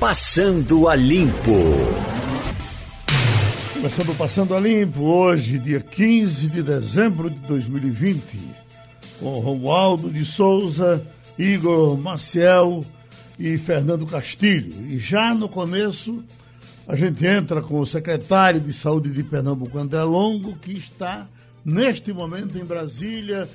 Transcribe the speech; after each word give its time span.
Passando 0.00 0.88
a 0.88 0.96
Limpo. 0.96 1.52
Começando 3.74 4.16
Passando 4.16 4.56
a 4.56 4.58
Limpo, 4.58 5.02
hoje, 5.02 5.58
dia 5.58 5.78
15 5.78 6.46
de 6.46 6.62
dezembro 6.62 7.28
de 7.28 7.38
2020, 7.40 8.22
com 9.20 9.38
Romualdo 9.40 10.08
de 10.08 10.24
Souza, 10.24 11.06
Igor 11.38 11.98
Maciel 11.98 12.82
e 13.38 13.58
Fernando 13.58 14.06
Castilho. 14.06 14.72
E 14.86 14.98
já 14.98 15.34
no 15.34 15.50
começo, 15.50 16.24
a 16.88 16.96
gente 16.96 17.26
entra 17.26 17.60
com 17.60 17.78
o 17.78 17.84
secretário 17.84 18.58
de 18.58 18.72
Saúde 18.72 19.12
de 19.12 19.22
Pernambuco, 19.22 19.76
André 19.76 20.02
Longo, 20.02 20.56
que 20.56 20.72
está 20.72 21.28
neste 21.62 22.10
momento 22.10 22.56
em 22.56 22.64
Brasília, 22.64 23.46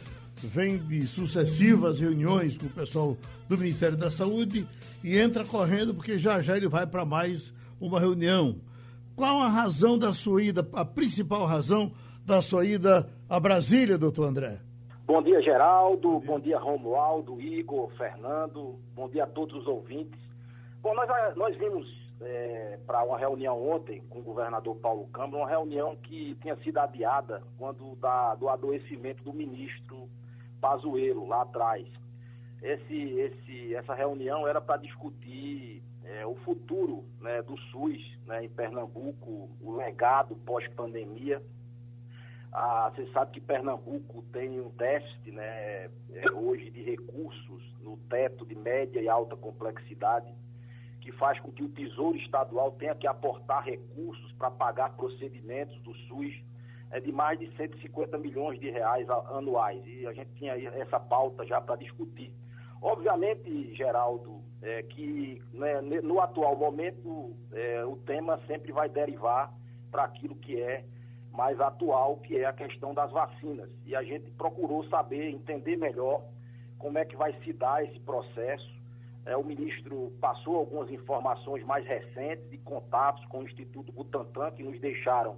vem 0.44 0.78
de 0.78 1.02
sucessivas 1.08 2.00
reuniões 2.00 2.58
com 2.58 2.66
o 2.66 2.70
pessoal 2.70 3.18
do 3.48 3.58
Ministério 3.58 3.98
da 3.98 4.12
Saúde 4.12 4.68
e 5.04 5.18
entra 5.18 5.46
correndo 5.46 5.94
porque 5.94 6.18
já 6.18 6.42
já 6.42 6.58
ele 6.58 6.68
vai 6.68 6.86
para 6.86 7.06
mais 7.06 7.54
uma 7.80 8.00
reunião. 8.00 8.56
Qual 9.16 9.40
a 9.40 9.48
razão 9.48 9.98
da 9.98 10.12
sua 10.12 10.44
ida, 10.44 10.68
a 10.73 10.84
principal 10.84 11.45
razão 11.45 11.92
da 12.26 12.42
sua 12.42 12.66
ida 12.66 13.09
a 13.30 13.40
Brasília, 13.40 13.98
doutor 13.98 14.26
André? 14.26 14.59
Bom 15.06 15.22
dia, 15.22 15.42
Geraldo. 15.42 16.09
Bom 16.09 16.20
dia, 16.20 16.28
Bom 16.28 16.40
dia 16.40 16.59
Romualdo, 16.59 17.40
Igor, 17.40 17.90
Fernando. 17.95 18.80
Bom 18.94 19.08
dia 19.08 19.23
a 19.23 19.28
todos 19.28 19.56
os 19.56 19.67
ouvintes. 19.67 20.20
Bom, 20.81 20.94
nós, 20.95 21.36
nós 21.36 21.56
vimos 21.58 21.88
é, 22.22 22.80
para 22.86 23.04
uma 23.04 23.17
reunião 23.17 23.70
ontem 23.70 24.02
com 24.09 24.20
o 24.20 24.23
governador 24.23 24.76
Paulo 24.78 25.08
Câmara, 25.08 25.38
uma 25.38 25.50
reunião 25.50 25.95
que 25.95 26.36
tinha 26.42 26.56
sido 26.58 26.78
adiada 26.80 27.44
quando 27.58 27.95
da, 27.95 28.36
do 28.36 28.50
adoecimento 28.50 29.23
do 29.23 29.34
ministro 29.34 30.09
Pazuello, 30.59 31.27
lá 31.27 31.41
atrás. 31.41 31.88
Esse, 32.62 33.20
esse, 33.20 33.76
essa 33.76 33.94
reunião 33.94 34.48
era 34.48 34.59
para 34.59 34.78
discutir 34.78 35.84
é, 36.04 36.26
o 36.26 36.36
futuro 36.38 37.05
né, 37.20 37.41
do 37.41 37.58
SUS 37.58 38.02
né, 38.26 38.45
em 38.45 38.50
Pernambuco, 38.50 39.50
o 39.61 39.76
legado 39.76 40.36
pós-pandemia. 40.38 41.42
Ah, 42.52 42.92
você 42.95 43.06
sabe 43.11 43.33
que 43.33 43.42
Pernambuco 43.42 44.23
tem 44.31 44.61
um 44.61 44.70
déficit 44.70 45.31
né, 45.31 45.89
é, 46.14 46.31
hoje 46.33 46.70
de 46.70 46.81
recursos 46.83 47.61
no 47.81 47.98
teto 48.09 48.45
de 48.45 48.56
média 48.56 49.02
e 49.02 49.09
alta 49.09 49.36
complexidade, 49.36 50.33
que 51.02 51.11
faz 51.11 51.39
com 51.39 51.52
que 51.52 51.64
o 51.64 51.70
Tesouro 51.70 52.17
Estadual 52.17 52.72
tenha 52.73 52.95
que 52.95 53.06
aportar 53.06 53.64
recursos 53.64 54.31
para 54.33 54.50
pagar 54.50 54.95
procedimentos 54.95 55.78
do 55.81 55.94
SUS 56.08 56.33
é 56.91 57.00
de 57.00 57.11
mais 57.11 57.39
de 57.39 57.50
150 57.55 58.17
milhões 58.17 58.59
de 58.59 58.69
reais 58.69 59.09
anuais. 59.09 59.81
E 59.86 60.05
a 60.08 60.14
gente 60.14 60.31
tinha 60.36 60.53
essa 60.53 61.00
pauta 61.00 61.45
já 61.45 61.59
para 61.59 61.75
discutir. 61.75 62.33
Obviamente, 62.81 63.73
Geraldo, 63.75 64.42
é, 64.61 64.83
que 64.83 65.42
né, 65.53 65.81
no 65.81 66.19
atual 66.22 66.55
momento 66.55 67.36
é, 67.52 67.83
o 67.86 67.95
tema 67.97 68.39
sempre 68.47 68.72
vai 68.72 68.88
derivar 68.89 69.52
para 69.92 70.03
aquilo 70.03 70.36
que 70.36 70.61
é 70.61 70.86
mais 71.31 71.59
atual, 71.59 72.17
que 72.17 72.38
é 72.38 72.45
a 72.45 72.53
questão 72.53 72.94
das 72.94 73.11
vacinas. 73.11 73.70
E 73.86 73.95
a 73.95 74.03
gente 74.03 74.30
procurou 74.31 74.83
saber, 74.86 75.30
entender 75.30 75.77
melhor 75.77 76.23
como 76.77 76.97
é 76.97 77.05
que 77.05 77.16
vai 77.16 77.33
se 77.44 77.53
dar 77.53 77.83
esse 77.83 77.99
processo. 78.02 78.73
É, 79.25 79.36
o 79.36 79.44
ministro 79.44 80.14
passou 80.22 80.55
algumas 80.55 80.89
informações 80.92 81.64
mais 81.66 81.86
recentes 81.86 82.49
de 82.49 82.58
contatos 82.59 83.25
com 83.25 83.39
o 83.39 83.44
Instituto 83.44 83.92
Butantan 83.92 84.52
que 84.52 84.64
nos 84.64 84.80
deixaram 84.80 85.38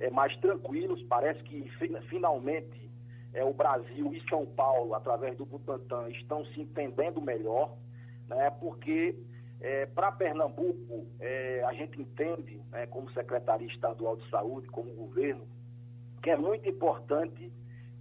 é, 0.00 0.10
mais 0.10 0.36
tranquilos. 0.38 1.02
Parece 1.04 1.42
que 1.44 1.70
finalmente 2.08 2.90
é, 3.32 3.44
o 3.44 3.52
Brasil 3.52 4.12
e 4.14 4.28
São 4.28 4.46
Paulo, 4.46 4.94
através 4.94 5.36
do 5.36 5.44
Butantan, 5.44 6.08
estão 6.10 6.44
se 6.46 6.60
entendendo 6.60 7.20
melhor, 7.20 7.76
né, 8.28 8.50
porque 8.50 9.14
é, 9.60 9.86
para 9.86 10.12
Pernambuco, 10.12 11.06
é, 11.20 11.62
a 11.64 11.72
gente 11.72 12.00
entende, 12.00 12.60
né, 12.70 12.86
como 12.86 13.10
Secretaria 13.12 13.66
Estadual 13.68 14.16
de 14.16 14.28
Saúde, 14.30 14.66
como 14.68 14.90
governo, 14.92 15.46
que 16.22 16.30
é 16.30 16.36
muito 16.36 16.68
importante 16.68 17.52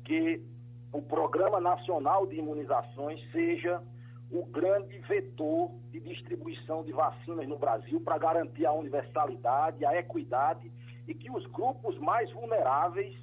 que 0.03 0.41
o 0.91 1.01
Programa 1.01 1.59
Nacional 1.59 2.25
de 2.25 2.37
Imunizações 2.37 3.19
seja 3.31 3.81
o 4.31 4.45
grande 4.45 4.97
vetor 4.99 5.71
de 5.91 5.99
distribuição 5.99 6.83
de 6.83 6.91
vacinas 6.91 7.47
no 7.47 7.57
Brasil 7.57 8.01
para 8.01 8.17
garantir 8.17 8.65
a 8.65 8.71
universalidade, 8.71 9.85
a 9.85 9.97
equidade 9.97 10.71
e 11.07 11.13
que 11.13 11.29
os 11.31 11.45
grupos 11.47 11.97
mais 11.99 12.31
vulneráveis 12.31 13.15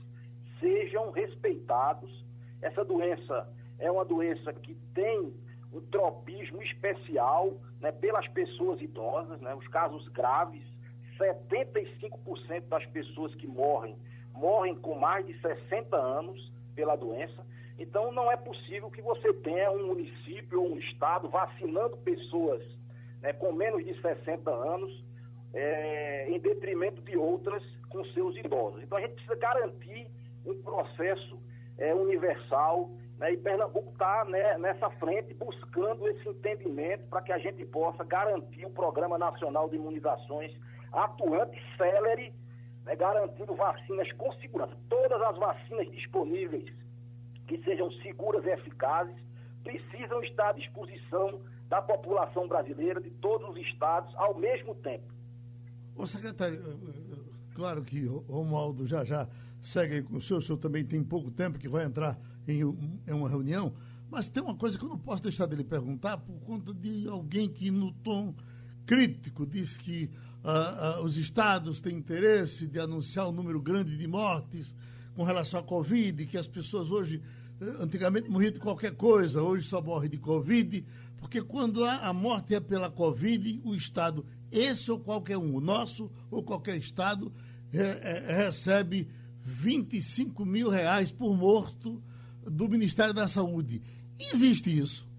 sejam 0.61 1.11
respeitados. 1.11 2.25
Essa 2.61 2.85
doença 2.85 3.49
é 3.79 3.91
uma 3.91 4.05
doença 4.05 4.53
que 4.53 4.75
tem 4.95 5.35
um 5.73 5.81
tropismo 5.81 6.63
especial 6.63 7.55
né, 7.81 7.91
pelas 7.91 8.29
pessoas 8.29 8.81
idosas, 8.81 9.41
né, 9.41 9.55
os 9.55 9.67
casos 9.69 10.07
graves, 10.09 10.63
75% 11.19 12.69
das 12.69 12.87
pessoas 12.87 13.35
que 13.35 13.47
morrem 13.47 13.97
morrem 14.35 14.75
com 14.75 14.95
mais 14.95 15.27
de 15.27 15.39
60 15.41 15.97
anos 15.97 16.53
pela 16.75 16.97
doença. 16.97 17.47
Então 17.79 18.13
não 18.13 18.31
é 18.31 18.37
possível 18.37 18.91
que 18.91 19.03
você 19.03 19.33
tenha 19.35 19.71
um 19.71 19.89
município 19.89 20.63
ou 20.63 20.73
um 20.73 20.79
estado 20.79 21.29
vacinando 21.29 21.97
pessoas 21.99 22.63
né, 23.21 23.33
com 23.33 23.53
menos 23.53 23.85
de 23.85 24.01
60 24.01 24.51
anos 24.51 25.05
é, 25.55 26.31
em 26.31 26.39
detrimento 26.39 27.03
de 27.03 27.17
outras 27.17 27.63
com 27.89 28.05
seus 28.07 28.37
idosos. 28.37 28.83
Então 28.83 28.99
a 28.99 29.01
gente 29.01 29.15
precisa 29.15 29.37
garantir 29.37 30.07
um 30.47 30.61
processo 30.63 31.39
é, 31.79 31.95
universal 31.95 32.91
né, 33.19 33.33
e 33.33 33.37
Pernambuco 33.37 33.93
está 33.93 34.25
né, 34.25 34.59
nessa 34.59 34.91
frente 34.91 35.35
buscando 35.35 36.09
esse 36.09 36.29
entendimento 36.29 37.07
para 37.09 37.23
que 37.23 37.33
a 37.33 37.39
gente 37.39 37.65
possa 37.67 38.03
garantir 38.03 38.67
o 38.67 38.71
Programa 38.71 39.19
Nacional 39.19 39.69
de 39.69 39.77
Imunizações 39.77 40.53
atuante, 40.93 41.57
célere, 41.77 42.33
né, 42.85 42.97
garantindo 42.97 43.55
vacinas 43.55 44.11
com 44.13 44.33
segurança. 44.35 44.77
Todas 44.89 45.21
as 45.23 45.39
vacinas 45.39 45.91
disponíveis 45.93 46.73
que 47.47 47.63
sejam 47.63 47.91
seguras 48.03 48.45
e 48.45 48.51
eficazes 48.51 49.15
precisam 49.63 50.23
estar 50.25 50.49
à 50.49 50.53
disposição 50.53 51.41
da 51.69 51.81
população 51.81 52.49
brasileira, 52.49 53.01
de 53.01 53.11
todos 53.11 53.49
os 53.51 53.57
estados, 53.57 54.13
ao 54.17 54.35
mesmo 54.35 54.75
tempo. 54.75 55.05
Ô 55.95 56.07
secretário, 56.07 56.61
claro 57.55 57.83
que 57.83 58.07
o 58.07 58.19
Romualdo 58.29 58.87
já 58.87 59.05
já 59.05 59.29
segue 59.61 59.95
aí 59.95 60.03
com 60.03 60.17
o 60.17 60.23
senhor, 60.23 60.39
o 60.39 60.43
senhor 60.43 60.59
também 60.59 60.85
tem 60.85 61.03
pouco 61.03 61.31
tempo 61.31 61.59
que 61.59 61.69
vai 61.69 61.85
entrar 61.85 62.19
em, 62.49 62.65
uma 62.65 63.29
reunião, 63.29 63.73
mas 64.11 64.29
tem 64.29 64.43
uma 64.43 64.57
coisa 64.57 64.77
que 64.77 64.85
eu 64.85 64.89
não 64.89 64.99
posso 64.99 65.23
deixar 65.23 65.47
dele 65.47 65.63
perguntar 65.63 66.19
por 66.19 66.35
conta 66.41 66.75
de 66.75 67.07
alguém 67.09 67.49
que 67.49 67.71
no 67.71 67.93
tom 67.93 68.35
crítico 68.85 69.47
diz 69.47 69.77
que 69.77 70.11
uh, 70.43 71.01
uh, 71.01 71.05
os 71.05 71.17
estados 71.17 71.81
têm 71.81 71.97
interesse 71.97 72.67
de 72.67 72.81
anunciar 72.81 73.29
um 73.29 73.33
número 73.33 73.61
grande 73.61 73.97
de 73.97 74.07
mortes 74.09 74.75
com 75.15 75.23
relação 75.23 75.61
à 75.61 75.63
Covid, 75.63 76.27
que 76.27 76.37
as 76.37 76.47
pessoas 76.47 76.91
hoje, 76.91 77.23
eh, 77.61 77.77
antigamente 77.81 78.31
morriam 78.31 78.51
de 78.51 78.59
qualquer 78.59 78.93
coisa, 78.93 79.43
hoje 79.43 79.69
só 79.69 79.81
morre 79.81 80.09
de 80.09 80.17
Covid, 80.17 80.85
porque 81.19 81.43
quando 81.43 81.85
a 81.85 82.13
morte 82.15 82.55
é 82.55 82.61
pela 82.61 82.91
Covid, 82.91 83.61
o 83.63 83.75
Estado 83.75 84.25
esse 84.53 84.91
ou 84.91 85.01
qualquer 85.01 85.39
um, 85.39 85.57
o 85.57 85.61
nosso 85.61 86.11
ou 86.31 86.43
qualquer 86.43 86.77
estado, 86.77 87.33
é, 87.73 88.29
é, 88.31 88.45
recebe 88.45 89.09
25 89.45 90.45
mil 90.45 90.69
reais 90.69 91.11
por 91.11 91.35
morto 91.35 92.03
do 92.45 92.69
Ministério 92.69 93.15
da 93.15 93.27
Saúde. 93.27 93.83
Existe 94.21 94.77
isso? 94.77 95.11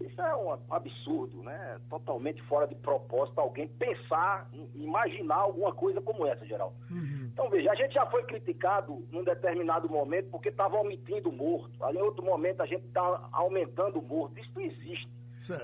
Isso 0.00 0.20
é 0.20 0.36
um 0.36 0.52
absurdo, 0.70 1.42
né? 1.42 1.80
Totalmente 1.88 2.42
fora 2.42 2.66
de 2.66 2.74
propósito 2.76 3.40
alguém 3.40 3.68
pensar, 3.68 4.48
imaginar 4.74 5.36
alguma 5.36 5.72
coisa 5.72 6.00
como 6.00 6.26
essa, 6.26 6.44
Geraldo. 6.46 6.74
Uhum. 6.90 7.30
Então, 7.32 7.48
veja, 7.50 7.70
a 7.70 7.74
gente 7.74 7.94
já 7.94 8.06
foi 8.06 8.22
criticado 8.24 9.06
num 9.10 9.24
determinado 9.24 9.88
momento 9.88 10.30
porque 10.30 10.50
estava 10.50 10.76
omitindo 10.76 11.32
morto. 11.32 11.82
Ali, 11.84 11.98
em 11.98 12.02
outro 12.02 12.24
momento, 12.24 12.60
a 12.60 12.66
gente 12.66 12.86
está 12.86 13.28
aumentando 13.32 13.98
o 13.98 14.02
morto. 14.02 14.38
Isso 14.38 14.50
não 14.54 14.62
existe. 14.62 15.08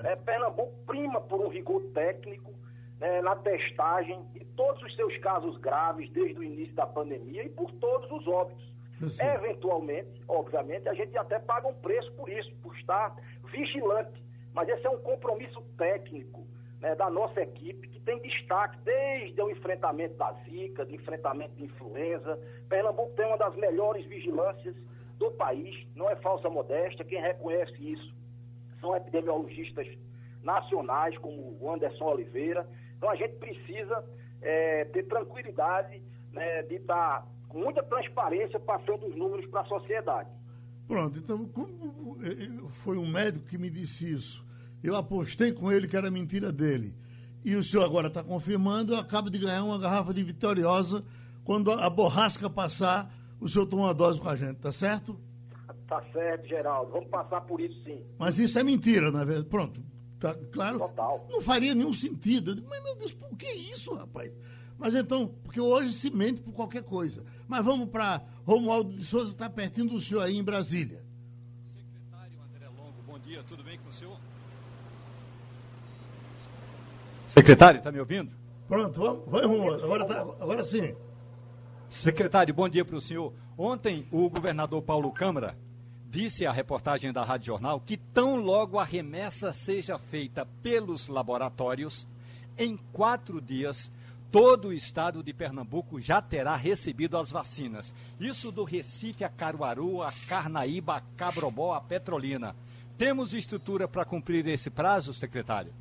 É, 0.03 0.15
Pernambuco 0.15 0.73
prima 0.85 1.19
por 1.21 1.41
um 1.41 1.47
rigor 1.47 1.81
técnico 1.93 2.53
né, 2.99 3.21
na 3.21 3.35
testagem 3.35 4.23
de 4.33 4.45
todos 4.55 4.81
os 4.83 4.95
seus 4.95 5.17
casos 5.17 5.57
graves 5.57 6.09
desde 6.11 6.37
o 6.37 6.43
início 6.43 6.75
da 6.75 6.85
pandemia 6.85 7.43
e 7.43 7.49
por 7.49 7.71
todos 7.73 8.11
os 8.11 8.27
óbitos. 8.27 8.71
Eventualmente, 9.19 10.21
obviamente, 10.27 10.87
a 10.87 10.93
gente 10.93 11.17
até 11.17 11.39
paga 11.39 11.67
um 11.67 11.73
preço 11.73 12.11
por 12.13 12.29
isso, 12.29 12.53
por 12.61 12.75
estar 12.77 13.15
vigilante. 13.45 14.23
Mas 14.53 14.69
esse 14.69 14.85
é 14.85 14.89
um 14.91 14.99
compromisso 14.99 15.59
técnico 15.75 16.45
né, 16.79 16.93
da 16.93 17.09
nossa 17.09 17.41
equipe, 17.41 17.87
que 17.87 17.99
tem 18.01 18.19
destaque 18.21 18.77
desde 18.83 19.41
o 19.41 19.49
enfrentamento 19.49 20.15
da 20.17 20.31
Zika, 20.43 20.85
do 20.85 20.93
enfrentamento 20.93 21.55
de 21.55 21.63
influenza. 21.63 22.39
Pernambuco 22.69 23.15
tem 23.15 23.25
uma 23.25 23.37
das 23.37 23.55
melhores 23.55 24.05
vigilâncias 24.05 24.75
do 25.17 25.31
país, 25.31 25.87
não 25.95 26.07
é 26.07 26.15
falsa 26.17 26.49
modéstia, 26.49 27.05
quem 27.05 27.21
reconhece 27.21 27.73
isso 27.91 28.20
são 28.81 28.95
epidemiologistas 28.95 29.87
nacionais, 30.43 31.17
como 31.19 31.57
o 31.61 31.71
Anderson 31.71 32.03
Oliveira. 32.05 32.67
Então 32.97 33.09
a 33.09 33.15
gente 33.15 33.35
precisa 33.35 34.03
é, 34.41 34.85
ter 34.85 35.03
tranquilidade 35.03 36.01
né, 36.33 36.63
de 36.63 36.75
estar 36.75 37.25
com 37.47 37.59
muita 37.59 37.83
transparência 37.83 38.59
passando 38.59 39.07
os 39.07 39.15
números 39.15 39.45
para 39.47 39.61
a 39.61 39.65
sociedade. 39.65 40.29
Pronto, 40.87 41.19
então, 41.19 41.45
como 41.45 42.17
foi 42.67 42.97
um 42.97 43.09
médico 43.09 43.45
que 43.45 43.57
me 43.57 43.69
disse 43.69 44.11
isso, 44.11 44.45
eu 44.83 44.95
apostei 44.95 45.51
com 45.51 45.71
ele 45.71 45.87
que 45.87 45.95
era 45.95 46.11
mentira 46.11 46.51
dele. 46.51 46.93
e 47.45 47.55
o 47.55 47.63
senhor 47.63 47.83
agora 47.83 48.07
está 48.07 48.23
confirmando, 48.23 48.93
eu 48.93 48.99
acabo 48.99 49.29
de 49.29 49.39
ganhar 49.39 49.63
uma 49.63 49.79
garrafa 49.79 50.13
de 50.13 50.23
vitoriosa. 50.23 51.03
Quando 51.43 51.71
a 51.71 51.89
borrasca 51.89 52.49
passar, 52.49 53.11
o 53.39 53.47
senhor 53.47 53.65
toma 53.65 53.83
uma 53.83 53.93
dose 53.93 54.19
com 54.19 54.29
a 54.29 54.35
gente, 54.35 54.57
tá 54.57 54.71
certo? 54.71 55.19
Tá 55.91 56.01
certo, 56.13 56.47
Geraldo. 56.47 56.89
Vamos 56.93 57.09
passar 57.09 57.41
por 57.41 57.59
isso 57.59 57.83
sim. 57.83 58.01
Mas 58.17 58.39
isso 58.39 58.57
é 58.57 58.63
mentira, 58.63 59.11
na 59.11 59.23
é 59.23 59.25
verdade. 59.25 59.49
Pronto. 59.49 59.83
Tá, 60.21 60.33
claro. 60.49 60.79
Total. 60.79 61.27
Não 61.29 61.41
faria 61.41 61.75
nenhum 61.75 61.91
sentido. 61.91 62.51
Eu 62.51 62.55
digo, 62.55 62.67
mas, 62.69 62.81
meu 62.81 62.95
Deus, 62.95 63.13
por 63.13 63.35
que 63.35 63.51
isso, 63.51 63.93
rapaz? 63.93 64.31
Mas 64.77 64.95
então, 64.95 65.27
porque 65.43 65.59
hoje 65.59 65.91
se 65.91 66.09
mente 66.09 66.39
por 66.39 66.53
qualquer 66.53 66.83
coisa. 66.83 67.25
Mas 67.45 67.65
vamos 67.65 67.89
para 67.89 68.21
Romualdo 68.45 68.93
de 68.93 69.03
Souza, 69.03 69.33
está 69.33 69.49
pertinho 69.49 69.89
do 69.89 69.99
senhor 69.99 70.21
aí 70.21 70.37
em 70.37 70.43
Brasília. 70.43 71.03
Secretário 71.65 72.39
André 72.41 72.67
Longo, 72.69 73.01
bom 73.05 73.19
dia, 73.19 73.43
tudo 73.43 73.61
bem 73.61 73.77
com 73.77 73.89
o 73.89 73.93
senhor? 73.93 74.17
Secretário, 77.27 77.79
está 77.79 77.91
me 77.91 77.99
ouvindo? 77.99 78.31
Pronto, 78.65 78.97
vamos, 78.97 79.25
vai, 79.29 79.45
Romualdo. 79.45 79.83
Agora, 79.83 80.05
tá, 80.05 80.21
agora 80.21 80.63
sim. 80.63 80.95
Secretário, 81.89 82.53
bom 82.53 82.69
dia 82.69 82.85
para 82.85 82.95
o 82.95 83.01
senhor. 83.01 83.33
Ontem, 83.57 84.07
o 84.09 84.29
governador 84.29 84.81
Paulo 84.81 85.11
Câmara 85.11 85.57
disse 86.11 86.45
à 86.45 86.51
reportagem 86.51 87.13
da 87.13 87.23
Rádio 87.23 87.47
Jornal 87.47 87.79
que 87.79 87.95
tão 87.95 88.35
logo 88.35 88.77
a 88.77 88.83
remessa 88.83 89.53
seja 89.53 89.97
feita 89.97 90.45
pelos 90.61 91.07
laboratórios, 91.07 92.05
em 92.57 92.77
quatro 92.91 93.39
dias, 93.39 93.89
todo 94.29 94.67
o 94.67 94.73
estado 94.73 95.23
de 95.23 95.33
Pernambuco 95.33 96.01
já 96.01 96.21
terá 96.21 96.57
recebido 96.57 97.17
as 97.17 97.31
vacinas. 97.31 97.93
Isso 98.19 98.51
do 98.51 98.65
Recife 98.65 99.23
a 99.23 99.29
Caruaru, 99.29 100.03
a 100.03 100.11
Carnaíba, 100.27 100.97
a 100.97 101.01
Cabrobó, 101.15 101.73
a 101.73 101.79
Petrolina. 101.79 102.53
Temos 102.97 103.33
estrutura 103.33 103.87
para 103.87 104.03
cumprir 104.03 104.45
esse 104.47 104.69
prazo, 104.69 105.13
secretário? 105.13 105.73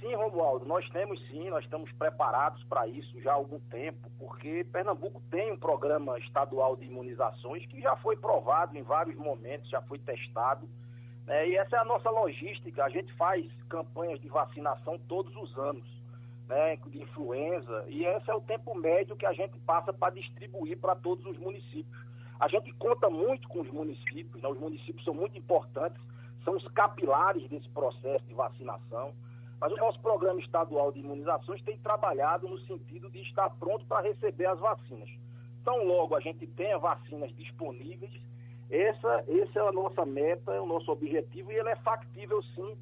Sim, 0.00 0.14
Romualdo, 0.14 0.64
nós 0.64 0.88
temos 0.90 1.20
sim, 1.26 1.50
nós 1.50 1.64
estamos 1.64 1.90
preparados 1.92 2.62
para 2.64 2.86
isso 2.86 3.20
já 3.20 3.32
há 3.32 3.34
algum 3.34 3.58
tempo, 3.58 4.08
porque 4.16 4.64
Pernambuco 4.70 5.20
tem 5.28 5.50
um 5.50 5.58
programa 5.58 6.16
estadual 6.20 6.76
de 6.76 6.84
imunizações 6.84 7.66
que 7.66 7.80
já 7.80 7.96
foi 7.96 8.16
provado 8.16 8.78
em 8.78 8.82
vários 8.82 9.16
momentos, 9.16 9.68
já 9.68 9.82
foi 9.82 9.98
testado. 9.98 10.68
Né? 11.26 11.48
E 11.48 11.56
essa 11.56 11.76
é 11.76 11.78
a 11.80 11.84
nossa 11.84 12.08
logística, 12.10 12.84
a 12.84 12.88
gente 12.88 13.12
faz 13.14 13.44
campanhas 13.68 14.20
de 14.20 14.28
vacinação 14.28 14.98
todos 15.08 15.34
os 15.34 15.58
anos, 15.58 15.84
né? 16.46 16.76
de 16.76 17.02
influenza, 17.02 17.84
e 17.88 18.04
esse 18.04 18.30
é 18.30 18.34
o 18.34 18.40
tempo 18.40 18.76
médio 18.76 19.16
que 19.16 19.26
a 19.26 19.32
gente 19.32 19.58
passa 19.60 19.92
para 19.92 20.14
distribuir 20.14 20.78
para 20.78 20.94
todos 20.94 21.26
os 21.26 21.36
municípios. 21.38 22.06
A 22.38 22.46
gente 22.46 22.72
conta 22.74 23.10
muito 23.10 23.48
com 23.48 23.62
os 23.62 23.70
municípios, 23.70 24.40
né? 24.40 24.48
os 24.48 24.60
municípios 24.60 25.04
são 25.04 25.12
muito 25.12 25.36
importantes, 25.36 26.00
são 26.44 26.54
os 26.54 26.68
capilares 26.68 27.48
desse 27.48 27.68
processo 27.70 28.24
de 28.26 28.34
vacinação. 28.34 29.12
Mas 29.60 29.72
o 29.72 29.76
nosso 29.76 30.00
programa 30.00 30.40
estadual 30.40 30.92
de 30.92 31.00
imunizações 31.00 31.62
tem 31.62 31.78
trabalhado 31.78 32.48
no 32.48 32.58
sentido 32.60 33.10
de 33.10 33.20
estar 33.22 33.50
pronto 33.58 33.84
para 33.86 34.06
receber 34.06 34.46
as 34.46 34.58
vacinas. 34.60 35.08
Então, 35.60 35.84
logo 35.84 36.14
a 36.14 36.20
gente 36.20 36.46
tenha 36.46 36.78
vacinas 36.78 37.34
disponíveis, 37.34 38.12
essa, 38.70 39.24
essa 39.26 39.58
é 39.58 39.68
a 39.68 39.72
nossa 39.72 40.04
meta, 40.04 40.52
é 40.52 40.60
o 40.60 40.66
nosso 40.66 40.90
objetivo, 40.90 41.50
e 41.50 41.56
ele 41.56 41.70
é 41.70 41.76
factível 41.76 42.42
sim 42.54 42.76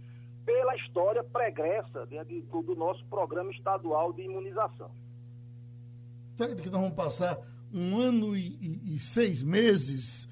pela 0.45 0.77
história 0.77 1.25
pregressa 1.25 2.07
né, 2.07 2.23
de, 2.25 2.43
do 2.43 2.75
nosso 2.77 3.05
programa 3.07 3.51
estadual 3.51 4.13
de 4.13 4.23
imunização. 4.23 4.91
Será 6.37 6.55
que 6.55 6.71
nós 6.71 6.81
vamos 6.81 6.95
passar 6.95 7.39
um 7.73 7.99
ano 7.99 8.37
e, 8.37 8.57
e, 8.61 8.95
e 8.95 8.99
seis 8.99 9.43
meses 9.43 10.29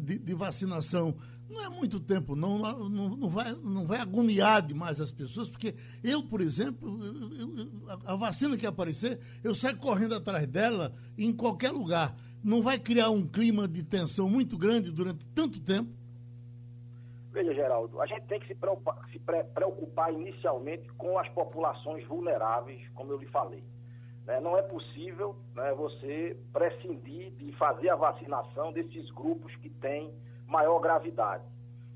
de, 0.00 0.18
de 0.18 0.34
vacinação 0.34 1.14
não 1.48 1.62
é 1.62 1.68
muito 1.68 2.00
tempo, 2.00 2.34
não, 2.34 2.58
não, 2.58 2.88
não, 2.88 3.28
vai, 3.28 3.52
não 3.52 3.84
vai 3.84 4.00
agoniar 4.00 4.62
demais 4.62 5.00
as 5.00 5.12
pessoas, 5.12 5.48
porque 5.48 5.74
eu, 6.02 6.22
por 6.22 6.40
exemplo, 6.40 6.98
eu, 7.04 7.56
eu, 7.58 7.68
a, 8.06 8.16
vacina 8.16 8.56
que 8.56 8.66
aparecer, 8.66 9.20
eu 9.42 9.54
saio 9.54 9.76
correndo 9.76 10.14
atrás 10.14 10.46
dela 10.46 10.92
em 11.16 11.32
qualquer 11.32 11.70
lugar. 11.70 12.16
Não 12.42 12.62
vai 12.62 12.78
criar 12.78 13.10
um 13.10 13.26
clima 13.26 13.66
de 13.66 13.82
tensão 13.82 14.28
muito 14.28 14.56
grande 14.58 14.90
durante 14.90 15.24
tanto 15.26 15.60
tempo? 15.60 15.90
Veja, 17.32 17.52
Geraldo, 17.52 18.00
a 18.00 18.06
gente 18.06 18.26
tem 18.26 18.38
que 18.38 18.46
se 18.46 18.54
preocupar, 18.54 18.96
se 19.10 19.18
preocupar 19.18 20.12
inicialmente 20.12 20.88
com 20.92 21.18
as 21.18 21.28
populações 21.30 22.06
vulneráveis, 22.06 22.80
como 22.94 23.12
eu 23.12 23.18
lhe 23.18 23.26
falei. 23.26 23.64
Né? 24.24 24.40
Não 24.40 24.56
é 24.56 24.62
possível 24.62 25.36
né, 25.54 25.72
você 25.74 26.36
prescindir 26.52 27.32
de 27.32 27.52
fazer 27.56 27.88
a 27.90 27.96
vacinação 27.96 28.72
desses 28.72 29.10
grupos 29.10 29.54
que 29.56 29.68
têm 29.68 30.12
maior 30.54 30.78
gravidade. 30.78 31.42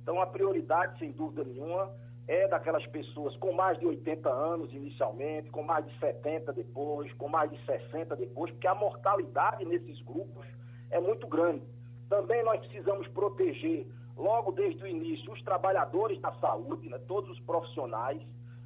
Então, 0.02 0.20
a 0.20 0.26
prioridade, 0.26 0.98
sem 0.98 1.12
dúvida 1.12 1.44
nenhuma, 1.44 1.92
é 2.26 2.48
daquelas 2.48 2.84
pessoas 2.88 3.36
com 3.36 3.52
mais 3.52 3.78
de 3.78 3.86
80 3.86 4.28
anos 4.28 4.72
inicialmente, 4.72 5.48
com 5.50 5.62
mais 5.62 5.86
de 5.86 5.98
70 5.98 6.52
depois, 6.52 7.12
com 7.14 7.28
mais 7.28 7.50
de 7.50 7.64
60 7.64 8.16
depois, 8.16 8.50
porque 8.50 8.66
a 8.66 8.74
mortalidade 8.74 9.64
nesses 9.64 10.00
grupos 10.02 10.44
é 10.90 11.00
muito 11.00 11.26
grande. 11.26 11.62
Também 12.08 12.42
nós 12.42 12.58
precisamos 12.60 13.06
proteger, 13.08 13.86
logo 14.16 14.52
desde 14.52 14.82
o 14.82 14.86
início, 14.86 15.32
os 15.32 15.42
trabalhadores 15.42 16.20
da 16.20 16.32
saúde, 16.32 16.88
né, 16.88 16.98
todos 17.06 17.30
os 17.30 17.40
profissionais, 17.40 18.20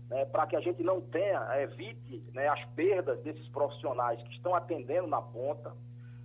né, 0.08 0.24
para 0.24 0.46
que 0.46 0.56
a 0.56 0.60
gente 0.60 0.82
não 0.82 1.00
tenha, 1.00 1.40
evite 1.60 2.24
né, 2.32 2.48
as 2.48 2.64
perdas 2.76 3.20
desses 3.22 3.46
profissionais 3.48 4.20
que 4.22 4.32
estão 4.32 4.54
atendendo 4.54 5.06
na 5.06 5.20
ponta. 5.20 5.72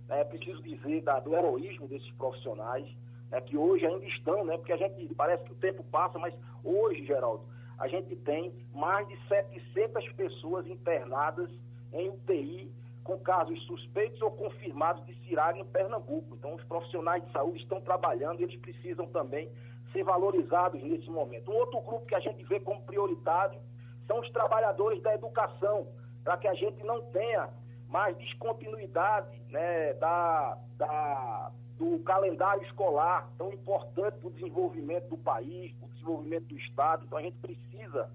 É 0.08 0.24
preciso 0.24 0.62
dizer 0.62 1.02
da, 1.02 1.20
do 1.20 1.34
heroísmo 1.34 1.86
desses 1.86 2.10
profissionais 2.12 2.88
né, 3.30 3.40
que 3.40 3.56
hoje 3.56 3.86
ainda 3.86 4.04
estão, 4.06 4.44
né, 4.44 4.56
porque 4.56 4.72
a 4.72 4.76
gente 4.76 5.14
parece 5.14 5.44
que 5.44 5.52
o 5.52 5.56
tempo 5.56 5.82
passa, 5.84 6.18
mas 6.18 6.34
hoje, 6.64 7.04
Geraldo, 7.04 7.44
a 7.78 7.86
gente 7.86 8.16
tem 8.16 8.52
mais 8.74 9.06
de 9.08 9.16
700 9.28 10.12
pessoas 10.12 10.66
internadas 10.66 11.50
em 11.92 12.08
UTI 12.08 12.72
com 13.04 13.18
casos 13.18 13.58
suspeitos 13.64 14.20
ou 14.20 14.30
confirmados 14.30 15.04
de 15.06 15.14
cirária 15.26 15.58
em 15.58 15.64
Pernambuco. 15.64 16.34
Então, 16.34 16.54
os 16.54 16.64
profissionais 16.64 17.24
de 17.24 17.32
saúde 17.32 17.62
estão 17.62 17.80
trabalhando 17.80 18.40
e 18.40 18.42
eles 18.44 18.60
precisam 18.60 19.06
também 19.06 19.48
ser 19.92 20.02
valorizados 20.02 20.82
nesse 20.82 21.08
momento. 21.08 21.50
Um 21.50 21.56
outro 21.56 21.80
grupo 21.80 22.04
que 22.04 22.14
a 22.14 22.20
gente 22.20 22.44
vê 22.44 22.60
como 22.60 22.82
prioritário 22.82 23.58
são 24.06 24.20
os 24.20 24.30
trabalhadores 24.30 25.02
da 25.02 25.14
educação, 25.14 25.86
para 26.22 26.36
que 26.36 26.48
a 26.48 26.54
gente 26.54 26.84
não 26.84 27.00
tenha 27.06 27.48
mais 27.88 28.14
descontinuidade 28.18 29.40
né, 29.48 29.94
da, 29.94 30.58
da, 30.76 31.50
do 31.78 31.98
calendário 32.00 32.62
escolar, 32.64 33.28
tão 33.38 33.52
importante 33.52 34.18
para 34.18 34.28
o 34.28 34.32
desenvolvimento 34.32 35.08
do 35.08 35.16
país, 35.16 35.72
para 35.74 35.86
o 35.86 35.90
desenvolvimento 35.92 36.46
do 36.46 36.58
Estado. 36.58 37.04
Então 37.06 37.18
a 37.18 37.22
gente 37.22 37.36
precisa 37.36 38.10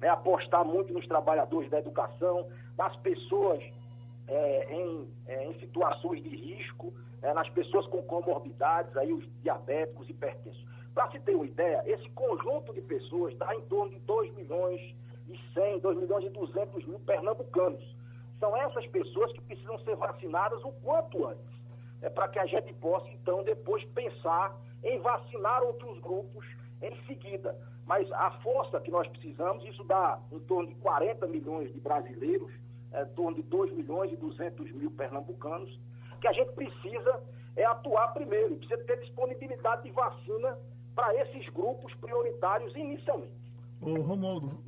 né, 0.00 0.08
apostar 0.08 0.64
muito 0.64 0.92
nos 0.92 1.06
trabalhadores 1.06 1.68
da 1.68 1.80
educação, 1.80 2.46
nas 2.76 2.94
pessoas 2.96 3.60
é, 4.28 4.74
em, 4.74 5.08
é, 5.26 5.46
em, 5.46 5.58
situações 5.58 6.22
de 6.22 6.28
risco, 6.28 6.94
é, 7.20 7.34
nas 7.34 7.48
pessoas 7.50 7.86
com 7.88 8.00
comorbidades, 8.02 8.96
aí 8.96 9.12
os 9.12 9.24
diabéticos, 9.42 10.08
hipertensos. 10.08 10.64
Para 10.94 11.10
se 11.10 11.18
ter 11.20 11.34
uma 11.34 11.46
ideia, 11.46 11.82
esse 11.86 12.08
conjunto 12.10 12.72
de 12.72 12.80
pessoas 12.82 13.36
dá 13.36 13.52
em 13.54 13.62
torno 13.62 13.90
de 13.90 13.98
2 14.00 14.32
milhões 14.34 14.80
e 15.26 15.38
100, 15.54 15.80
2 15.80 15.98
milhões 15.98 16.24
e 16.24 16.30
200 16.30 16.86
mil 16.86 17.00
pernambucanos. 17.00 17.82
São 18.38 18.56
essas 18.56 18.86
pessoas 18.86 19.32
que 19.32 19.40
precisam 19.40 19.78
ser 19.80 19.96
vacinadas 19.96 20.62
o 20.62 20.70
quanto 20.84 21.26
antes 21.26 21.57
é, 22.02 22.08
para 22.08 22.28
que 22.28 22.38
a 22.38 22.46
gente 22.46 22.72
possa, 22.74 23.08
então, 23.08 23.42
depois 23.42 23.84
pensar 23.86 24.56
em 24.84 24.98
vacinar 25.00 25.62
outros 25.62 25.98
grupos 26.00 26.46
em 26.80 26.94
seguida. 27.06 27.56
Mas 27.86 28.10
a 28.12 28.30
força 28.42 28.80
que 28.80 28.90
nós 28.90 29.08
precisamos, 29.08 29.64
isso 29.64 29.82
dá 29.84 30.20
em 30.30 30.38
torno 30.40 30.68
de 30.68 30.74
40 30.76 31.26
milhões 31.26 31.72
de 31.72 31.80
brasileiros, 31.80 32.52
é, 32.92 33.02
em 33.02 33.08
torno 33.08 33.36
de 33.36 33.42
2 33.42 33.72
milhões 33.72 34.12
e 34.12 34.16
200 34.16 34.70
mil 34.72 34.90
pernambucanos, 34.90 35.78
que 36.20 36.28
a 36.28 36.32
gente 36.32 36.52
precisa 36.52 37.22
é 37.58 37.64
atuar 37.64 38.08
primeiro, 38.14 38.56
precisa 38.56 38.82
ter 38.84 39.00
disponibilidade 39.00 39.82
de 39.82 39.90
vacina 39.90 40.56
para 40.94 41.12
esses 41.22 41.48
grupos 41.48 41.92
prioritários 41.94 42.74
inicialmente. 42.76 43.32
Ô, 43.80 44.00
Romualdo, 44.00 44.62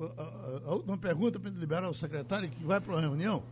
a, 0.67 0.75
última 0.75 0.99
pergunta 0.99 1.39
para 1.39 1.51
liberar 1.51 1.89
o 1.89 1.95
secretário 1.95 2.49
que 2.49 2.65
vai 2.65 2.81
para 2.81 2.93
uma 2.93 3.01
reunião. 3.01 3.43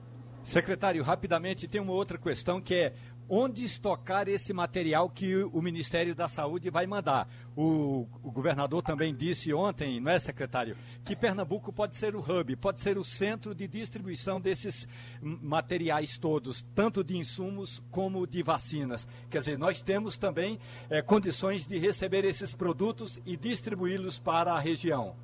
Secretário, 0.44 1.02
rapidamente, 1.02 1.68
tem 1.68 1.80
uma 1.80 1.92
outra 1.92 2.16
questão 2.16 2.60
que 2.60 2.74
é 2.74 2.94
onde 3.28 3.64
estocar 3.64 4.28
esse 4.28 4.52
material 4.52 5.10
que 5.10 5.36
o 5.36 5.60
Ministério 5.60 6.14
da 6.14 6.28
Saúde 6.28 6.70
vai 6.70 6.86
mandar. 6.86 7.28
O, 7.54 8.06
o, 8.22 8.30
governador 8.30 8.82
também 8.82 9.14
disse 9.14 9.52
ontem, 9.52 10.00
não 10.00 10.12
é, 10.12 10.18
secretário, 10.18 10.76
que 11.04 11.14
Pernambuco 11.14 11.72
pode 11.72 11.96
ser 11.96 12.14
o 12.14 12.20
hub, 12.20 12.56
pode 12.56 12.80
ser 12.80 12.96
o 12.96 13.04
centro 13.04 13.54
de 13.54 13.66
distribuição 13.66 14.40
desses 14.40 14.88
materiais 15.20 16.16
todos, 16.16 16.62
tanto 16.74 17.04
de 17.04 17.16
insumos 17.16 17.82
como 17.90 18.26
de 18.26 18.42
vacinas. 18.42 19.06
Quer 19.28 19.40
dizer, 19.40 19.58
nós 19.58 19.82
temos 19.82 20.16
também 20.16 20.58
é, 20.88 21.02
condições 21.02 21.66
de 21.66 21.76
receber 21.78 22.24
esses 22.24 22.54
produtos 22.54 23.20
e 23.26 23.36
distribuí-los 23.36 24.18
para 24.18 24.52
a 24.52 24.58
região. 24.58 25.14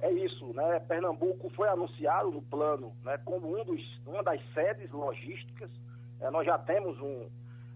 É 0.00 0.10
isso, 0.12 0.46
né? 0.52 0.80
Pernambuco 0.80 1.48
foi 1.50 1.68
anunciado 1.68 2.30
no 2.30 2.42
plano 2.42 2.92
né, 3.04 3.18
como 3.24 3.56
um 3.56 3.64
dos, 3.64 4.00
uma 4.04 4.22
das 4.22 4.40
sedes 4.52 4.90
logísticas 4.90 5.70
é, 6.22 6.30
nós 6.30 6.46
já 6.46 6.56
temos 6.56 6.98
um, 7.00 7.28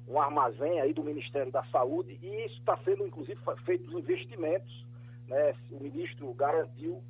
um 0.08 0.20
armazém 0.20 0.80
aí 0.80 0.92
do 0.92 1.02
Ministério 1.02 1.50
da 1.50 1.64
Saúde 1.64 2.16
e 2.22 2.44
isso 2.46 2.58
está 2.60 2.78
sendo, 2.84 3.04
inclusive, 3.04 3.38
feito 3.64 3.98
investimentos. 3.98 4.86
Né? 5.26 5.54
O 5.72 5.82
ministro 5.82 6.32
garantiu 6.34 7.02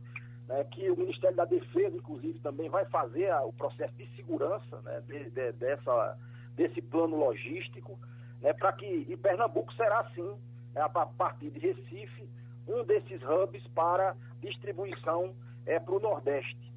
né, 0.49 0.64
que 0.64 0.90
o 0.90 0.97
Ministério 0.97 1.37
da 1.37 1.45
Defesa, 1.45 1.95
inclusive, 1.95 2.38
também 2.38 2.71
vai 2.71 2.87
fazer 2.87 3.31
a, 3.31 3.45
o 3.45 3.52
processo 3.52 3.95
de 3.97 4.07
segurança 4.16 4.81
né, 4.83 5.02
de, 5.07 5.31
de, 5.31 5.52
dessa, 5.52 6.16
desse 6.55 6.81
plano 6.81 7.16
logístico, 7.16 7.99
né, 8.40 8.55
para 8.55 8.73
que 8.73 8.87
e 8.87 9.16
Pernambuco 9.16 9.73
será, 9.75 10.09
sim, 10.14 10.37
né, 10.75 10.81
a 10.81 10.88
partir 10.88 11.50
de 11.50 11.59
Recife, 11.59 12.28
um 12.66 12.83
desses 12.83 13.21
hubs 13.23 13.66
para 13.69 14.16
distribuição 14.40 15.35
é, 15.66 15.78
para 15.78 15.95
o 15.95 16.00
Nordeste. 16.00 16.73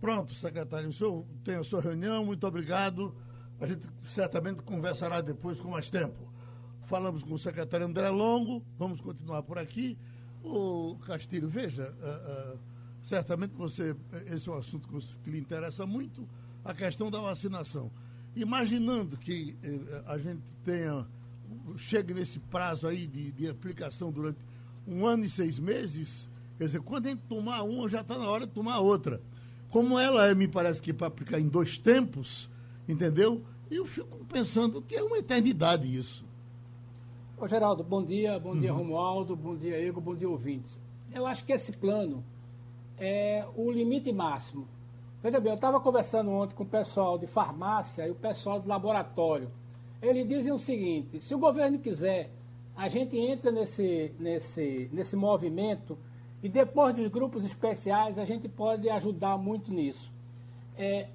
Pronto, 0.00 0.34
secretário, 0.34 0.88
o 0.88 0.92
senhor 0.92 1.24
tem 1.42 1.56
a 1.56 1.64
sua 1.64 1.80
reunião, 1.80 2.24
muito 2.24 2.46
obrigado. 2.46 3.14
A 3.58 3.66
gente 3.66 3.88
certamente 4.04 4.62
conversará 4.62 5.20
depois 5.20 5.58
com 5.58 5.70
mais 5.70 5.88
tempo. 5.88 6.30
Falamos 6.84 7.22
com 7.22 7.34
o 7.34 7.38
secretário 7.38 7.86
André 7.86 8.10
Longo, 8.10 8.62
vamos 8.78 9.00
continuar 9.00 9.42
por 9.42 9.58
aqui. 9.58 9.96
O 10.44 10.96
Castilho, 11.06 11.48
veja, 11.48 11.92
uh, 12.00 12.54
uh, 12.54 12.58
certamente 13.02 13.54
você, 13.54 13.96
esse 14.26 14.48
é 14.48 14.52
um 14.52 14.56
assunto 14.56 14.88
que 15.24 15.30
lhe 15.30 15.38
interessa 15.38 15.86
muito, 15.86 16.28
a 16.64 16.74
questão 16.74 17.10
da 17.10 17.18
vacinação. 17.18 17.90
Imaginando 18.36 19.16
que 19.16 19.56
uh, 19.64 20.10
a 20.10 20.18
gente 20.18 20.42
tenha, 20.62 21.06
chegue 21.76 22.12
nesse 22.12 22.38
prazo 22.38 22.86
aí 22.86 23.06
de, 23.06 23.32
de 23.32 23.48
aplicação 23.48 24.12
durante 24.12 24.38
um 24.86 25.06
ano 25.06 25.24
e 25.24 25.28
seis 25.28 25.58
meses, 25.58 26.28
quer 26.58 26.66
dizer, 26.66 26.80
quando 26.82 27.06
a 27.06 27.08
gente 27.08 27.22
tomar 27.22 27.62
uma, 27.62 27.88
já 27.88 28.02
está 28.02 28.16
na 28.16 28.28
hora 28.28 28.46
de 28.46 28.52
tomar 28.52 28.78
outra. 28.78 29.20
Como 29.76 29.98
ela 29.98 30.26
é, 30.26 30.34
me 30.34 30.48
parece 30.48 30.80
que 30.80 30.90
para 30.90 31.08
aplicar 31.08 31.38
em 31.38 31.48
dois 31.48 31.78
tempos, 31.78 32.48
entendeu? 32.88 33.42
Eu 33.70 33.84
fico 33.84 34.24
pensando 34.24 34.80
que 34.80 34.96
é 34.96 35.02
uma 35.02 35.18
eternidade 35.18 35.94
isso. 35.94 36.24
Ô, 37.36 37.46
Geraldo, 37.46 37.84
bom 37.84 38.02
dia, 38.02 38.40
bom 38.40 38.52
uhum. 38.52 38.60
dia 38.60 38.72
Romualdo, 38.72 39.36
bom 39.36 39.54
dia 39.54 39.78
Igor, 39.78 40.02
bom 40.02 40.14
dia 40.14 40.30
ouvintes. 40.30 40.80
Eu 41.12 41.26
acho 41.26 41.44
que 41.44 41.52
esse 41.52 41.72
plano 41.72 42.24
é 42.96 43.44
o 43.54 43.70
limite 43.70 44.10
máximo. 44.14 44.66
Veja 45.22 45.38
bem, 45.38 45.52
eu 45.52 45.56
estava 45.56 45.78
conversando 45.78 46.30
ontem 46.30 46.54
com 46.54 46.64
o 46.64 46.66
pessoal 46.66 47.18
de 47.18 47.26
farmácia 47.26 48.08
e 48.08 48.10
o 48.10 48.14
pessoal 48.14 48.58
do 48.58 48.66
laboratório. 48.66 49.50
Eles 50.00 50.26
dizem 50.26 50.54
o 50.54 50.58
seguinte, 50.58 51.20
se 51.20 51.34
o 51.34 51.38
governo 51.38 51.78
quiser, 51.78 52.30
a 52.74 52.88
gente 52.88 53.14
entra 53.18 53.50
nesse, 53.50 54.10
nesse, 54.18 54.88
nesse 54.90 55.14
movimento 55.16 55.98
e 56.42 56.48
depois 56.48 56.94
dos 56.94 57.08
grupos 57.08 57.44
especiais 57.44 58.18
a 58.18 58.24
gente 58.24 58.48
pode 58.48 58.88
ajudar 58.88 59.36
muito 59.38 59.72
nisso. 59.72 60.10
Está 60.72 60.82
é, 60.84 61.08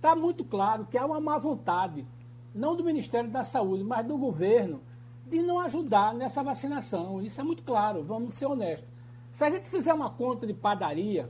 tá 0.00 0.16
muito 0.16 0.44
claro 0.44 0.86
que 0.86 0.98
há 0.98 1.06
uma 1.06 1.20
má 1.20 1.38
vontade, 1.38 2.06
não 2.54 2.76
do 2.76 2.84
Ministério 2.84 3.30
da 3.30 3.44
Saúde, 3.44 3.84
mas 3.84 4.06
do 4.06 4.16
governo, 4.16 4.80
de 5.26 5.40
não 5.40 5.60
ajudar 5.60 6.14
nessa 6.14 6.42
vacinação. 6.42 7.22
Isso 7.22 7.40
é 7.40 7.44
muito 7.44 7.62
claro, 7.62 8.02
vamos 8.02 8.34
ser 8.34 8.46
honestos. 8.46 8.88
Se 9.32 9.44
a 9.44 9.50
gente 9.50 9.68
fizer 9.68 9.92
uma 9.92 10.10
conta 10.10 10.46
de 10.46 10.54
padaria 10.54 11.28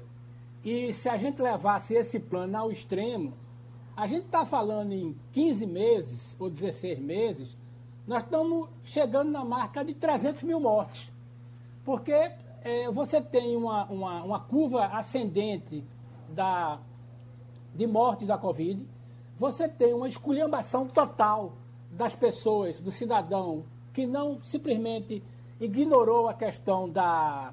e 0.64 0.92
se 0.92 1.08
a 1.08 1.16
gente 1.16 1.40
levasse 1.40 1.94
esse 1.94 2.18
plano 2.18 2.56
ao 2.56 2.72
extremo, 2.72 3.34
a 3.96 4.06
gente 4.06 4.26
está 4.26 4.44
falando 4.44 4.92
em 4.92 5.16
15 5.32 5.66
meses 5.66 6.36
ou 6.38 6.50
16 6.50 6.98
meses, 6.98 7.56
nós 8.06 8.22
estamos 8.22 8.68
chegando 8.82 9.30
na 9.30 9.44
marca 9.44 9.84
de 9.84 9.94
300 9.94 10.42
mil 10.42 10.58
mortes. 10.58 11.10
Porque 11.84 12.32
é, 12.64 12.90
você 12.90 13.21
tem 13.21 13.56
uma, 13.56 13.85
uma, 13.85 14.23
uma 14.25 14.40
curva 14.40 14.87
ascendente 14.87 15.85
da, 16.30 16.80
de 17.75 17.87
mortes 17.87 18.26
da 18.26 18.38
Covid, 18.38 18.83
você 19.37 19.68
tem 19.68 19.92
uma 19.92 20.09
esculhambação 20.09 20.88
total 20.88 21.52
das 21.90 22.14
pessoas, 22.14 22.80
do 22.80 22.90
cidadão, 22.90 23.64
que 23.92 24.06
não 24.06 24.42
simplesmente 24.42 25.23
ignorou 25.61 26.28
a 26.28 26.35
questão 26.35 26.88
da, 26.88 27.52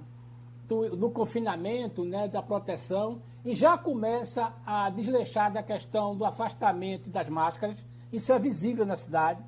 do, 0.68 0.96
do, 0.96 1.10
confinamento, 1.10 2.06
né, 2.06 2.27
da 2.27 2.41
proteção, 2.41 3.22
e 3.44 3.53
já 3.53 3.77
começa 3.77 4.53
a 4.65 4.89
desleixar 4.89 5.51
da 5.51 5.62
questão 5.62 6.15
do 6.15 6.24
afastamento 6.24 7.10
das 7.10 7.27
máscaras. 7.27 7.77
Isso 8.13 8.32
é 8.32 8.39
visível 8.39 8.86
na 8.86 8.96
cidade, 8.96 9.44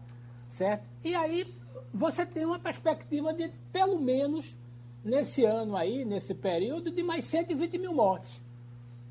certo? 0.49 0.85
E 1.03 1.15
aí 1.15 1.55
você 1.93 2.25
tem 2.25 2.45
uma 2.45 2.59
perspectiva 2.59 3.33
de, 3.33 3.49
pelo 3.71 3.99
menos, 3.99 4.55
nesse 5.03 5.43
ano 5.43 5.75
aí, 5.75 6.05
nesse 6.05 6.33
período, 6.33 6.91
de 6.91 7.03
mais 7.03 7.25
120 7.25 7.77
mil 7.77 7.93
mortes. 7.93 8.31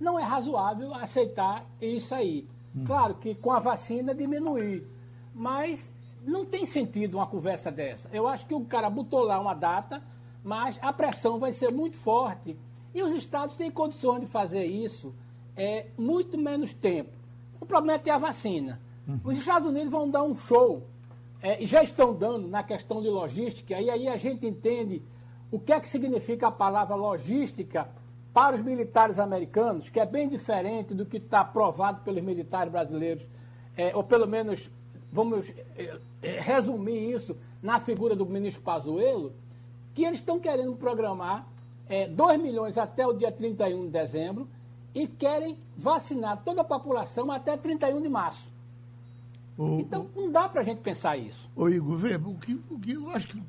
Não 0.00 0.18
é 0.18 0.22
razoável 0.22 0.94
aceitar 0.94 1.64
isso 1.80 2.14
aí. 2.14 2.46
Hum. 2.74 2.84
Claro 2.84 3.14
que 3.14 3.34
com 3.34 3.52
a 3.52 3.58
vacina 3.58 4.14
diminuir, 4.14 4.86
mas 5.34 5.90
não 6.24 6.44
tem 6.44 6.64
sentido 6.64 7.18
uma 7.18 7.26
conversa 7.26 7.70
dessa. 7.70 8.08
Eu 8.12 8.26
acho 8.26 8.46
que 8.46 8.54
o 8.54 8.64
cara 8.64 8.88
botou 8.88 9.24
lá 9.24 9.38
uma 9.38 9.54
data, 9.54 10.02
mas 10.42 10.78
a 10.80 10.92
pressão 10.92 11.38
vai 11.38 11.52
ser 11.52 11.70
muito 11.72 11.96
forte. 11.96 12.56
E 12.94 13.02
os 13.02 13.14
estados 13.14 13.56
têm 13.56 13.70
condições 13.70 14.20
de 14.20 14.26
fazer 14.26 14.64
isso 14.64 15.14
é, 15.56 15.86
muito 15.96 16.38
menos 16.38 16.72
tempo. 16.72 17.10
O 17.60 17.66
problema 17.66 17.98
é 17.98 18.02
ter 18.02 18.10
a 18.10 18.18
vacina. 18.18 18.80
Uhum. 19.06 19.20
Os 19.24 19.38
Estados 19.38 19.68
Unidos 19.68 19.90
vão 19.90 20.10
dar 20.10 20.22
um 20.22 20.36
show, 20.36 20.82
é, 21.42 21.62
e 21.62 21.66
já 21.66 21.82
estão 21.82 22.14
dando 22.14 22.48
na 22.48 22.62
questão 22.62 23.02
de 23.02 23.08
logística, 23.08 23.80
e 23.80 23.90
aí 23.90 24.08
a 24.08 24.16
gente 24.16 24.46
entende 24.46 25.02
o 25.52 25.60
que 25.60 25.72
é 25.72 25.78
que 25.78 25.86
significa 25.86 26.48
a 26.48 26.50
palavra 26.50 26.96
logística 26.96 27.86
para 28.32 28.56
os 28.56 28.62
militares 28.62 29.18
americanos, 29.18 29.90
que 29.90 30.00
é 30.00 30.06
bem 30.06 30.26
diferente 30.26 30.94
do 30.94 31.04
que 31.04 31.18
está 31.18 31.40
aprovado 31.40 32.00
pelos 32.00 32.22
militares 32.22 32.72
brasileiros, 32.72 33.22
é, 33.76 33.94
ou 33.94 34.02
pelo 34.02 34.26
menos 34.26 34.70
vamos 35.12 35.46
é, 35.76 35.98
é, 36.22 36.40
resumir 36.40 37.12
isso 37.12 37.36
na 37.62 37.78
figura 37.78 38.16
do 38.16 38.24
ministro 38.24 38.62
Pazuello, 38.62 39.34
que 39.94 40.02
eles 40.04 40.20
estão 40.20 40.40
querendo 40.40 40.74
programar 40.74 41.46
é, 41.86 42.08
2 42.08 42.40
milhões 42.40 42.78
até 42.78 43.06
o 43.06 43.12
dia 43.12 43.30
31 43.30 43.84
de 43.84 43.90
dezembro 43.90 44.48
e 44.94 45.06
querem 45.06 45.58
vacinar 45.76 46.42
toda 46.42 46.62
a 46.62 46.64
população 46.64 47.30
até 47.30 47.58
31 47.58 48.00
de 48.00 48.08
março. 48.08 48.50
O, 49.58 49.80
então, 49.80 50.08
não 50.16 50.32
dá 50.32 50.48
para 50.48 50.62
a 50.62 50.64
gente 50.64 50.80
pensar 50.80 51.18
isso. 51.18 51.46
Ô, 51.54 51.68
Igor, 51.68 51.98
vê, 51.98 52.16
o 52.16 52.34
que, 52.36 52.58
o 52.70 52.78
que 52.78 52.92
eu 52.92 53.10
acho 53.10 53.28
que 53.28 53.36
o 53.36 53.42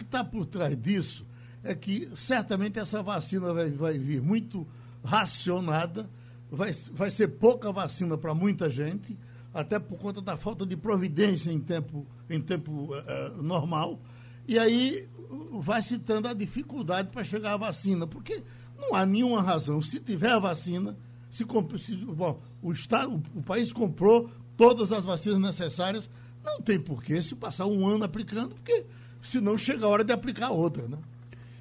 que 0.00 0.04
está 0.04 0.24
por 0.24 0.46
trás 0.46 0.74
disso 0.80 1.26
é 1.62 1.74
que 1.74 2.08
certamente 2.16 2.78
essa 2.78 3.02
vacina 3.02 3.52
vai, 3.52 3.70
vai 3.70 3.98
vir 3.98 4.22
muito 4.22 4.66
racionada, 5.04 6.08
vai, 6.50 6.72
vai 6.90 7.10
ser 7.10 7.28
pouca 7.28 7.70
vacina 7.70 8.16
para 8.16 8.34
muita 8.34 8.70
gente, 8.70 9.18
até 9.52 9.78
por 9.78 9.98
conta 9.98 10.22
da 10.22 10.38
falta 10.38 10.64
de 10.64 10.74
providência 10.74 11.50
em 11.52 11.60
tempo, 11.60 12.06
em 12.30 12.40
tempo 12.40 12.94
uh, 12.94 13.42
normal. 13.42 14.00
E 14.48 14.58
aí 14.58 15.06
vai 15.52 15.82
citando 15.82 16.28
a 16.28 16.32
dificuldade 16.32 17.10
para 17.10 17.22
chegar 17.22 17.52
à 17.52 17.56
vacina, 17.58 18.06
porque 18.06 18.42
não 18.78 18.94
há 18.94 19.04
nenhuma 19.04 19.42
razão. 19.42 19.82
Se 19.82 20.00
tiver 20.00 20.30
a 20.30 20.38
vacina, 20.38 20.96
se, 21.28 21.44
se 21.78 21.96
bom, 21.96 22.40
o, 22.62 22.72
estado, 22.72 23.22
o 23.34 23.42
país 23.42 23.70
comprou 23.70 24.30
todas 24.56 24.92
as 24.92 25.04
vacinas 25.04 25.38
necessárias, 25.38 26.08
não 26.42 26.62
tem 26.62 26.80
porquê 26.80 27.22
se 27.22 27.34
passar 27.34 27.66
um 27.66 27.86
ano 27.86 28.04
aplicando, 28.04 28.54
porque 28.54 28.86
senão 29.22 29.56
chega 29.56 29.86
a 29.86 29.88
hora 29.88 30.04
de 30.04 30.12
aplicar 30.12 30.50
outra, 30.50 30.86
né? 30.86 30.98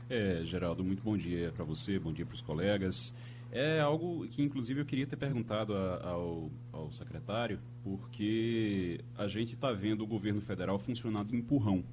É, 0.10 0.42
Geraldo, 0.44 0.84
muito 0.84 1.04
bom 1.04 1.16
dia 1.16 1.52
para 1.56 1.64
você, 1.64 2.00
bom 2.00 2.12
dia 2.12 2.26
para 2.26 2.36
os 2.36 2.42
colegas. 2.42 3.14
É 3.52 3.80
algo 3.80 4.28
que, 4.28 4.44
inclusive, 4.44 4.82
eu 4.82 4.86
queria 4.86 5.08
ter 5.08 5.16
perguntado 5.16 5.76
a, 5.76 6.08
ao, 6.08 6.52
ao 6.72 6.92
secretário, 6.92 7.60
porque 7.84 9.02
a 9.18 9.28
gente 9.28 9.54
está 9.54 9.72
vendo 9.72 10.04
o 10.04 10.08
governo 10.08 10.42
federal 10.42 10.78
funcionando 10.78 11.36
empurrão. 11.36 11.84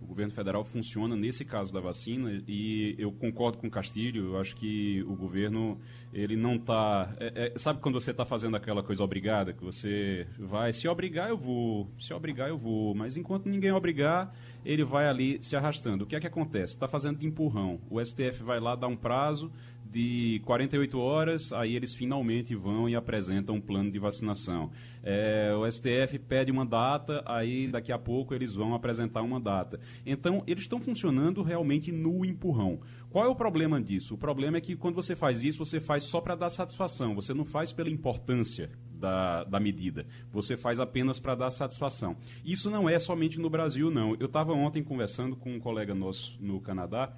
O 0.00 0.06
governo 0.06 0.32
federal 0.32 0.62
funciona 0.62 1.16
nesse 1.16 1.44
caso 1.46 1.72
da 1.72 1.80
vacina 1.80 2.42
e 2.46 2.94
eu 2.98 3.10
concordo 3.10 3.56
com 3.56 3.68
o 3.68 3.70
Castilho. 3.70 4.32
Eu 4.32 4.38
acho 4.38 4.54
que 4.54 5.02
o 5.04 5.16
governo 5.16 5.80
ele 6.12 6.36
não 6.36 6.56
está. 6.56 7.14
É, 7.18 7.52
é, 7.54 7.58
sabe 7.58 7.80
quando 7.80 7.98
você 7.98 8.10
está 8.10 8.26
fazendo 8.26 8.54
aquela 8.54 8.82
coisa 8.82 9.02
obrigada 9.02 9.54
que 9.54 9.64
você 9.64 10.26
vai 10.38 10.74
se 10.74 10.86
obrigar 10.86 11.30
eu 11.30 11.38
vou, 11.38 11.90
se 11.98 12.12
obrigar 12.12 12.50
eu 12.50 12.58
vou, 12.58 12.94
mas 12.94 13.16
enquanto 13.16 13.48
ninguém 13.48 13.72
obrigar 13.72 14.34
ele 14.64 14.84
vai 14.84 15.06
ali 15.06 15.38
se 15.42 15.56
arrastando. 15.56 16.04
O 16.04 16.06
que 16.06 16.16
é 16.16 16.20
que 16.20 16.26
acontece? 16.26 16.74
Está 16.74 16.88
fazendo 16.88 17.18
de 17.18 17.26
empurrão. 17.26 17.80
O 17.90 18.04
STF 18.04 18.42
vai 18.42 18.60
lá 18.60 18.74
dar 18.74 18.88
um 18.88 18.96
prazo, 18.96 19.50
de 19.94 20.40
48 20.44 20.98
horas, 20.98 21.52
aí 21.52 21.76
eles 21.76 21.94
finalmente 21.94 22.52
vão 22.56 22.88
e 22.88 22.96
apresentam 22.96 23.54
um 23.54 23.60
plano 23.60 23.92
de 23.92 23.98
vacinação. 24.00 24.72
É, 25.04 25.54
o 25.54 25.70
STF 25.70 26.18
pede 26.18 26.50
uma 26.50 26.66
data, 26.66 27.22
aí 27.24 27.68
daqui 27.68 27.92
a 27.92 27.98
pouco 27.98 28.34
eles 28.34 28.56
vão 28.56 28.74
apresentar 28.74 29.22
uma 29.22 29.38
data. 29.38 29.78
Então, 30.04 30.42
eles 30.48 30.64
estão 30.64 30.80
funcionando 30.80 31.44
realmente 31.44 31.92
no 31.92 32.24
empurrão. 32.24 32.80
Qual 33.08 33.24
é 33.24 33.28
o 33.28 33.36
problema 33.36 33.80
disso? 33.80 34.14
O 34.14 34.18
problema 34.18 34.56
é 34.56 34.60
que 34.60 34.74
quando 34.74 34.96
você 34.96 35.14
faz 35.14 35.44
isso, 35.44 35.64
você 35.64 35.78
faz 35.78 36.02
só 36.02 36.20
para 36.20 36.34
dar 36.34 36.50
satisfação, 36.50 37.14
você 37.14 37.32
não 37.32 37.44
faz 37.44 37.72
pela 37.72 37.88
importância 37.88 38.70
da, 39.04 39.44
da, 39.44 39.60
medida. 39.60 40.06
Você 40.32 40.56
faz 40.56 40.80
apenas 40.80 41.20
para 41.20 41.34
dar 41.34 41.50
satisfação. 41.50 42.16
Isso 42.42 42.70
não 42.70 42.88
é 42.88 42.98
somente 42.98 43.38
no 43.38 43.50
Brasil, 43.50 43.90
não. 43.90 44.16
Eu 44.18 44.26
estava 44.26 44.54
ontem 44.54 44.82
conversando 44.82 45.36
com 45.36 45.54
um 45.54 45.60
colega 45.60 45.94
nosso 45.94 46.34
no 46.40 46.58
Canadá 46.58 47.14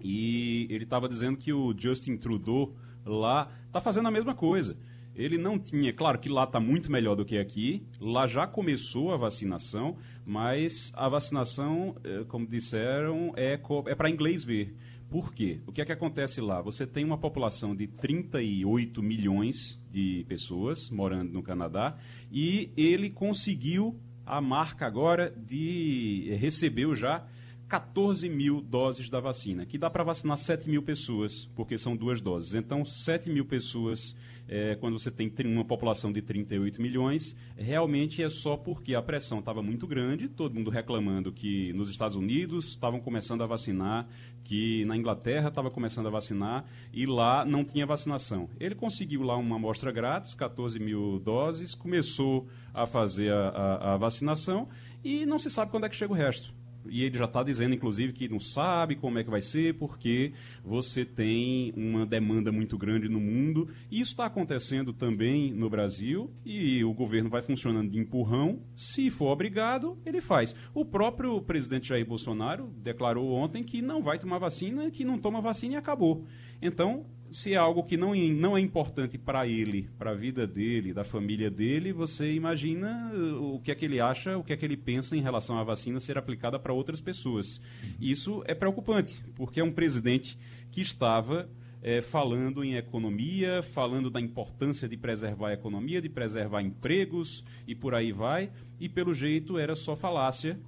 e 0.00 0.66
ele 0.68 0.82
estava 0.82 1.08
dizendo 1.08 1.36
que 1.36 1.52
o 1.52 1.72
Justin 1.78 2.16
Trudeau 2.16 2.74
lá 3.06 3.48
está 3.68 3.80
fazendo 3.80 4.08
a 4.08 4.10
mesma 4.10 4.34
coisa. 4.34 4.76
Ele 5.14 5.38
não 5.38 5.60
tinha, 5.60 5.92
claro 5.92 6.18
que 6.18 6.28
lá 6.28 6.42
está 6.42 6.58
muito 6.58 6.90
melhor 6.90 7.14
do 7.14 7.24
que 7.24 7.38
aqui, 7.38 7.84
lá 8.00 8.26
já 8.26 8.46
começou 8.46 9.12
a 9.12 9.16
vacinação, 9.16 9.96
mas 10.24 10.92
a 10.94 11.08
vacinação, 11.08 11.96
eh, 12.04 12.24
como 12.28 12.46
disseram, 12.46 13.32
é, 13.36 13.60
é 13.86 13.94
para 13.96 14.10
inglês 14.10 14.44
ver 14.44 14.76
Por 15.10 15.32
quê? 15.32 15.60
O 15.66 15.72
que 15.72 15.80
é 15.80 15.86
que 15.86 15.92
acontece 15.92 16.40
lá? 16.40 16.60
Você 16.60 16.86
tem 16.86 17.02
uma 17.02 17.16
população 17.16 17.74
de 17.74 17.86
38 17.86 19.02
milhões 19.02 19.80
de 19.90 20.24
pessoas 20.28 20.90
morando 20.90 21.32
no 21.32 21.42
Canadá 21.42 21.96
e 22.30 22.70
ele 22.76 23.08
conseguiu 23.08 23.98
a 24.26 24.38
marca 24.40 24.86
agora 24.86 25.34
de 25.34 26.36
recebeu 26.38 26.94
já 26.94 27.26
14 27.68 28.28
mil 28.28 28.60
doses 28.60 29.08
da 29.08 29.20
vacina, 29.20 29.64
que 29.64 29.78
dá 29.78 29.88
para 29.88 30.04
vacinar 30.04 30.36
7 30.36 30.68
mil 30.68 30.82
pessoas, 30.82 31.48
porque 31.54 31.78
são 31.78 31.96
duas 31.96 32.20
doses. 32.20 32.54
Então, 32.54 32.84
7 32.84 33.30
mil 33.30 33.44
pessoas 33.44 34.14
é, 34.48 34.74
quando 34.76 34.98
você 34.98 35.10
tem 35.10 35.30
uma 35.44 35.64
população 35.64 36.10
de 36.10 36.22
38 36.22 36.80
milhões, 36.80 37.36
realmente 37.56 38.22
é 38.22 38.28
só 38.28 38.56
porque 38.56 38.94
a 38.94 39.02
pressão 39.02 39.40
estava 39.40 39.62
muito 39.62 39.86
grande, 39.86 40.28
todo 40.28 40.54
mundo 40.54 40.70
reclamando 40.70 41.30
que 41.30 41.72
nos 41.74 41.90
Estados 41.90 42.16
Unidos 42.16 42.68
estavam 42.68 42.98
começando 43.00 43.42
a 43.42 43.46
vacinar, 43.46 44.08
que 44.42 44.84
na 44.86 44.96
Inglaterra 44.96 45.48
estava 45.48 45.70
começando 45.70 46.06
a 46.06 46.10
vacinar 46.10 46.64
e 46.92 47.04
lá 47.04 47.44
não 47.44 47.62
tinha 47.62 47.84
vacinação. 47.84 48.48
Ele 48.58 48.74
conseguiu 48.74 49.22
lá 49.22 49.36
uma 49.36 49.56
amostra 49.56 49.92
grátis, 49.92 50.34
14 50.34 50.78
mil 50.78 51.18
doses, 51.18 51.74
começou 51.74 52.48
a 52.72 52.86
fazer 52.86 53.30
a, 53.30 53.48
a, 53.48 53.94
a 53.94 53.96
vacinação 53.98 54.68
e 55.04 55.26
não 55.26 55.38
se 55.38 55.50
sabe 55.50 55.70
quando 55.70 55.84
é 55.84 55.88
que 55.88 55.96
chega 55.96 56.12
o 56.12 56.16
resto 56.16 56.57
e 56.86 57.04
ele 57.04 57.16
já 57.16 57.24
está 57.24 57.42
dizendo, 57.42 57.74
inclusive, 57.74 58.12
que 58.12 58.28
não 58.28 58.40
sabe 58.40 58.96
como 58.96 59.18
é 59.18 59.24
que 59.24 59.30
vai 59.30 59.40
ser, 59.40 59.74
porque 59.74 60.32
você 60.64 61.04
tem 61.04 61.72
uma 61.76 62.06
demanda 62.06 62.50
muito 62.50 62.78
grande 62.78 63.08
no 63.08 63.20
mundo. 63.20 63.68
E 63.90 64.00
isso 64.00 64.12
está 64.12 64.26
acontecendo 64.26 64.92
também 64.92 65.52
no 65.52 65.68
Brasil, 65.68 66.30
e 66.44 66.82
o 66.84 66.92
governo 66.92 67.28
vai 67.28 67.42
funcionando 67.42 67.90
de 67.90 67.98
empurrão. 67.98 68.60
Se 68.76 69.10
for 69.10 69.28
obrigado, 69.28 69.98
ele 70.04 70.20
faz. 70.20 70.54
O 70.74 70.84
próprio 70.84 71.40
presidente 71.42 71.88
Jair 71.88 72.06
Bolsonaro 72.06 72.72
declarou 72.82 73.32
ontem 73.32 73.62
que 73.62 73.82
não 73.82 74.02
vai 74.02 74.18
tomar 74.18 74.38
vacina, 74.38 74.90
que 74.90 75.04
não 75.04 75.18
toma 75.18 75.40
vacina 75.40 75.74
e 75.74 75.76
acabou. 75.76 76.24
Então, 76.60 77.04
se 77.30 77.52
é 77.52 77.56
algo 77.56 77.82
que 77.82 77.96
não, 77.96 78.14
não 78.14 78.56
é 78.56 78.60
importante 78.60 79.18
para 79.18 79.46
ele, 79.46 79.88
para 79.98 80.12
a 80.12 80.14
vida 80.14 80.46
dele, 80.46 80.92
da 80.92 81.04
família 81.04 81.50
dele, 81.50 81.92
você 81.92 82.32
imagina 82.32 83.10
uh, 83.14 83.54
o 83.54 83.60
que 83.60 83.70
é 83.70 83.74
que 83.74 83.84
ele 83.84 84.00
acha, 84.00 84.36
o 84.36 84.44
que 84.44 84.52
é 84.52 84.56
que 84.56 84.64
ele 84.64 84.76
pensa 84.76 85.16
em 85.16 85.20
relação 85.20 85.58
à 85.58 85.64
vacina 85.64 86.00
ser 86.00 86.16
aplicada 86.18 86.58
para 86.58 86.72
outras 86.72 87.00
pessoas. 87.00 87.60
Isso 88.00 88.42
é 88.46 88.54
preocupante, 88.54 89.22
porque 89.34 89.60
é 89.60 89.64
um 89.64 89.72
presidente 89.72 90.38
que 90.70 90.80
estava 90.80 91.48
é, 91.82 92.00
falando 92.00 92.64
em 92.64 92.74
economia, 92.74 93.62
falando 93.62 94.10
da 94.10 94.20
importância 94.20 94.88
de 94.88 94.96
preservar 94.96 95.48
a 95.48 95.54
economia, 95.54 96.02
de 96.02 96.08
preservar 96.08 96.62
empregos 96.62 97.44
e 97.66 97.74
por 97.74 97.94
aí 97.94 98.12
vai, 98.12 98.50
e 98.80 98.88
pelo 98.88 99.14
jeito 99.14 99.58
era 99.58 99.76
só 99.76 99.94
falácia 99.94 100.58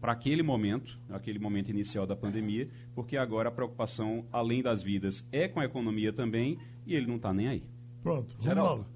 para 0.00 0.12
aquele 0.12 0.42
momento, 0.42 0.98
aquele 1.10 1.38
momento 1.38 1.70
inicial 1.70 2.06
da 2.06 2.14
pandemia, 2.14 2.68
porque 2.94 3.16
agora 3.16 3.48
a 3.48 3.52
preocupação, 3.52 4.24
além 4.32 4.62
das 4.62 4.82
vidas, 4.82 5.24
é 5.32 5.48
com 5.48 5.60
a 5.60 5.64
economia 5.64 6.12
também 6.12 6.58
e 6.86 6.94
ele 6.94 7.06
não 7.06 7.16
está 7.16 7.32
nem 7.32 7.48
aí. 7.48 7.62
Pronto. 8.02 8.36
Romualdo, 8.38 8.86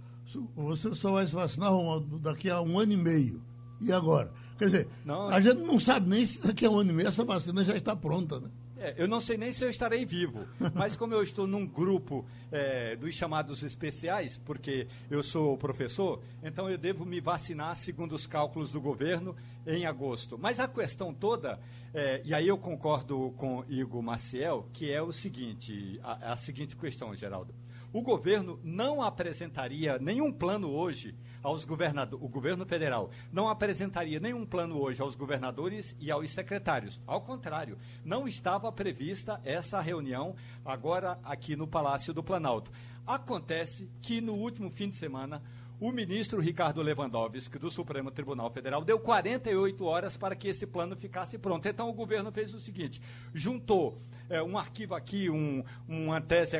você 0.55 0.95
só 0.95 1.13
vai 1.13 1.27
se 1.27 1.35
vacinar, 1.35 1.73
Romualdo, 1.73 2.19
daqui 2.19 2.49
a 2.49 2.61
um 2.61 2.79
ano 2.79 2.93
e 2.93 2.97
meio. 2.97 3.43
E 3.81 3.93
agora? 3.93 4.33
Quer 4.59 4.67
dizer, 4.67 4.89
não, 5.05 5.29
a 5.29 5.41
gente 5.41 5.61
não 5.61 5.79
sabe 5.81 6.09
nem 6.09 6.25
se 6.25 6.41
daqui 6.41 6.65
a 6.65 6.71
um 6.71 6.79
ano 6.79 6.91
e 6.91 6.95
meio 6.95 7.09
essa 7.09 7.25
vacina 7.25 7.65
já 7.65 7.77
está 7.77 7.97
pronta, 7.97 8.39
né? 8.39 8.49
É, 8.83 8.95
eu 8.97 9.07
não 9.07 9.21
sei 9.21 9.37
nem 9.37 9.53
se 9.53 9.65
eu 9.65 9.71
estarei 9.71 10.05
vivo, 10.05 10.45
mas 10.75 10.97
como 10.97 11.15
eu 11.15 11.23
estou 11.23 11.47
num 11.47 11.65
grupo 11.65 12.27
é, 12.51 12.97
dos 12.97 13.15
chamados 13.15 13.63
especiais, 13.63 14.39
porque 14.39 14.89
eu 15.09 15.23
sou 15.23 15.57
professor, 15.57 16.21
então 16.43 16.69
eu 16.69 16.77
devo 16.77 17.07
me 17.07 17.21
vacinar 17.21 17.77
segundo 17.77 18.13
os 18.13 18.27
cálculos 18.27 18.73
do 18.73 18.81
governo 18.81 19.37
em 19.65 19.87
agosto. 19.87 20.37
Mas 20.37 20.59
a 20.59 20.67
questão 20.67 21.15
toda, 21.15 21.61
é, 21.95 22.23
e 22.25 22.35
aí 22.35 22.49
eu 22.49 22.59
concordo 22.59 23.33
com 23.37 23.65
Igor 23.69 24.03
Maciel, 24.03 24.69
que 24.73 24.91
é 24.91 25.01
o 25.01 25.13
seguinte, 25.13 26.01
a, 26.03 26.33
a 26.33 26.37
seguinte 26.37 26.75
questão, 26.75 27.15
Geraldo. 27.15 27.55
O 27.93 28.03
governo 28.03 28.59
não 28.65 29.01
apresentaria 29.01 29.97
nenhum 29.97 30.33
plano 30.33 30.73
hoje 30.73 31.15
aos 31.43 31.65
governadores, 31.65 32.25
o 32.25 32.29
governo 32.29 32.65
federal 32.65 33.11
não 33.33 33.49
apresentaria 33.49 34.21
nenhum 34.21 34.47
plano 34.47 34.81
hoje 34.81 35.03
aos 35.03 35.15
governadores 35.15 35.97
e 35.99 36.11
aos 36.11 36.31
secretários. 36.31 37.01
Ao 37.07 37.21
contrário, 37.21 37.79
não 38.05 38.29
estava 38.29 38.71
prevista 38.71 39.41
essa 39.45 39.81
reunião 39.81 40.35
agora 40.65 41.19
aqui 41.25 41.57
no 41.57 41.67
Palácio 41.67 42.15
do 42.15 42.23
Planalto. 42.23 42.71
Acontece 43.07 43.91
que 44.01 44.21
no 44.21 44.35
último 44.35 44.71
fim 44.71 44.89
de 44.89 44.97
semana 44.97 45.43
o 45.83 45.91
ministro 45.91 46.41
Ricardo 46.41 46.81
Lewandowski, 46.81 47.59
do 47.59 47.69
Supremo 47.69 48.09
Tribunal 48.09 48.49
Federal, 48.53 48.85
deu 48.85 49.01
48 49.01 49.85
horas 49.85 50.17
para 50.17 50.37
que 50.37 50.47
esse 50.47 50.65
plano 50.65 50.95
ficasse 50.95 51.37
pronto. 51.37 51.67
Então, 51.67 51.91
o 51.91 51.93
governo 51.93 52.31
fez 52.31 52.55
o 52.55 52.61
seguinte: 52.61 53.03
juntou 53.35 53.99
é, 54.31 54.41
um 54.41 54.57
arquivo 54.57 54.95
aqui, 54.95 55.29
um, 55.29 55.65
uma 55.89 56.21
tese 56.21 56.57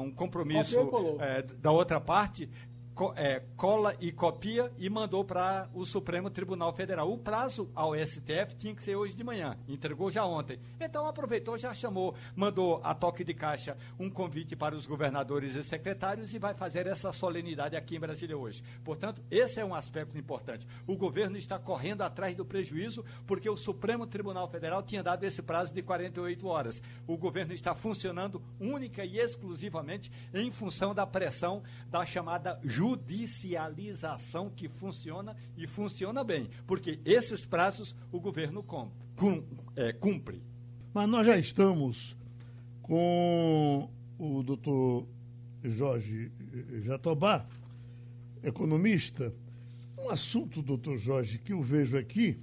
um 0.00 0.12
compromisso 0.12 0.88
é, 1.18 1.42
da 1.42 1.72
outra 1.72 2.00
parte, 2.00 2.48
co, 2.94 3.12
é, 3.16 3.40
cola 3.56 3.94
e 4.00 4.12
copia 4.12 4.70
e 4.78 4.88
mandou 4.90 5.24
para 5.24 5.68
o 5.74 5.84
Supremo 5.84 6.30
Tribunal 6.30 6.72
Federal. 6.72 7.10
O 7.10 7.18
prazo 7.18 7.70
ao 7.74 7.94
STF 7.94 8.54
tinha 8.56 8.74
que 8.74 8.82
ser 8.82 8.96
hoje 8.96 9.14
de 9.14 9.24
manhã, 9.24 9.56
entregou 9.68 10.10
já 10.10 10.24
ontem. 10.24 10.58
Então 10.78 11.06
aproveitou, 11.06 11.56
já 11.56 11.72
chamou, 11.72 12.14
mandou 12.34 12.80
a 12.82 12.94
toque 12.94 13.24
de 13.24 13.34
caixa 13.34 13.76
um 13.98 14.10
convite 14.10 14.56
para 14.56 14.74
os 14.74 14.86
governadores 14.86 15.56
e 15.56 15.62
secretários 15.62 16.34
e 16.34 16.38
vai 16.38 16.54
fazer 16.54 16.86
essa 16.86 17.12
solenidade 17.12 17.76
aqui 17.76 17.96
em 17.96 18.00
Brasília 18.00 18.36
hoje. 18.36 18.62
Portanto, 18.84 19.22
esse 19.30 19.60
é 19.60 19.64
um 19.64 19.74
aspecto 19.74 20.18
importante. 20.18 20.66
O 20.86 20.96
governo 20.96 21.36
está 21.36 21.58
correndo 21.58 22.02
atrás 22.02 22.34
do 22.34 22.44
prejuízo 22.44 23.04
porque 23.26 23.48
o 23.48 23.56
Supremo 23.56 24.06
Tribunal 24.06 24.48
Federal 24.48 24.82
tinha 24.82 25.02
dado 25.02 25.24
esse 25.24 25.42
prazo 25.42 25.72
de 25.72 25.82
48 25.82 26.46
horas. 26.46 26.82
O 27.06 27.16
governo 27.16 27.52
está 27.52 27.74
funcionando 27.74 28.42
única 28.58 29.04
e 29.04 29.18
exclusivamente 29.18 30.10
em 30.34 30.50
função 30.50 30.94
da 30.94 31.06
pressão 31.06 31.62
da 31.88 32.04
chamada 32.04 32.58
justiça 32.62 32.89
judicialização 32.90 34.50
que 34.50 34.68
funciona 34.68 35.36
e 35.56 35.66
funciona 35.66 36.24
bem, 36.24 36.48
porque 36.66 36.98
esses 37.04 37.46
prazos 37.46 37.94
o 38.10 38.20
governo 38.20 38.64
é, 39.76 39.92
cumpre. 39.92 40.42
Mas 40.92 41.08
nós 41.08 41.26
já 41.26 41.36
estamos 41.36 42.16
com 42.82 43.88
o 44.18 44.42
doutor 44.42 45.06
Jorge 45.62 46.32
Jatobá, 46.82 47.46
economista. 48.42 49.32
Um 49.96 50.08
assunto, 50.08 50.62
doutor 50.62 50.98
Jorge, 50.98 51.38
que 51.38 51.52
eu 51.52 51.62
vejo 51.62 51.96
aqui, 51.96 52.38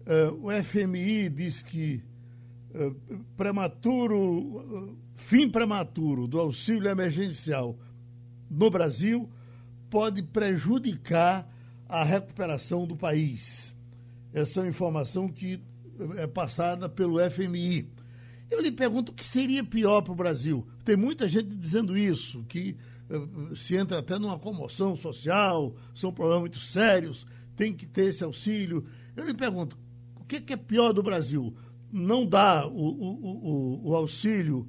uh, 0.00 0.46
o 0.46 0.62
FMI 0.62 1.28
diz 1.28 1.62
que 1.62 2.02
uh, 2.74 2.94
prematuro, 3.36 4.18
uh, 4.18 4.96
fim 5.14 5.48
prematuro 5.48 6.26
do 6.26 6.38
auxílio 6.40 6.90
emergencial 6.90 7.78
no 8.50 8.68
Brasil 8.68 9.30
pode 9.90 10.22
prejudicar 10.22 11.46
a 11.88 12.04
recuperação 12.04 12.86
do 12.86 12.96
país. 12.96 13.74
Essa 14.32 14.60
é 14.60 14.62
uma 14.62 14.68
informação 14.68 15.28
que 15.28 15.60
é 16.16 16.26
passada 16.26 16.88
pelo 16.88 17.18
FMI. 17.30 17.88
Eu 18.50 18.60
lhe 18.60 18.70
pergunto 18.70 19.12
o 19.12 19.14
que 19.14 19.24
seria 19.24 19.62
pior 19.64 20.00
para 20.02 20.12
o 20.12 20.16
Brasil. 20.16 20.66
Tem 20.84 20.96
muita 20.96 21.28
gente 21.28 21.48
dizendo 21.54 21.98
isso, 21.98 22.44
que 22.44 22.76
uh, 23.10 23.54
se 23.54 23.76
entra 23.76 23.98
até 23.98 24.18
numa 24.18 24.38
comoção 24.38 24.96
social, 24.96 25.74
são 25.94 26.12
problemas 26.12 26.40
muito 26.40 26.58
sérios, 26.58 27.26
tem 27.56 27.72
que 27.72 27.86
ter 27.86 28.06
esse 28.06 28.24
auxílio. 28.24 28.86
Eu 29.16 29.26
lhe 29.26 29.34
pergunto, 29.34 29.76
o 30.16 30.24
que, 30.24 30.40
que 30.40 30.52
é 30.52 30.56
pior 30.56 30.92
do 30.92 31.02
Brasil? 31.02 31.54
Não 31.92 32.24
dar 32.24 32.66
o, 32.66 32.70
o, 32.70 33.80
o, 33.84 33.90
o 33.90 33.96
auxílio 33.96 34.68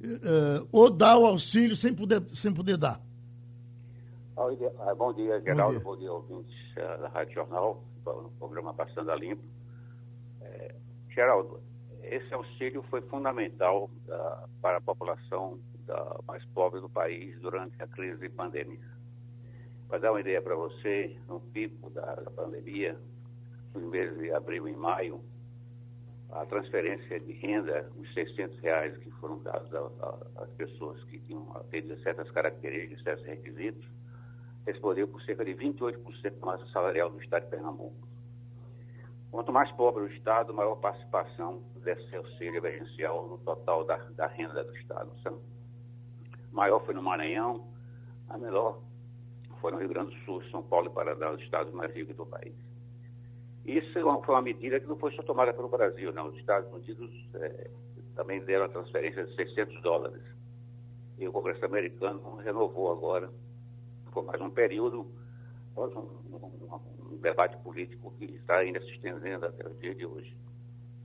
uh, 0.00 0.68
ou 0.72 0.90
dar 0.90 1.18
o 1.18 1.26
auxílio 1.26 1.76
sem 1.76 1.94
poder, 1.94 2.22
sem 2.34 2.52
poder 2.52 2.76
dar? 2.76 3.00
Ah, 4.34 4.94
bom 4.94 5.12
dia, 5.12 5.40
Geraldo. 5.42 5.78
Bom 5.80 5.94
dia, 5.96 6.08
bom 6.08 6.20
dia 6.20 6.34
ouvintes 6.34 6.56
uh, 6.72 7.02
da 7.02 7.08
Rádio 7.08 7.34
Jornal, 7.34 7.84
no 8.06 8.30
programa 8.38 8.72
Passando 8.72 9.10
a 9.10 9.14
Limpo. 9.14 9.42
É, 10.40 10.74
Geraldo, 11.10 11.60
esse 12.02 12.32
auxílio 12.32 12.82
foi 12.84 13.02
fundamental 13.02 13.90
uh, 14.08 14.48
para 14.62 14.78
a 14.78 14.80
população 14.80 15.60
da, 15.86 16.18
mais 16.26 16.42
pobre 16.46 16.80
do 16.80 16.88
país 16.88 17.38
durante 17.40 17.80
a 17.82 17.86
crise 17.86 18.26
pandêmica. 18.30 18.90
Para 19.86 19.98
dar 19.98 20.12
uma 20.12 20.20
ideia 20.20 20.40
para 20.40 20.54
você, 20.54 21.14
no 21.28 21.38
pico 21.38 21.90
da, 21.90 22.14
da 22.14 22.30
pandemia, 22.30 22.98
nos 23.74 23.84
meses 23.84 24.18
de 24.18 24.32
abril 24.32 24.66
e 24.66 24.74
maio, 24.74 25.22
a 26.30 26.46
transferência 26.46 27.20
de 27.20 27.32
renda, 27.32 27.86
os 27.98 28.10
600 28.14 28.58
reais 28.60 28.96
que 28.96 29.10
foram 29.12 29.38
dados 29.40 29.70
às 30.36 30.50
pessoas 30.52 31.04
que 31.04 31.18
tinham 31.18 31.54
atendido 31.54 32.00
certas 32.02 32.30
características, 32.30 33.02
certos 33.02 33.26
requisitos, 33.26 33.86
respondeu 34.66 35.08
por 35.08 35.22
cerca 35.22 35.44
de 35.44 35.54
28% 35.54 36.38
da 36.38 36.46
massa 36.46 36.66
salarial 36.66 37.10
do 37.10 37.22
Estado 37.22 37.44
de 37.44 37.50
Pernambuco. 37.50 38.08
Quanto 39.30 39.52
mais 39.52 39.70
pobre 39.72 40.02
o 40.02 40.06
Estado, 40.08 40.52
maior 40.52 40.76
participação 40.76 41.62
desse 41.76 42.14
auxílio 42.14 42.58
emergencial 42.58 43.26
no 43.26 43.38
total 43.38 43.84
da, 43.84 43.96
da 43.96 44.26
renda 44.26 44.62
do 44.62 44.76
Estado. 44.76 45.10
maior 46.52 46.84
foi 46.84 46.94
no 46.94 47.02
Maranhão, 47.02 47.66
a 48.28 48.36
menor 48.36 48.82
foi 49.60 49.72
no 49.72 49.78
Rio 49.78 49.88
Grande 49.88 50.14
do 50.14 50.24
Sul, 50.24 50.42
São 50.50 50.62
Paulo 50.62 50.88
e 50.88 50.90
Paraná, 50.90 51.30
os 51.30 51.40
estados 51.40 51.72
mais 51.72 51.94
ricos 51.94 52.14
do 52.14 52.26
país. 52.26 52.54
Isso 53.64 53.92
foi 53.92 54.34
uma 54.34 54.42
medida 54.42 54.80
que 54.80 54.86
não 54.86 54.96
foi 54.96 55.12
só 55.12 55.22
tomada 55.22 55.54
pelo 55.54 55.68
Brasil, 55.68 56.12
não. 56.12 56.26
Os 56.28 56.36
Estados 56.36 56.70
Unidos 56.72 57.10
é, 57.34 57.70
também 58.16 58.44
deram 58.44 58.66
a 58.66 58.68
transferência 58.68 59.24
de 59.24 59.34
600 59.36 59.80
dólares. 59.82 60.22
E 61.16 61.28
o 61.28 61.32
Congresso 61.32 61.64
americano 61.64 62.36
renovou 62.36 62.90
agora, 62.90 63.30
por 64.12 64.24
mais 64.24 64.40
um 64.40 64.50
período, 64.50 65.10
um, 65.76 65.82
um, 65.82 66.80
um, 67.10 67.16
debate 67.16 67.56
político 67.58 68.12
que 68.18 68.26
está 68.26 68.58
ainda 68.58 68.80
se 68.80 68.90
estendendo 68.90 69.46
até 69.46 69.66
o 69.66 69.74
dia 69.74 69.94
de 69.94 70.06
hoje. 70.06 70.36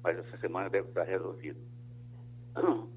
Mas 0.04 0.17
essa 0.20 0.38
semana 0.38 0.70
deve 0.70 0.89
estar 0.89 1.04
resolvido. 1.04 1.60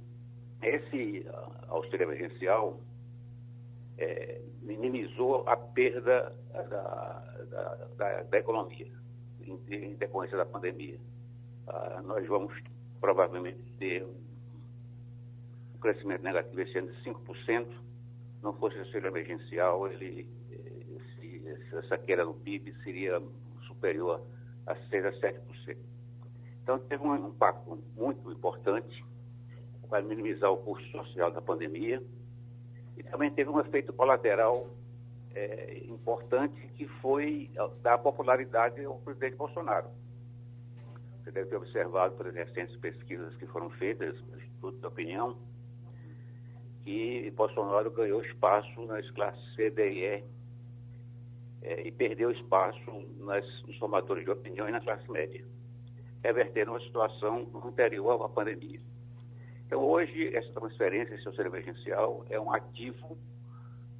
Esse 0.62 1.24
ah, 1.28 1.64
auxílio 1.68 2.02
emergencial 2.02 2.80
é, 3.96 4.42
minimizou 4.60 5.48
a 5.48 5.56
perda 5.56 6.36
da, 6.52 6.62
da, 7.44 7.88
da, 7.96 8.22
da 8.24 8.38
economia 8.38 8.90
em, 9.40 9.58
em, 9.70 9.94
decorrência 9.94 10.36
da 10.36 10.44
pandemia. 10.44 10.98
Ah, 11.66 12.02
nós 12.04 12.26
vamos 12.26 12.52
provavelmente 13.00 13.58
ter 13.78 14.04
um 14.04 15.78
crescimento 15.80 16.22
negativo 16.22 16.60
esse 16.60 16.76
ano 16.76 16.92
de 16.92 17.02
5%. 17.04 17.66
Não 18.42 18.54
fosse 18.54 18.78
auxílio 18.78 19.08
emergencial, 19.08 19.86
ele, 19.88 20.26
esse, 20.50 21.76
essa 21.76 21.98
queda 21.98 22.24
no 22.24 22.34
PIB 22.34 22.74
seria 22.82 23.20
superior 23.66 24.22
a 24.66 24.74
6% 24.74 25.06
a 25.06 25.12
7%. 25.12 25.76
Então, 26.62 26.78
teve 26.78 27.02
um 27.02 27.28
impacto 27.28 27.82
muito 27.96 28.30
importante 28.30 29.04
para 29.88 30.02
minimizar 30.02 30.50
o 30.50 30.58
custo 30.58 30.88
social 30.90 31.30
da 31.32 31.42
pandemia 31.42 32.02
e 32.96 33.02
também 33.02 33.30
teve 33.30 33.50
um 33.50 33.58
efeito 33.58 33.92
colateral 33.92 34.68
é, 35.34 35.82
importante 35.86 36.68
que 36.76 36.86
foi 37.00 37.50
dar 37.82 37.98
popularidade 37.98 38.84
ao 38.84 38.98
presidente 38.98 39.36
Bolsonaro. 39.36 39.88
Você 41.22 41.30
deve 41.30 41.50
ter 41.50 41.56
observado 41.56 42.14
por 42.14 42.26
recentes 42.26 42.76
pesquisas 42.76 43.34
que 43.36 43.46
foram 43.46 43.70
feitas 43.70 44.20
no 44.22 44.36
Instituto 44.38 44.78
de 44.78 44.86
Opinião 44.86 45.36
que 46.90 47.30
Bolsonaro 47.36 47.88
ganhou 47.92 48.20
espaço 48.20 48.84
nas 48.86 49.08
classes 49.12 49.54
C, 49.54 49.70
D 49.70 49.92
e 49.92 50.04
E 50.04 50.24
é, 51.62 51.86
e 51.86 51.92
perdeu 51.92 52.32
espaço 52.32 52.90
nas, 53.18 53.46
nos 53.62 53.76
formadores 53.76 54.24
de 54.24 54.30
opinião 54.32 54.68
e 54.68 54.72
na 54.72 54.80
classe 54.80 55.08
média, 55.08 55.44
revertendo 56.24 56.72
uma 56.72 56.80
situação 56.80 57.48
anterior 57.64 58.20
à 58.24 58.28
pandemia. 58.28 58.80
Então, 59.66 59.80
hoje, 59.84 60.34
essa 60.34 60.52
transferência, 60.52 61.14
esse 61.14 61.28
auxílio 61.28 61.50
emergencial, 61.50 62.24
é 62.28 62.40
um 62.40 62.52
ativo 62.52 63.16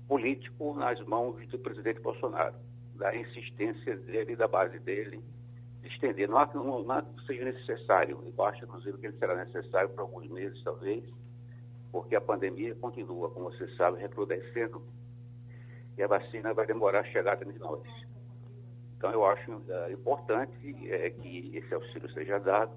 político 0.09 0.75
nas 0.75 1.01
mãos 1.07 1.47
do 1.47 1.61
presidente 1.61 2.01
Bolsonaro, 2.01 2.57
da 2.97 3.15
insistência 3.15 3.97
dele, 3.99 4.35
da 4.35 4.49
base 4.49 4.81
dele, 4.81 5.23
de 5.81 5.89
estender. 5.91 6.29
Não 6.29 6.39
há, 6.39 7.03
que 7.03 7.25
seja 7.25 7.45
necessário, 7.45 8.21
eu 8.37 8.45
acho, 8.45 8.65
inclusive, 8.65 8.99
que 8.99 9.07
ele 9.07 9.17
será 9.17 9.37
necessário 9.37 9.91
por 9.91 10.01
alguns 10.01 10.29
meses, 10.29 10.61
talvez, 10.65 11.05
porque 11.91 12.15
a 12.15 12.21
pandemia 12.21 12.75
continua, 12.77 13.31
como 13.31 13.51
você 13.51 13.69
sabe, 13.77 14.01
recrudescendo 14.01 14.83
e 15.97 16.03
a 16.03 16.07
vacina 16.07 16.55
vai 16.55 16.67
demorar 16.67 17.01
a 17.01 17.05
chegar 17.05 17.35
até 17.35 17.45
nós. 17.45 17.83
Então, 18.97 19.11
eu 19.11 19.25
acho 19.25 19.51
uh, 19.51 19.93
importante 19.93 20.77
é, 20.89 21.11
que 21.11 21.57
esse 21.57 21.73
auxílio 21.75 22.11
seja 22.13 22.39
dado 22.39 22.73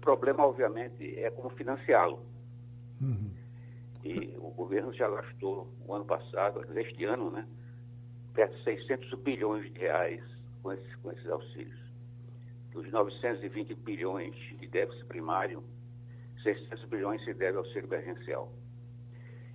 problema, 0.00 0.44
obviamente, 0.44 1.18
é 1.18 1.30
como 1.30 1.50
financiá-lo. 1.50 2.24
Uhum. 3.00 3.30
E 4.02 4.34
o 4.38 4.50
governo 4.50 4.92
já 4.92 5.08
gastou, 5.08 5.72
o 5.86 5.94
ano 5.94 6.04
passado, 6.04 6.66
este 6.78 7.04
ano, 7.04 7.30
né, 7.30 7.46
perto 8.34 8.56
de 8.56 8.64
600 8.64 9.14
bilhões 9.20 9.70
de 9.72 9.78
reais 9.78 10.22
com 10.62 10.72
esses, 10.72 10.94
com 10.96 11.12
esses 11.12 11.26
auxílios. 11.28 11.78
Dos 12.72 12.90
920 12.90 13.74
bilhões 13.74 14.34
de 14.34 14.66
déficit 14.66 15.04
primário, 15.06 15.62
600 16.42 16.84
bilhões 16.86 17.22
se 17.24 17.34
deve 17.34 17.56
ao 17.56 17.64
auxílio 17.64 17.86
emergencial. 17.86 18.52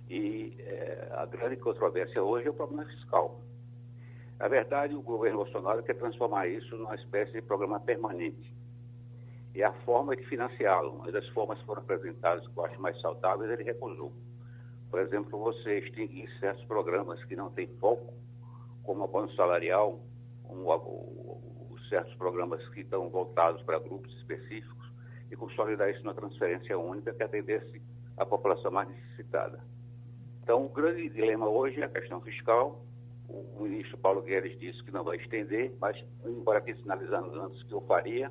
E 0.08 0.56
é, 0.60 1.08
a 1.12 1.26
grande 1.26 1.56
controvérsia 1.56 2.22
hoje 2.22 2.46
é 2.46 2.50
o 2.50 2.54
problema 2.54 2.84
fiscal. 2.84 3.40
Na 4.38 4.48
verdade, 4.48 4.94
o 4.94 5.02
governo 5.02 5.38
Bolsonaro 5.38 5.82
quer 5.82 5.94
transformar 5.94 6.46
isso 6.46 6.76
numa 6.76 6.94
espécie 6.94 7.32
de 7.32 7.42
programa 7.42 7.80
permanente 7.80 8.54
e 9.54 9.62
a 9.62 9.72
forma 9.84 10.14
de 10.14 10.22
financiá-lo. 10.26 10.96
Uma 10.96 11.10
das 11.10 11.26
formas 11.30 11.58
que 11.58 11.64
foram 11.64 11.80
apresentadas 11.82 12.46
que 12.46 12.56
eu 12.56 12.64
acho 12.66 12.80
mais 12.80 13.00
saudáveis, 13.00 13.50
ele 13.50 13.64
recusou. 13.64 14.12
Por 14.90 15.00
exemplo, 15.00 15.38
você 15.38 15.78
extinguir 15.78 16.28
certos 16.38 16.62
programas 16.66 17.24
que 17.24 17.34
não 17.34 17.50
têm 17.50 17.66
foco, 17.78 18.12
como 18.82 19.04
o 19.04 19.08
bônus 19.08 19.34
salarial, 19.34 19.98
como 20.44 20.70
o, 20.70 21.76
certos 21.88 22.14
programas 22.16 22.66
que 22.68 22.80
estão 22.80 23.08
voltados 23.08 23.62
para 23.62 23.78
grupos 23.78 24.14
específicos, 24.18 24.85
e 25.30 25.36
consolidar 25.36 25.90
isso 25.90 26.02
numa 26.02 26.14
transferência 26.14 26.78
única 26.78 27.12
que 27.12 27.22
atendesse 27.22 27.82
a 28.16 28.24
população 28.24 28.70
mais 28.70 28.88
necessitada. 28.88 29.60
Então, 30.42 30.64
o 30.64 30.68
grande 30.68 31.08
dilema 31.08 31.48
hoje 31.48 31.80
é 31.80 31.84
a 31.84 31.88
questão 31.88 32.20
fiscal. 32.20 32.84
O 33.28 33.62
ministro 33.62 33.98
Paulo 33.98 34.22
Guedes 34.22 34.58
disse 34.58 34.82
que 34.84 34.92
não 34.92 35.02
vai 35.02 35.16
estender, 35.16 35.72
mas, 35.80 36.02
embora 36.24 36.60
tenha 36.60 36.76
sinalizando 36.76 37.40
antes 37.40 37.62
que 37.64 37.72
eu 37.72 37.80
faria, 37.82 38.30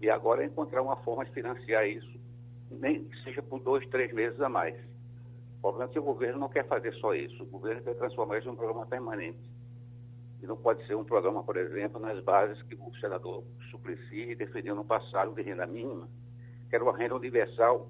e 0.00 0.10
agora 0.10 0.42
é 0.42 0.46
encontrar 0.46 0.82
uma 0.82 0.96
forma 0.96 1.24
de 1.24 1.32
financiar 1.32 1.86
isso, 1.86 2.18
nem 2.70 3.04
que 3.04 3.22
seja 3.22 3.42
por 3.42 3.60
dois, 3.60 3.86
três 3.88 4.12
meses 4.12 4.40
a 4.40 4.48
mais. 4.48 4.74
O 5.58 5.60
problema 5.60 5.90
é 5.90 5.92
que 5.92 5.98
o 5.98 6.02
governo 6.02 6.40
não 6.40 6.48
quer 6.48 6.66
fazer 6.66 6.92
só 6.94 7.14
isso. 7.14 7.42
O 7.42 7.46
governo 7.46 7.82
quer 7.82 7.94
transformar 7.94 8.38
isso 8.38 8.48
em 8.48 8.52
um 8.52 8.56
programa 8.56 8.86
permanente. 8.86 9.38
E 10.42 10.46
não 10.46 10.56
pode 10.56 10.86
ser 10.86 10.94
um 10.94 11.04
programa, 11.04 11.42
por 11.42 11.56
exemplo, 11.56 12.00
nas 12.00 12.22
bases 12.22 12.62
que 12.62 12.74
o 12.74 12.94
senador 13.00 13.44
Suplicy 13.70 14.34
defendeu 14.34 14.74
no 14.74 14.84
passado 14.84 15.34
de 15.34 15.42
renda 15.42 15.66
mínima, 15.66 16.08
que 16.68 16.74
era 16.74 16.82
uma 16.82 16.96
renda 16.96 17.14
universal, 17.14 17.88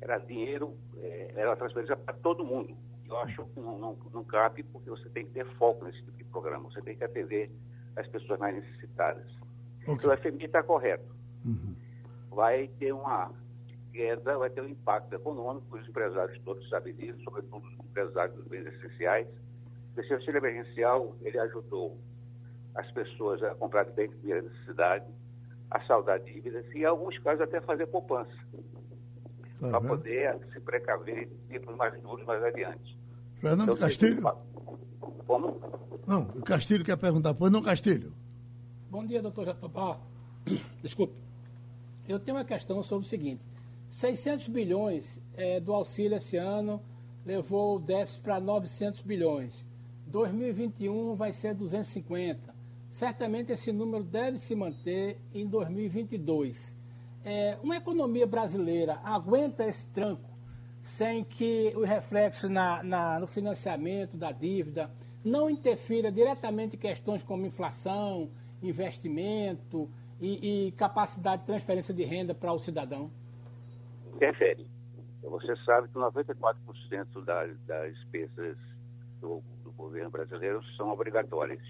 era 0.00 0.18
dinheiro, 0.18 0.76
é, 0.98 1.32
era 1.34 1.56
transferência 1.56 1.96
para 1.96 2.14
todo 2.14 2.44
mundo. 2.44 2.76
Eu 3.08 3.18
acho 3.18 3.44
que 3.46 3.60
não, 3.60 3.78
não, 3.78 3.98
não 4.12 4.22
cabe, 4.22 4.62
porque 4.62 4.90
você 4.90 5.08
tem 5.08 5.24
que 5.26 5.32
ter 5.32 5.46
foco 5.56 5.84
nesse 5.84 5.98
tipo 5.98 6.16
de 6.16 6.24
programa, 6.24 6.70
você 6.70 6.80
tem 6.82 6.96
que 6.96 7.02
atender 7.02 7.50
as 7.96 8.06
pessoas 8.06 8.38
mais 8.38 8.54
necessitadas. 8.54 9.26
Okay. 9.82 9.94
Então, 9.94 10.12
o 10.12 10.16
FMI 10.16 10.44
está 10.44 10.62
correto. 10.62 11.14
Uhum. 11.44 11.74
Vai 12.30 12.68
ter 12.78 12.92
uma 12.92 13.32
queda, 13.92 14.38
vai 14.38 14.50
ter 14.50 14.60
um 14.60 14.68
impacto 14.68 15.12
econômico, 15.12 15.76
os 15.76 15.88
empresários 15.88 16.38
todos 16.44 16.68
sabem 16.68 16.94
disso, 16.94 17.18
sobretudo 17.24 17.66
os 17.66 17.84
empresários 17.84 18.36
dos 18.36 18.46
bens 18.46 18.66
essenciais. 18.66 19.26
Esse 19.98 20.14
auxílio 20.14 20.38
emergencial, 20.38 21.16
ele 21.22 21.38
ajudou 21.38 21.98
as 22.74 22.90
pessoas 22.92 23.42
a 23.42 23.54
comprar 23.54 23.84
bens 23.84 24.10
de 24.10 24.16
primeira 24.16 24.42
necessidade, 24.42 25.06
a 25.70 25.80
saldar 25.84 26.20
dívidas 26.20 26.64
e, 26.74 26.78
em 26.78 26.84
alguns 26.84 27.18
casos, 27.18 27.42
até 27.42 27.60
fazer 27.60 27.86
poupança, 27.86 28.30
tá 29.60 29.68
para 29.70 29.80
poder 29.80 30.38
se 30.52 30.60
precaver 30.60 31.24
em 31.24 31.48
tempos 31.48 31.76
mais 31.76 32.00
duros 32.00 32.24
mais 32.24 32.42
adiante. 32.42 32.96
Fernando 33.40 33.72
então, 33.72 33.76
Castilho. 33.76 34.22
Como? 35.26 35.60
Não, 36.06 36.22
o 36.22 36.42
Castilho 36.42 36.84
quer 36.84 36.96
perguntar. 36.96 37.34
Pois 37.34 37.50
não, 37.50 37.62
Castilho? 37.62 38.12
Bom 38.90 39.04
dia, 39.04 39.20
doutor 39.20 39.46
Jatobá. 39.46 39.98
Desculpe 40.82 41.28
eu 42.08 42.18
tenho 42.18 42.36
uma 42.38 42.44
questão 42.44 42.82
sobre 42.82 43.06
o 43.06 43.08
seguinte: 43.08 43.44
600 43.90 44.48
bilhões 44.48 45.20
é, 45.36 45.60
do 45.60 45.74
auxílio 45.74 46.16
esse 46.16 46.36
ano 46.36 46.82
levou 47.24 47.76
o 47.76 47.78
déficit 47.78 48.22
para 48.22 48.40
900 48.40 49.02
bilhões. 49.02 49.52
2021 50.08 51.14
vai 51.14 51.32
ser 51.32 51.54
250. 51.54 52.54
Certamente 52.90 53.52
esse 53.52 53.70
número 53.72 54.02
deve 54.02 54.38
se 54.38 54.54
manter 54.54 55.18
em 55.32 55.46
2022. 55.46 56.76
É, 57.24 57.58
uma 57.62 57.76
economia 57.76 58.26
brasileira 58.26 59.00
aguenta 59.04 59.66
esse 59.66 59.86
tranco 59.88 60.28
sem 60.82 61.22
que 61.22 61.72
o 61.76 61.84
reflexo 61.84 62.48
na, 62.48 62.82
na, 62.82 63.20
no 63.20 63.26
financiamento 63.26 64.16
da 64.16 64.32
dívida 64.32 64.90
não 65.24 65.50
interfira 65.50 66.10
diretamente 66.10 66.76
em 66.76 66.78
questões 66.78 67.22
como 67.22 67.44
inflação, 67.44 68.30
investimento, 68.62 69.88
e, 70.20 70.68
e 70.68 70.72
capacidade 70.72 71.42
de 71.42 71.46
transferência 71.46 71.94
de 71.94 72.04
renda 72.04 72.34
para 72.34 72.52
o 72.52 72.58
cidadão? 72.58 73.10
Interfere. 74.14 74.66
Você 75.22 75.54
sabe 75.64 75.88
que 75.88 75.94
94% 75.94 77.24
das, 77.24 77.58
das 77.66 77.94
despesas 77.94 78.56
do, 79.20 79.42
do, 79.57 79.57
governo 79.78 80.10
brasileiro 80.10 80.62
são 80.76 80.90
obrigatórias. 80.90 81.62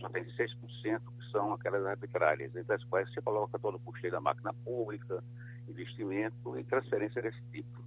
Só 0.00 0.08
tem 0.08 0.24
6% 0.24 0.56
que 0.64 1.30
são 1.30 1.52
aquelas 1.52 1.84
arbitrárias, 1.84 2.54
entre 2.54 2.74
as 2.74 2.84
quais 2.84 3.12
você 3.12 3.20
coloca 3.20 3.58
todo 3.58 3.76
o 3.76 3.80
custeio 3.80 4.12
da 4.12 4.20
máquina 4.20 4.54
pública, 4.64 5.22
investimento 5.68 6.58
e 6.58 6.64
transferência 6.64 7.20
desse 7.20 7.42
tipo. 7.52 7.82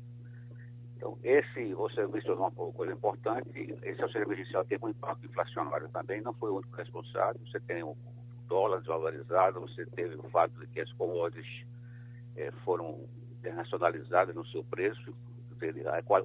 Então, 0.98 1.18
esse, 1.24 1.74
você 1.74 2.06
mencionou 2.08 2.48
uma 2.48 2.72
coisa 2.72 2.94
importante, 2.94 3.76
esse 3.84 4.02
auxílio 4.02 4.26
emergencial 4.26 4.64
tem 4.64 4.78
um 4.82 4.90
impacto 4.90 5.26
inflacionário 5.26 5.90
também, 5.90 6.22
não 6.22 6.34
foi 6.34 6.52
o 6.52 6.58
único 6.58 6.76
responsável, 6.76 7.42
você 7.46 7.60
tem 7.62 7.84
o 7.84 7.98
dólar 8.48 8.80
desvalorizado, 8.80 9.60
você 9.60 9.86
teve 9.88 10.16
o 10.16 10.24
fato 10.30 10.58
de 10.60 10.68
que 10.68 10.80
as 10.80 10.92
commodities 10.94 11.66
eh, 12.38 12.52
foram 12.64 13.06
internacionalizadas 13.40 14.34
no 14.34 14.46
seu 14.48 14.64
preço, 14.64 15.14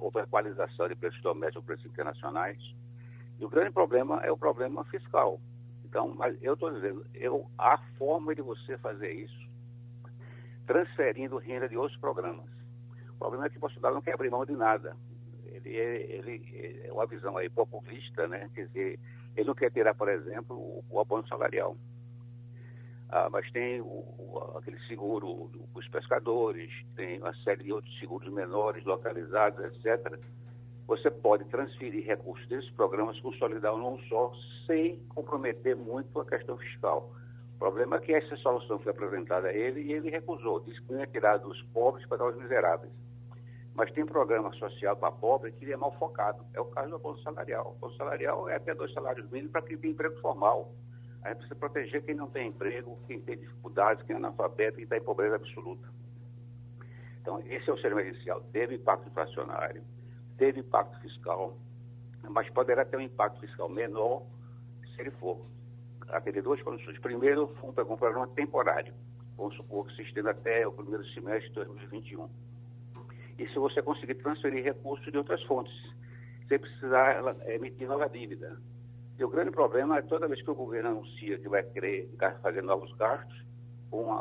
houve 0.01 0.19
a 0.19 0.23
equalização 0.23 0.87
de 0.87 0.95
preços 0.95 1.21
domésticos 1.21 1.63
e 1.63 1.65
preços 1.65 1.85
internacionais. 1.85 2.57
E 3.39 3.45
o 3.45 3.49
grande 3.49 3.71
problema 3.71 4.19
é 4.23 4.31
o 4.31 4.37
problema 4.37 4.83
fiscal. 4.85 5.39
Então, 5.85 6.13
mas 6.15 6.37
eu 6.41 6.53
estou 6.53 6.71
dizendo, 6.71 7.05
eu, 7.13 7.49
há 7.57 7.77
forma 7.97 8.35
de 8.35 8.41
você 8.41 8.77
fazer 8.77 9.11
isso 9.11 9.49
transferindo 10.67 11.37
renda 11.37 11.67
de 11.67 11.75
outros 11.75 11.99
programas. 11.99 12.45
problema 13.17 13.47
é 13.47 13.49
que 13.49 13.57
Bolsonaro 13.57 13.95
não 13.95 14.03
quer 14.03 14.13
abrir 14.13 14.29
mão 14.29 14.45
de 14.45 14.55
nada. 14.55 14.95
Ele, 15.51 15.75
ele 15.75 16.81
é 16.83 16.93
uma 16.93 17.07
visão 17.07 17.35
aí 17.37 17.49
populista, 17.49 18.27
né? 18.27 18.47
Quer 18.53 18.67
dizer, 18.67 18.99
ele 19.35 19.47
não 19.47 19.55
quer 19.55 19.71
tirar, 19.71 19.95
por 19.95 20.07
exemplo, 20.07 20.55
o, 20.55 20.85
o 20.87 20.99
abono 20.99 21.27
salarial. 21.27 21.75
Ah, 23.09 23.29
mas 23.31 23.51
tem 23.51 23.81
o, 23.81 23.85
o, 23.85 24.53
aquele 24.59 24.79
seguro 24.81 25.49
dos 25.73 25.87
pescadores, 25.87 26.71
tem 26.95 27.19
uma 27.19 27.33
série 27.37 27.63
de 27.63 27.73
outros 27.73 27.97
seguros 27.97 28.31
menores, 28.31 28.85
localizados, 28.85 29.65
etc. 29.65 30.19
Você 30.89 31.11
pode 31.11 31.45
transferir 31.45 32.03
recursos 32.03 32.47
desses 32.47 32.71
programas, 32.71 33.19
consolidar 33.19 33.75
um 33.75 33.99
só, 34.09 34.33
sem 34.65 34.97
comprometer 35.09 35.75
muito 35.75 36.19
a 36.19 36.25
questão 36.25 36.57
fiscal. 36.57 37.13
O 37.53 37.59
problema 37.59 37.97
é 37.97 37.99
que 37.99 38.11
essa 38.11 38.35
solução 38.37 38.79
foi 38.79 38.91
apresentada 38.91 39.49
a 39.49 39.53
ele 39.53 39.81
e 39.81 39.93
ele 39.93 40.09
recusou, 40.09 40.59
disse 40.61 40.81
que 40.81 40.93
ia 40.93 41.05
tirar 41.05 41.37
dos 41.37 41.61
pobres 41.73 42.07
para 42.07 42.17
dar 42.17 42.23
aos 42.23 42.37
miseráveis. 42.37 42.91
Mas 43.75 43.91
tem 43.91 44.03
programa 44.03 44.51
social 44.53 44.97
para 44.97 45.11
pobre 45.11 45.51
que 45.51 45.71
é 45.71 45.77
mal 45.77 45.91
focado. 45.99 46.43
É 46.55 46.59
o 46.59 46.65
caso 46.65 46.89
do 46.89 46.95
abono 46.95 47.19
salarial. 47.19 47.67
O 47.67 47.85
abono 47.85 47.95
salarial 47.95 48.49
é 48.49 48.55
até 48.55 48.73
dois 48.73 48.91
salários 48.91 49.29
mínimos 49.29 49.51
para 49.51 49.61
quem 49.61 49.77
tem 49.77 49.91
emprego 49.91 50.19
formal. 50.19 50.73
A 51.21 51.27
gente 51.27 51.37
precisa 51.37 51.59
proteger 51.59 52.03
quem 52.03 52.15
não 52.15 52.31
tem 52.31 52.47
emprego, 52.47 52.97
quem 53.05 53.21
tem 53.21 53.37
dificuldades, 53.37 54.03
quem 54.07 54.15
é 54.15 54.17
analfabeto, 54.17 54.77
quem 54.77 54.85
está 54.85 54.97
em 54.97 55.03
pobreza 55.03 55.35
absoluta. 55.35 55.87
Então, 57.21 57.39
esse 57.41 57.69
é 57.69 57.71
o 57.71 57.75
auxílio 57.75 57.99
emergencial. 57.99 58.41
Teve 58.51 58.73
impacto 58.73 59.07
inflacionário, 59.07 59.83
teve 60.39 60.61
impacto 60.61 60.99
fiscal, 61.01 61.55
mas 62.27 62.49
poderá 62.49 62.83
ter 62.83 62.97
um 62.97 63.01
impacto 63.01 63.39
fiscal 63.41 63.69
menor 63.69 64.23
se 64.95 65.01
ele 65.01 65.11
for 65.11 65.45
aquele 66.07 66.41
duas 66.41 66.61
condições. 66.63 66.97
Primeiro, 66.99 67.47
foi 67.59 67.69
um 67.69 67.97
programa 67.97 68.27
temporário. 68.29 68.93
Vamos 69.37 69.55
supor 69.55 69.85
que 69.85 69.95
se 69.95 70.01
estenda 70.01 70.31
até 70.31 70.67
o 70.67 70.71
primeiro 70.71 71.05
semestre 71.09 71.49
de 71.49 71.55
2021. 71.55 72.27
E 73.37 73.47
se 73.47 73.59
você 73.59 73.81
conseguir 73.81 74.15
transferir 74.15 74.63
recursos 74.63 75.09
de 75.11 75.17
outras 75.17 75.41
fontes, 75.43 75.73
sem 76.47 76.57
precisar 76.57 77.35
emitir 77.47 77.87
nova 77.87 78.09
dívida. 78.09 78.59
E 79.17 79.23
o 79.23 79.29
grande 79.29 79.51
problema 79.51 79.97
é 79.97 80.01
toda 80.01 80.27
vez 80.27 80.41
que 80.41 80.49
o 80.49 80.55
governo 80.55 80.89
anuncia 80.89 81.37
que 81.37 81.47
vai 81.47 81.63
querer 81.63 82.09
fazer 82.41 82.63
novos 82.63 82.91
gastos, 82.95 83.45
com 83.89 84.13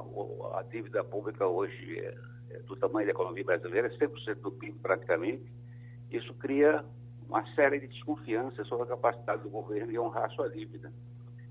a, 0.55 0.63
dívida 0.65 1.05
pública 1.05 1.47
hoje 1.47 1.99
é, 1.99 2.15
é 2.51 2.59
do 2.61 2.77
tamanho 2.77 3.07
da 3.07 3.13
economia 3.13 3.45
brasileira, 3.45 3.91
100% 3.91 4.37
do 4.37 4.51
PIB 4.53 4.79
praticamente, 4.81 5.43
isso 6.11 6.33
cria 6.35 6.85
uma 7.29 7.45
série 7.55 7.81
de 7.81 7.89
desconfianças 7.89 8.67
sobre 8.67 8.85
a 8.85 8.89
capacidade 8.89 9.43
do 9.43 9.51
governo 9.51 9.93
de 9.93 9.99
honrar 9.99 10.31
sua 10.31 10.49
dívida. 10.49 10.93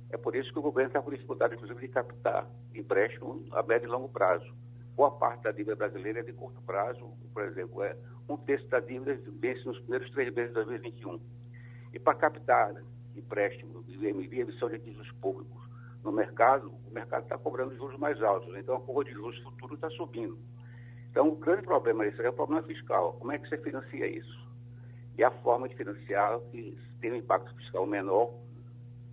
É 0.10 0.18
por 0.18 0.36
isso 0.36 0.52
que 0.52 0.60
o 0.60 0.62
governo 0.62 0.90
está 0.90 1.02
com 1.02 1.12
dificuldade, 1.12 1.56
inclusive, 1.56 1.80
de 1.80 1.88
captar 1.90 2.48
empréstimo 2.74 3.46
a 3.52 3.62
médio 3.62 3.88
e 3.88 3.92
longo 3.92 4.10
prazo. 4.10 4.52
Boa 4.96 5.12
parte 5.12 5.44
da 5.44 5.52
dívida 5.52 5.76
brasileira 5.76 6.22
é 6.22 6.24
de 6.24 6.34
curto 6.34 6.60
prazo, 6.62 7.12
por 7.34 7.44
exemplo, 7.44 7.84
é 7.84 7.96
um 8.28 8.36
terço 8.38 8.68
da 8.68 8.80
dívida 8.80 9.20
vence 9.40 9.64
nos 9.66 9.80
primeiros 9.80 10.10
três 10.12 10.34
meses 10.34 10.50
de 10.50 10.56
2021. 10.56 11.20
E 11.94 12.00
para 12.00 12.18
captar 12.18 12.74
empréstimo 13.16 13.84
IMB, 13.88 14.40
emissão 14.40 14.70
de 14.70 14.80
títulos 14.80 15.12
públicos 15.14 15.68
no 16.04 16.12
mercado, 16.12 16.74
o 16.88 16.92
mercado 16.92 17.24
está 17.24 17.38
cobrando 17.38 17.76
juros 17.76 17.98
mais 18.00 18.22
altos, 18.22 18.56
então 18.56 18.76
a 18.76 18.82
curva 18.82 19.04
de 19.04 19.12
juros 19.12 19.38
futuro 19.40 19.76
está 19.76 19.90
subindo. 19.92 20.38
Então, 21.12 21.30
o 21.30 21.36
grande 21.36 21.64
problema 21.64 22.06
é 22.06 22.30
o 22.30 22.34
problema 22.34 22.64
fiscal. 22.64 23.14
Como 23.14 23.32
é 23.32 23.38
que 23.38 23.50
você 23.50 23.58
financia 23.58 24.08
isso? 24.08 24.47
E 25.18 25.24
a 25.24 25.32
forma 25.32 25.68
de 25.68 25.76
financiar 25.76 26.40
que 26.52 26.78
tem 27.02 27.12
um 27.12 27.16
impacto 27.16 27.54
fiscal 27.56 27.86
menor 27.86 28.34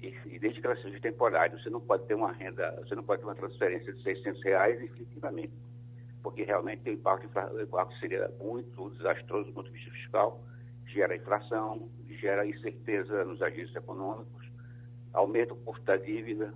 e, 0.02 0.38
desde 0.38 0.60
que 0.60 0.66
ela 0.66 0.76
seja 0.76 1.00
temporária, 1.00 1.58
você 1.58 1.70
não 1.70 1.80
pode 1.80 2.04
ter 2.06 2.14
uma 2.14 2.32
renda, 2.32 2.72
você 2.86 2.94
não 2.94 3.02
pode 3.02 3.22
ter 3.22 3.26
uma 3.26 3.34
transferência 3.34 3.92
de 3.92 4.02
600 4.02 4.42
reais 4.42 4.78
definitivamente, 4.78 5.52
porque 6.22 6.42
realmente 6.42 6.88
o 6.88 6.92
impacto, 6.92 7.26
o 7.26 7.60
impacto 7.60 7.98
seria 7.98 8.30
muito 8.40 8.90
desastroso 8.90 9.46
do 9.46 9.54
ponto 9.54 9.70
de 9.70 9.78
vista 9.78 9.90
fiscal, 9.92 10.42
gera 10.86 11.16
inflação, 11.16 11.88
gera 12.20 12.46
incerteza 12.46 13.24
nos 13.24 13.40
agentes 13.40 13.74
econômicos, 13.74 14.46
aumenta 15.12 15.54
o 15.54 15.56
custo 15.56 15.84
da 15.84 15.96
dívida, 15.96 16.52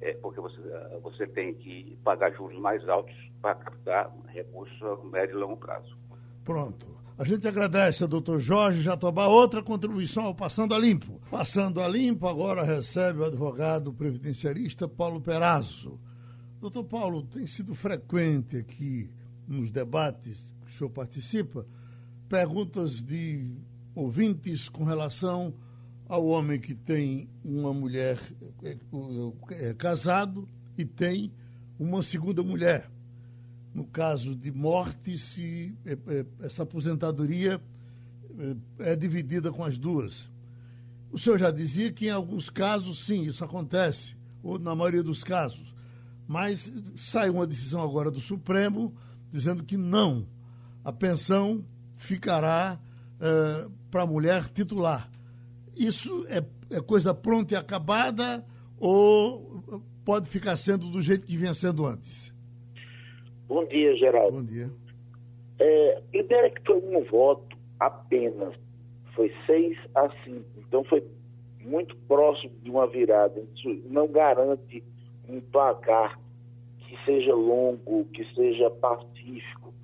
é, 0.00 0.14
porque 0.14 0.40
você, 0.40 0.60
você 1.02 1.26
tem 1.26 1.54
que 1.54 1.96
pagar 2.02 2.32
juros 2.32 2.58
mais 2.58 2.86
altos 2.88 3.14
para 3.40 3.54
captar 3.54 4.12
recursos 4.26 4.82
a 4.82 4.96
médio 5.04 5.36
e 5.36 5.40
longo 5.40 5.56
prazo. 5.56 5.96
Pronto. 6.44 6.95
A 7.18 7.24
gente 7.24 7.48
agradece 7.48 8.02
ao 8.02 8.08
doutor 8.08 8.38
Jorge 8.38 8.82
Jatobá. 8.82 9.26
Outra 9.26 9.62
contribuição 9.62 10.24
ao 10.24 10.34
Passando 10.34 10.74
a 10.74 10.78
Limpo. 10.78 11.18
Passando 11.30 11.80
a 11.80 11.88
Limpo 11.88 12.28
agora 12.28 12.62
recebe 12.62 13.20
o 13.20 13.24
advogado 13.24 13.90
previdenciarista 13.90 14.86
Paulo 14.86 15.18
Perazzo. 15.18 15.98
Doutor 16.60 16.84
Paulo, 16.84 17.22
tem 17.22 17.46
sido 17.46 17.74
frequente 17.74 18.58
aqui 18.58 19.10
nos 19.48 19.70
debates 19.70 20.38
que 20.60 20.70
o 20.70 20.74
senhor 20.74 20.90
participa 20.90 21.66
perguntas 22.28 23.02
de 23.02 23.50
ouvintes 23.94 24.68
com 24.68 24.84
relação 24.84 25.54
ao 26.06 26.26
homem 26.26 26.60
que 26.60 26.74
tem 26.74 27.30
uma 27.42 27.72
mulher 27.72 28.20
é, 28.62 28.76
é, 29.52 29.70
é 29.70 29.74
casado 29.74 30.46
e 30.76 30.84
tem 30.84 31.32
uma 31.78 32.02
segunda 32.02 32.42
mulher 32.42 32.90
no 33.76 33.84
caso 33.84 34.34
de 34.34 34.50
morte, 34.50 35.18
se 35.18 35.74
é, 35.84 35.92
é, 35.92 36.26
essa 36.40 36.62
aposentadoria 36.62 37.60
é, 38.78 38.92
é 38.92 38.96
dividida 38.96 39.52
com 39.52 39.62
as 39.62 39.76
duas. 39.76 40.30
O 41.12 41.18
senhor 41.18 41.38
já 41.38 41.50
dizia 41.50 41.92
que 41.92 42.06
em 42.06 42.10
alguns 42.10 42.48
casos, 42.48 43.04
sim, 43.04 43.26
isso 43.26 43.44
acontece, 43.44 44.16
ou 44.42 44.58
na 44.58 44.74
maioria 44.74 45.02
dos 45.02 45.22
casos. 45.22 45.74
Mas 46.26 46.72
sai 46.96 47.28
uma 47.28 47.46
decisão 47.46 47.82
agora 47.82 48.10
do 48.10 48.18
Supremo 48.18 48.94
dizendo 49.28 49.62
que 49.62 49.76
não, 49.76 50.26
a 50.82 50.90
pensão 50.90 51.62
ficará 51.96 52.80
uh, 53.16 53.70
para 53.90 54.04
a 54.04 54.06
mulher 54.06 54.48
titular. 54.48 55.10
Isso 55.76 56.24
é, 56.30 56.42
é, 56.70 56.80
coisa 56.80 57.12
pronta 57.12 57.52
e 57.52 57.56
acabada 57.58 58.42
ou 58.78 59.84
pode 60.02 60.30
ficar 60.30 60.56
sendo 60.56 60.88
do 60.88 61.02
jeito 61.02 61.26
que 61.26 61.36
vinha 61.36 61.52
sendo 61.52 61.84
antes? 61.84 62.34
Bom 63.48 63.64
dia, 63.64 63.96
Geraldo. 63.96 64.38
Bom 64.38 64.44
dia. 64.44 64.70
É, 65.58 66.02
primeiro 66.10 66.46
é 66.46 66.50
que 66.50 66.62
foi 66.64 66.76
um 66.76 67.02
voto 67.04 67.56
apenas. 67.78 68.54
Foi 69.14 69.32
seis 69.46 69.78
a 69.94 70.10
cinco. 70.24 70.46
Então 70.58 70.84
foi 70.84 71.02
muito 71.60 71.96
próximo 72.08 72.52
de 72.62 72.70
uma 72.70 72.86
virada. 72.86 73.42
Isso 73.54 73.80
não 73.86 74.08
garante 74.08 74.82
um 75.28 75.40
placar 75.40 76.18
que 76.78 76.96
seja 77.04 77.34
longo, 77.34 78.04
que 78.06 78.24
seja 78.34 78.70
pacífico. 78.70 79.74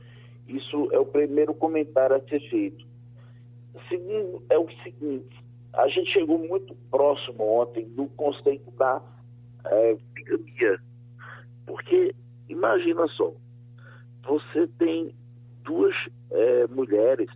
Isso 0.47 0.89
é 0.93 0.99
o 0.99 1.07
primeiro 1.07 1.55
comentário 1.55 2.17
a 2.17 2.21
ser 2.21 2.41
feito. 2.51 2.87
Segundo, 3.89 4.43
é 4.51 4.59
o 4.59 4.69
seguinte, 4.83 5.37
a 5.73 5.89
gente 5.89 6.13
chegou 6.13 6.39
muito 6.39 6.75
próximo 6.91 7.61
ontem 7.61 7.85
do 7.85 8.07
conceito 8.09 8.71
da 8.73 9.03
é, 9.65 9.97
bigamia. 10.13 10.79
Porque, 11.67 12.15
imagina 12.49 13.07
só, 13.09 13.33
você 14.23 14.67
tem 14.79 15.15
duas 15.65 15.95
é, 16.31 16.67
mulheres, 16.69 17.31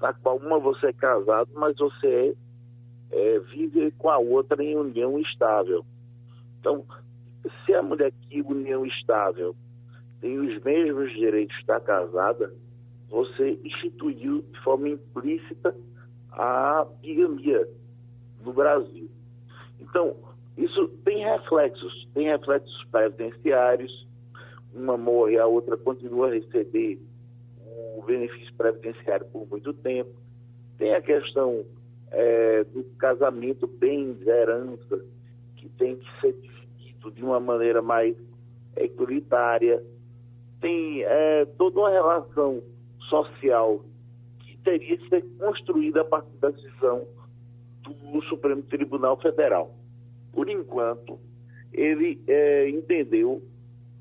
na 0.00 0.12
qual 0.12 0.36
uma 0.36 0.58
você 0.58 0.88
é 0.88 0.92
casado, 0.92 1.50
mas 1.54 1.76
você 1.76 2.36
é, 3.10 3.38
vive 3.38 3.90
com 3.92 4.10
a 4.10 4.18
outra 4.18 4.62
em 4.62 4.76
união 4.76 5.18
estável. 5.18 5.84
Então, 6.60 6.84
se 7.64 7.74
a 7.74 7.82
mulher 7.82 8.12
que 8.22 8.42
união 8.42 8.84
estável 8.84 9.54
tem 10.20 10.38
os 10.38 10.62
mesmos 10.62 11.12
direitos 11.12 11.56
da 11.66 11.80
casada, 11.80 12.52
você 13.08 13.58
instituiu 13.64 14.42
de 14.52 14.60
forma 14.60 14.88
implícita 14.88 15.76
a 16.32 16.86
bigamia 17.00 17.68
no 18.44 18.52
Brasil. 18.52 19.08
Então, 19.80 20.16
isso 20.56 20.88
tem 21.04 21.24
reflexos, 21.24 22.08
tem 22.14 22.26
reflexos 22.26 22.84
previdenciários, 22.90 24.05
uma 24.78 24.96
morre, 24.96 25.38
a 25.38 25.46
outra 25.46 25.76
continua 25.76 26.28
a 26.28 26.34
receber 26.34 27.00
o 27.96 28.02
benefício 28.02 28.52
previdenciário 28.54 29.26
por 29.26 29.48
muito 29.48 29.72
tempo. 29.72 30.10
Tem 30.78 30.94
a 30.94 31.00
questão 31.00 31.64
é, 32.10 32.64
do 32.64 32.84
casamento 32.98 33.66
bem 33.66 34.16
herança, 34.26 35.04
que 35.56 35.68
tem 35.70 35.96
que 35.96 36.20
ser 36.20 36.32
dividido 36.34 37.10
de 37.10 37.22
uma 37.22 37.40
maneira 37.40 37.80
mais 37.80 38.16
equilitária. 38.76 39.82
Tem 40.60 41.02
é, 41.02 41.44
toda 41.56 41.80
uma 41.80 41.90
relação 41.90 42.62
social 43.08 43.84
que 44.40 44.56
teria 44.58 44.96
que 44.98 45.08
ser 45.08 45.24
construída 45.38 46.02
a 46.02 46.04
partir 46.04 46.36
da 46.38 46.50
decisão 46.50 47.06
do 47.82 48.22
Supremo 48.22 48.62
Tribunal 48.62 49.16
Federal. 49.20 49.74
Por 50.32 50.48
enquanto, 50.50 51.18
ele 51.72 52.20
é, 52.26 52.68
entendeu 52.68 53.42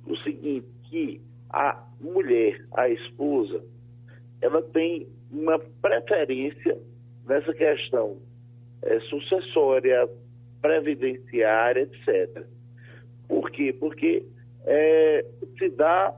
o 0.06 0.16
seguinte, 0.18 0.68
que 0.90 1.22
a 1.50 1.84
mulher, 2.00 2.64
a 2.76 2.90
esposa, 2.90 3.64
ela 4.42 4.62
tem 4.62 5.08
uma 5.32 5.58
preferência 5.82 6.78
nessa 7.26 7.54
questão 7.54 8.18
é, 8.84 9.00
sucessória, 9.02 10.08
previdenciária, 10.62 11.82
etc. 11.82 12.46
Por 13.28 13.50
quê? 13.52 13.74
Porque 13.74 14.26
é, 14.66 15.26
se 15.58 15.70
dá 15.70 16.14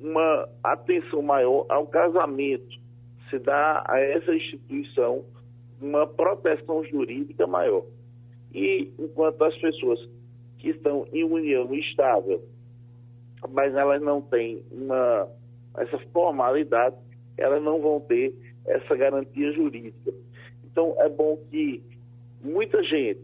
uma 0.00 0.48
atenção 0.62 1.22
maior 1.22 1.66
ao 1.68 1.86
casamento, 1.86 2.78
se 3.30 3.38
dá 3.38 3.82
a 3.86 3.98
essa 3.98 4.34
instituição 4.34 5.24
uma 5.80 6.06
proteção 6.06 6.84
jurídica 6.84 7.46
maior. 7.46 7.84
E 8.52 8.92
enquanto 8.98 9.42
as 9.42 9.56
pessoas 9.58 9.98
que 10.58 10.70
estão 10.70 11.06
em 11.12 11.24
união 11.24 11.74
estável, 11.74 12.42
mas 13.50 13.74
elas 13.74 14.00
não 14.02 14.20
têm 14.22 14.62
uma, 14.70 15.28
essa 15.78 15.98
formalidade, 16.12 16.96
elas 17.36 17.62
não 17.62 17.80
vão 17.80 18.00
ter 18.00 18.34
essa 18.66 18.96
garantia 18.96 19.52
jurídica. 19.52 20.12
Então, 20.64 20.94
é 20.98 21.08
bom 21.08 21.36
que 21.50 21.82
muita 22.42 22.82
gente 22.82 23.20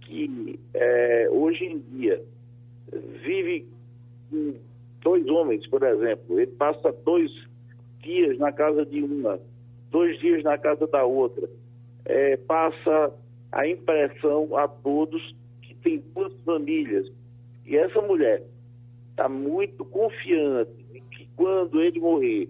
que 0.00 0.60
é, 0.74 1.28
hoje 1.30 1.64
em 1.64 1.78
dia 1.78 2.22
vive 3.22 3.66
com 4.30 4.54
dois 5.00 5.26
homens, 5.28 5.66
por 5.66 5.82
exemplo, 5.82 6.38
ele 6.38 6.50
passa 6.52 6.92
dois 7.04 7.30
dias 8.00 8.38
na 8.38 8.52
casa 8.52 8.84
de 8.84 9.02
uma, 9.02 9.40
dois 9.90 10.18
dias 10.18 10.42
na 10.42 10.58
casa 10.58 10.86
da 10.86 11.04
outra, 11.04 11.48
é, 12.04 12.36
passa 12.36 13.12
a 13.50 13.66
impressão 13.66 14.56
a 14.56 14.68
todos 14.68 15.34
que 15.62 15.74
tem 15.76 16.02
duas 16.14 16.32
famílias. 16.44 17.10
E 17.66 17.76
essa 17.76 18.00
mulher 18.02 18.42
está 19.14 19.28
muito 19.28 19.84
confiante 19.84 20.72
que 21.12 21.28
quando 21.36 21.80
ele 21.80 22.00
morrer, 22.00 22.48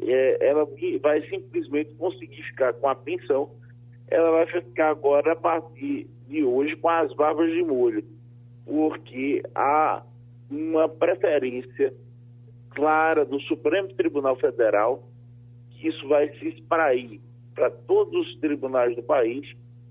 é, 0.00 0.48
ela 0.48 0.66
vai 1.02 1.20
simplesmente 1.28 1.94
conseguir 1.94 2.42
ficar 2.42 2.72
com 2.72 2.88
a 2.88 2.94
pensão, 2.94 3.50
ela 4.08 4.30
vai 4.30 4.46
ficar 4.46 4.90
agora 4.90 5.32
a 5.32 5.36
partir 5.36 6.06
de 6.26 6.42
hoje 6.42 6.74
com 6.76 6.88
as 6.88 7.12
barbas 7.14 7.52
de 7.52 7.62
molho, 7.62 8.02
porque 8.64 9.42
há 9.54 10.02
uma 10.50 10.88
preferência 10.88 11.92
clara 12.70 13.24
do 13.24 13.38
Supremo 13.42 13.88
Tribunal 13.88 14.36
Federal 14.36 15.06
que 15.70 15.88
isso 15.88 16.08
vai 16.08 16.28
se 16.38 16.48
esprair 16.48 17.20
para 17.54 17.70
todos 17.70 18.26
os 18.26 18.36
tribunais 18.40 18.96
do 18.96 19.02
país 19.02 19.46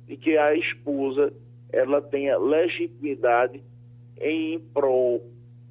e 0.07 0.17
que 0.17 0.37
a 0.37 0.55
esposa 0.55 1.31
ela 1.71 2.01
tenha 2.01 2.37
legitimidade 2.37 3.61
em 4.19 4.59
prol 4.73 5.21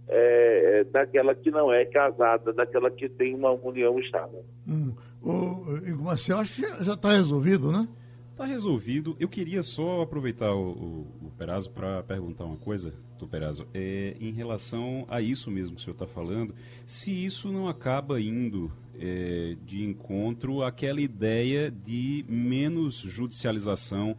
é, 0.09 0.85
daquela 0.85 1.35
que 1.35 1.51
não 1.51 1.73
é 1.73 1.85
casada, 1.85 2.53
daquela 2.53 2.91
que 2.91 3.09
tem 3.09 3.35
uma 3.35 3.51
união 3.51 3.99
estável. 3.99 4.45
Hum. 4.67 4.93
O, 5.23 5.77
Igor 5.87 6.05
Marcelo, 6.05 6.41
acho 6.41 6.55
que 6.55 6.85
já 6.85 6.95
está 6.95 7.13
resolvido, 7.13 7.73
né? 7.73 7.89
Está 8.31 8.45
resolvido. 8.45 9.17
Eu 9.19 9.29
queria 9.29 9.63
só 9.63 10.03
aproveitar 10.03 10.53
o, 10.53 10.71
o, 10.71 11.27
o 11.27 11.31
Perazzo 11.37 11.71
para 11.71 12.03
perguntar 12.03 12.45
uma 12.45 12.57
coisa, 12.57 12.93
do 13.19 13.27
Perazzo. 13.27 13.67
É, 13.75 14.15
em 14.21 14.31
relação 14.33 15.07
a 15.09 15.21
isso 15.21 15.51
mesmo 15.51 15.75
que 15.75 15.81
o 15.81 15.85
senhor 15.85 15.95
está 15.95 16.07
falando, 16.07 16.55
se 16.87 17.11
isso 17.13 17.51
não 17.51 17.69
acaba 17.69 18.21
indo 18.21 18.71
é, 18.99 19.57
de 19.65 19.85
encontro 19.85 20.63
àquela 20.63 21.01
ideia 21.01 21.71
de 21.71 22.25
menos 22.29 22.97
judicialização, 22.97 24.17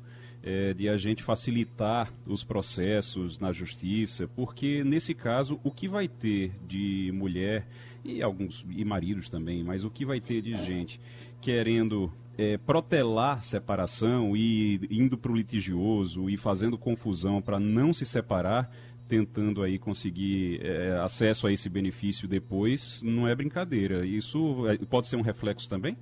é, 0.48 0.74
de 0.74 0.88
a 0.88 0.96
gente 0.96 1.22
facilitar 1.22 2.10
os 2.26 2.46
processos 2.46 3.38
na 3.38 3.52
justiça, 3.52 4.30
porque 4.30 4.82
nesse 4.82 5.14
caso 5.14 5.60
o 5.62 5.70
que 5.70 5.90
vai 5.90 6.08
ter 6.08 6.54
de 6.66 7.12
mulher 7.14 7.68
e 8.06 8.24
alguns 8.24 8.66
e 8.70 8.86
maridos 8.86 9.30
também, 9.30 9.62
mas 9.62 9.84
o 9.84 9.92
que 9.92 10.06
vai 10.06 10.22
ter 10.22 10.42
de 10.42 10.54
gente 10.64 11.02
querendo 11.42 12.10
é, 12.38 12.58
protelar 12.58 13.44
separação 13.44 14.38
e 14.38 14.80
indo 14.90 15.18
para 15.18 15.34
o 15.34 15.36
litigioso 15.36 16.30
e 16.30 16.38
fazendo 16.38 16.78
confusão 16.78 17.42
para 17.42 17.60
não 17.60 17.92
se 17.92 18.06
separar, 18.06 18.72
tentando 19.06 19.62
aí 19.62 19.78
conseguir 19.78 20.62
é, 20.66 20.94
acesso 21.04 21.46
a 21.46 21.52
esse 21.52 21.68
benefício 21.68 22.26
depois, 22.26 23.02
não 23.04 23.28
é 23.28 23.36
brincadeira. 23.36 24.06
Isso 24.06 24.66
é, 24.70 24.78
pode 24.78 25.08
ser 25.08 25.18
um 25.18 25.22
reflexo 25.22 25.68
também? 25.68 25.98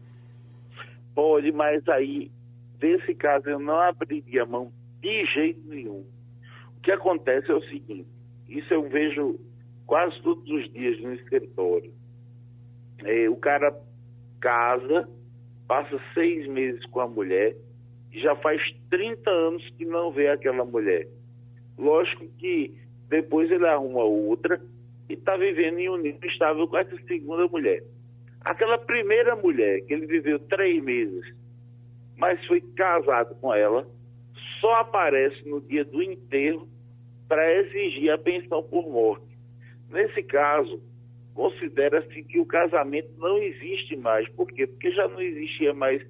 Pode, 1.15 1.51
mas 1.51 1.87
aí, 1.87 2.29
nesse 2.81 3.13
caso, 3.15 3.49
eu 3.49 3.59
não 3.59 3.79
abriria 3.79 4.45
mão 4.45 4.71
de 5.01 5.25
jeito 5.25 5.61
nenhum. 5.67 6.05
O 6.77 6.81
que 6.81 6.91
acontece 6.91 7.51
é 7.51 7.55
o 7.55 7.63
seguinte, 7.63 8.07
isso 8.47 8.73
eu 8.73 8.87
vejo 8.89 9.39
quase 9.85 10.19
todos 10.21 10.49
os 10.49 10.71
dias 10.71 10.99
no 11.01 11.13
escritório. 11.13 11.93
É, 13.03 13.29
o 13.29 13.35
cara 13.35 13.75
casa, 14.39 15.09
passa 15.67 15.99
seis 16.13 16.47
meses 16.47 16.85
com 16.87 16.99
a 16.99 17.07
mulher 17.07 17.55
e 18.11 18.19
já 18.19 18.35
faz 18.35 18.61
30 18.89 19.29
anos 19.29 19.67
que 19.71 19.85
não 19.85 20.11
vê 20.11 20.27
aquela 20.29 20.63
mulher. 20.63 21.07
Lógico 21.77 22.27
que 22.37 22.73
depois 23.09 23.49
ele 23.51 23.65
arruma 23.67 24.03
outra 24.03 24.61
e 25.09 25.13
está 25.13 25.35
vivendo 25.35 25.79
em 25.79 25.89
união 25.89 26.17
estável 26.23 26.67
com 26.67 26.77
essa 26.77 26.95
segunda 27.07 27.47
mulher. 27.47 27.83
Aquela 28.41 28.77
primeira 28.77 29.35
mulher 29.35 29.81
que 29.81 29.93
ele 29.93 30.05
viveu 30.05 30.39
três 30.39 30.81
meses, 30.83 31.34
mas 32.17 32.43
foi 32.45 32.61
casado 32.61 33.35
com 33.35 33.53
ela, 33.53 33.87
só 34.59 34.75
aparece 34.75 35.47
no 35.47 35.61
dia 35.61 35.83
do 35.83 36.01
enterro 36.01 36.67
para 37.27 37.53
exigir 37.59 38.11
a 38.11 38.17
pensão 38.17 38.63
por 38.63 38.89
morte. 38.89 39.25
Nesse 39.89 40.23
caso, 40.23 40.81
considera-se 41.33 42.23
que 42.23 42.39
o 42.39 42.45
casamento 42.45 43.09
não 43.17 43.37
existe 43.37 43.95
mais. 43.95 44.27
Por 44.29 44.47
quê? 44.47 44.65
Porque 44.67 44.91
já 44.91 45.07
não 45.07 45.21
existia 45.21 45.73
mais 45.73 46.01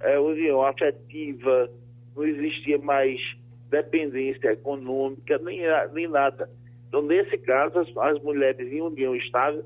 é, 0.00 0.18
união 0.18 0.62
afetiva, 0.62 1.70
não 2.16 2.24
existia 2.24 2.78
mais 2.78 3.20
dependência 3.68 4.52
econômica, 4.52 5.38
nem, 5.38 5.60
nem 5.92 6.08
nada. 6.08 6.50
Então, 6.88 7.02
nesse 7.02 7.38
caso, 7.38 7.78
as, 7.78 7.96
as 7.96 8.22
mulheres 8.22 8.72
em 8.72 8.80
união 8.80 9.14
estável 9.14 9.64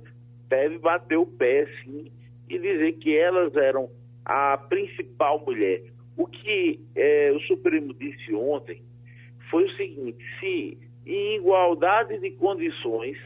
devem 0.48 0.78
bater 0.78 1.16
o 1.16 1.26
pé, 1.26 1.66
sim, 1.82 2.10
e 2.48 2.58
dizer 2.58 2.92
que 2.94 3.16
elas 3.16 3.54
eram 3.56 3.88
a 4.24 4.56
principal 4.56 5.44
mulher. 5.44 5.82
O 6.16 6.26
que 6.26 6.80
é, 6.94 7.32
o 7.32 7.40
Supremo 7.40 7.92
disse 7.94 8.34
ontem 8.34 8.82
foi 9.50 9.64
o 9.64 9.76
seguinte: 9.76 10.24
se 10.40 10.78
em 11.06 11.36
igualdade 11.36 12.18
de 12.18 12.30
condições 12.32 13.18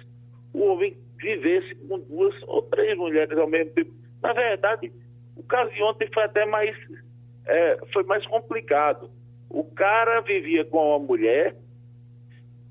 o 0.53 0.65
homem 0.65 0.97
vivesse 1.17 1.75
com 1.87 1.99
duas 1.99 2.35
ou 2.45 2.63
três 2.63 2.97
mulheres 2.97 3.37
ao 3.37 3.49
mesmo 3.49 3.73
tempo. 3.73 3.93
Na 4.23 4.33
verdade, 4.33 4.93
o 5.37 5.43
caso 5.43 5.73
de 5.73 5.83
ontem 5.83 6.09
foi 6.13 6.25
até 6.25 6.47
mais, 6.47 6.77
é, 7.47 7.79
foi 7.93 8.03
mais 8.05 8.27
complicado. 8.27 9.11
O 9.51 9.65
cara 9.65 10.21
vivia 10.21 10.65
com 10.65 10.79
uma 10.79 10.99
mulher 10.99 11.57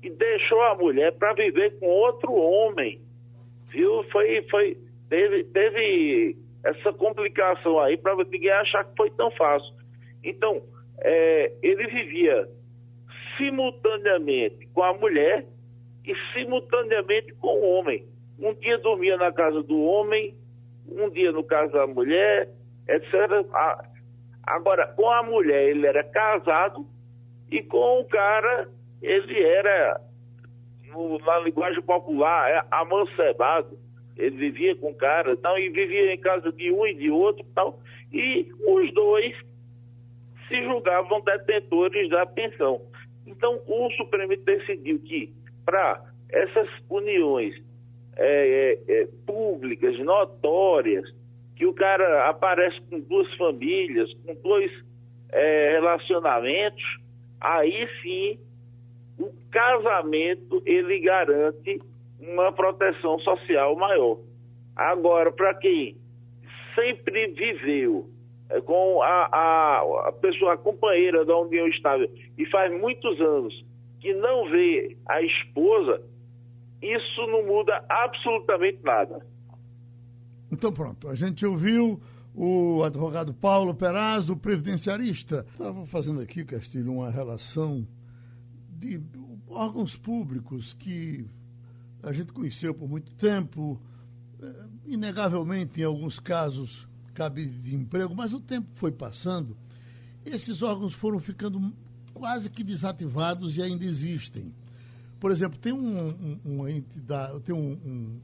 e 0.02 0.10
deixou 0.10 0.60
a 0.62 0.74
mulher 0.74 1.12
para 1.12 1.32
viver 1.34 1.78
com 1.78 1.86
outro 1.86 2.32
homem. 2.32 3.00
Viu? 3.70 4.02
Foi, 4.04 4.42
foi, 4.50 4.78
teve, 5.08 5.44
teve 5.44 6.36
essa 6.68 6.92
complicação 6.92 7.80
aí 7.80 7.96
para 7.96 8.16
ninguém 8.16 8.50
achar 8.50 8.84
que 8.84 8.96
foi 8.96 9.10
tão 9.10 9.30
fácil. 9.32 9.74
Então, 10.22 10.62
é, 11.00 11.52
ele 11.62 11.86
vivia 11.86 12.48
simultaneamente 13.36 14.66
com 14.74 14.82
a 14.82 14.92
mulher 14.94 15.46
e 16.04 16.14
simultaneamente 16.32 17.32
com 17.34 17.48
o 17.48 17.78
homem. 17.78 18.04
Um 18.38 18.54
dia 18.54 18.78
dormia 18.78 19.16
na 19.16 19.32
casa 19.32 19.62
do 19.62 19.80
homem, 19.82 20.34
um 20.86 21.08
dia 21.10 21.32
no 21.32 21.44
caso 21.44 21.72
da 21.72 21.86
mulher, 21.86 22.48
etc. 22.88 23.14
Agora, 24.42 24.86
com 24.88 25.08
a 25.10 25.22
mulher 25.22 25.68
ele 25.68 25.86
era 25.86 26.02
casado 26.04 26.86
e 27.50 27.62
com 27.62 28.00
o 28.00 28.04
cara 28.04 28.68
ele 29.00 29.42
era, 29.42 30.00
na 31.24 31.38
linguagem 31.40 31.82
popular, 31.82 32.50
é 32.50 32.62
amancebado. 32.70 33.78
Ele 34.18 34.36
vivia 34.36 34.74
com 34.76 34.92
cara 34.94 35.36
tal, 35.36 35.58
e 35.58 35.68
vivia 35.68 36.12
em 36.12 36.18
casa 36.18 36.50
de 36.52 36.72
um 36.72 36.86
e 36.86 36.94
de 36.94 37.10
outro 37.10 37.44
tal. 37.54 37.80
E 38.12 38.46
os 38.66 38.92
dois 38.92 39.34
se 40.48 40.62
julgavam 40.64 41.20
detentores 41.20 42.08
da 42.10 42.26
pensão. 42.26 42.82
Então, 43.26 43.60
o 43.66 43.90
Supremo 43.92 44.34
decidiu 44.36 44.98
que, 45.00 45.32
para 45.64 46.02
essas 46.30 46.68
uniões 46.90 47.54
é, 48.16 48.78
é, 48.88 48.92
é, 49.02 49.08
públicas, 49.26 49.96
notórias, 50.00 51.08
que 51.54 51.66
o 51.66 51.72
cara 51.72 52.28
aparece 52.28 52.80
com 52.82 53.00
duas 53.00 53.32
famílias, 53.34 54.12
com 54.24 54.34
dois 54.34 54.72
é, 55.30 55.72
relacionamentos, 55.72 56.82
aí 57.40 57.88
sim 58.02 58.38
o 59.18 59.30
casamento 59.50 60.62
ele 60.64 61.00
garante 61.00 61.80
uma 62.20 62.52
proteção 62.52 63.18
social 63.20 63.76
maior. 63.76 64.18
Agora, 64.74 65.32
para 65.32 65.54
quem 65.54 65.96
sempre 66.74 67.28
viveu 67.28 68.08
é, 68.48 68.60
com 68.60 69.02
a, 69.02 69.28
a, 69.32 70.08
a 70.08 70.12
pessoa 70.12 70.54
a 70.54 70.56
companheira 70.56 71.24
da 71.24 71.36
união 71.36 71.66
estável 71.68 72.10
e 72.36 72.46
faz 72.46 72.72
muitos 72.72 73.20
anos 73.20 73.64
que 74.00 74.14
não 74.14 74.48
vê 74.48 74.96
a 75.06 75.20
esposa, 75.22 76.02
isso 76.80 77.26
não 77.26 77.44
muda 77.44 77.84
absolutamente 77.88 78.78
nada. 78.82 79.26
Então 80.50 80.72
pronto, 80.72 81.08
a 81.08 81.14
gente 81.14 81.44
ouviu 81.44 82.00
o 82.34 82.84
advogado 82.84 83.34
Paulo 83.34 83.74
Peraz, 83.74 84.24
do 84.24 84.36
previdenciarista. 84.36 85.44
Estava 85.50 85.84
fazendo 85.86 86.20
aqui, 86.20 86.44
Castilho, 86.44 86.92
uma 86.92 87.10
relação 87.10 87.86
de 88.70 89.00
órgãos 89.48 89.96
públicos 89.96 90.72
que 90.72 91.26
a 92.02 92.12
gente 92.12 92.32
conheceu 92.32 92.74
por 92.74 92.88
muito 92.88 93.12
tempo, 93.14 93.80
eh, 94.40 94.64
inegavelmente, 94.86 95.80
em 95.80 95.84
alguns 95.84 96.18
casos, 96.18 96.86
cabe 97.14 97.46
de 97.46 97.74
emprego, 97.74 98.14
mas 98.14 98.32
o 98.32 98.40
tempo 98.40 98.68
foi 98.74 98.92
passando, 98.92 99.56
esses 100.24 100.62
órgãos 100.62 100.94
foram 100.94 101.18
ficando 101.18 101.72
quase 102.14 102.50
que 102.50 102.62
desativados 102.62 103.56
e 103.56 103.62
ainda 103.62 103.84
existem. 103.84 104.52
Por 105.18 105.30
exemplo, 105.30 105.58
tem 105.58 105.72
um, 105.72 106.08
um, 106.08 106.40
uma 106.44 106.70
entidade, 106.70 107.40
tem 107.40 107.54
um, 107.54 107.72
um 107.72 108.20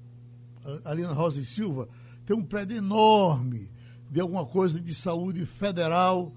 ali 0.84 1.02
na 1.02 1.12
Rosa 1.12 1.40
e 1.40 1.44
Silva, 1.44 1.88
tem 2.24 2.36
um 2.36 2.42
prédio 2.42 2.76
enorme 2.76 3.68
de 4.10 4.20
alguma 4.20 4.46
coisa 4.46 4.80
de 4.80 4.94
saúde 4.94 5.44
federal 5.44 6.32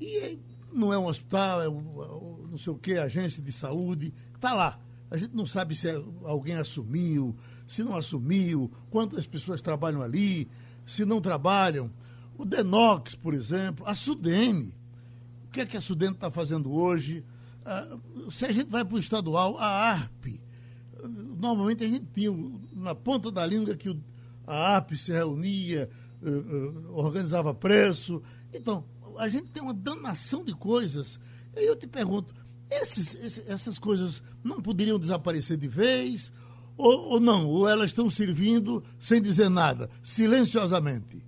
e 0.00 0.38
não 0.72 0.92
é 0.92 0.98
um 0.98 1.06
hospital, 1.06 1.62
é 1.62 1.68
um, 1.68 2.48
não 2.50 2.58
sei 2.58 2.72
o 2.72 2.76
que, 2.76 2.94
agência 2.94 3.42
de 3.42 3.52
saúde, 3.52 4.12
está 4.34 4.52
lá. 4.52 4.78
A 5.10 5.16
gente 5.16 5.34
não 5.34 5.44
sabe 5.44 5.74
se 5.74 5.88
é, 5.88 6.02
alguém 6.24 6.54
assumiu, 6.54 7.36
se 7.66 7.82
não 7.82 7.96
assumiu, 7.96 8.70
quantas 8.90 9.26
pessoas 9.26 9.60
trabalham 9.60 10.02
ali, 10.02 10.48
se 10.86 11.04
não 11.04 11.20
trabalham. 11.20 11.90
O 12.38 12.44
Denox, 12.44 13.14
por 13.14 13.34
exemplo, 13.34 13.84
a 13.86 13.94
Sudene. 13.94 14.74
O 15.46 15.50
que 15.50 15.60
é 15.62 15.66
que 15.66 15.76
a 15.76 15.80
Sudene 15.80 16.14
está 16.14 16.30
fazendo 16.30 16.72
hoje? 16.72 17.24
Ah, 17.64 17.98
se 18.30 18.46
a 18.46 18.52
gente 18.52 18.70
vai 18.70 18.84
para 18.84 18.94
o 18.94 19.00
estadual, 19.00 19.58
a 19.58 19.66
ARP. 19.66 20.40
Normalmente 21.38 21.84
a 21.84 21.88
gente 21.88 22.06
tinha 22.14 22.30
na 22.72 22.94
ponta 22.94 23.32
da 23.32 23.44
língua 23.44 23.74
que 23.74 23.96
a 24.46 24.74
ARP 24.76 24.92
se 24.96 25.12
reunia, 25.12 25.90
uh, 26.22 26.28
uh, 26.28 26.96
organizava 26.96 27.54
preço. 27.54 28.22
Então, 28.52 28.84
a 29.18 29.28
gente 29.28 29.48
tem 29.50 29.62
uma 29.62 29.74
danação 29.74 30.44
de 30.44 30.54
coisas. 30.54 31.18
E 31.56 31.64
eu 31.64 31.76
te 31.76 31.86
pergunto, 31.86 32.34
esses, 32.70 33.14
esses, 33.16 33.48
essas 33.48 33.78
coisas 33.78 34.22
não 34.42 34.60
poderiam 34.62 34.98
desaparecer 34.98 35.56
de 35.56 35.68
vez? 35.68 36.32
Ou, 36.76 37.10
ou 37.10 37.20
não? 37.20 37.46
Ou 37.46 37.68
elas 37.68 37.90
estão 37.90 38.08
servindo 38.08 38.82
sem 38.98 39.20
dizer 39.20 39.48
nada, 39.48 39.90
silenciosamente? 40.02 41.22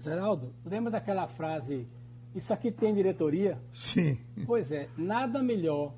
Geraldo, 0.00 0.52
lembra 0.64 0.90
daquela 0.90 1.26
frase, 1.26 1.86
isso 2.34 2.52
aqui 2.52 2.70
tem 2.70 2.94
diretoria? 2.94 3.58
Sim. 3.72 4.18
Pois 4.46 4.70
é, 4.70 4.88
nada 4.96 5.42
melhor 5.42 5.94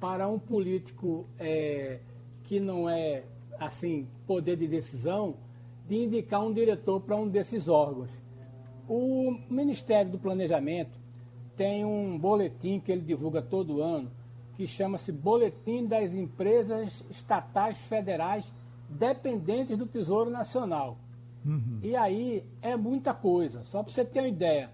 para 0.00 0.26
um 0.28 0.38
político 0.38 1.26
é, 1.38 1.98
que 2.44 2.58
não 2.58 2.88
é, 2.88 3.24
assim, 3.58 4.06
poder 4.26 4.56
de 4.56 4.66
decisão, 4.66 5.36
de 5.88 5.96
indicar 5.96 6.42
um 6.42 6.52
diretor 6.52 7.00
para 7.00 7.16
um 7.16 7.28
desses 7.28 7.68
órgãos. 7.68 8.10
O 8.88 9.36
Ministério 9.50 10.10
do 10.10 10.18
Planejamento 10.18 10.95
tem 11.56 11.84
um 11.84 12.18
boletim 12.18 12.78
que 12.78 12.92
ele 12.92 13.00
divulga 13.00 13.40
todo 13.40 13.80
ano, 13.80 14.10
que 14.54 14.66
chama-se 14.66 15.12
Boletim 15.12 15.86
das 15.86 16.14
Empresas 16.14 17.04
Estatais 17.10 17.76
Federais 17.78 18.44
Dependentes 18.88 19.76
do 19.76 19.86
Tesouro 19.86 20.30
Nacional. 20.30 20.96
Uhum. 21.44 21.78
E 21.82 21.94
aí 21.94 22.44
é 22.62 22.76
muita 22.76 23.12
coisa. 23.12 23.62
Só 23.64 23.82
para 23.82 23.92
você 23.92 24.04
ter 24.04 24.20
uma 24.20 24.28
ideia, 24.28 24.70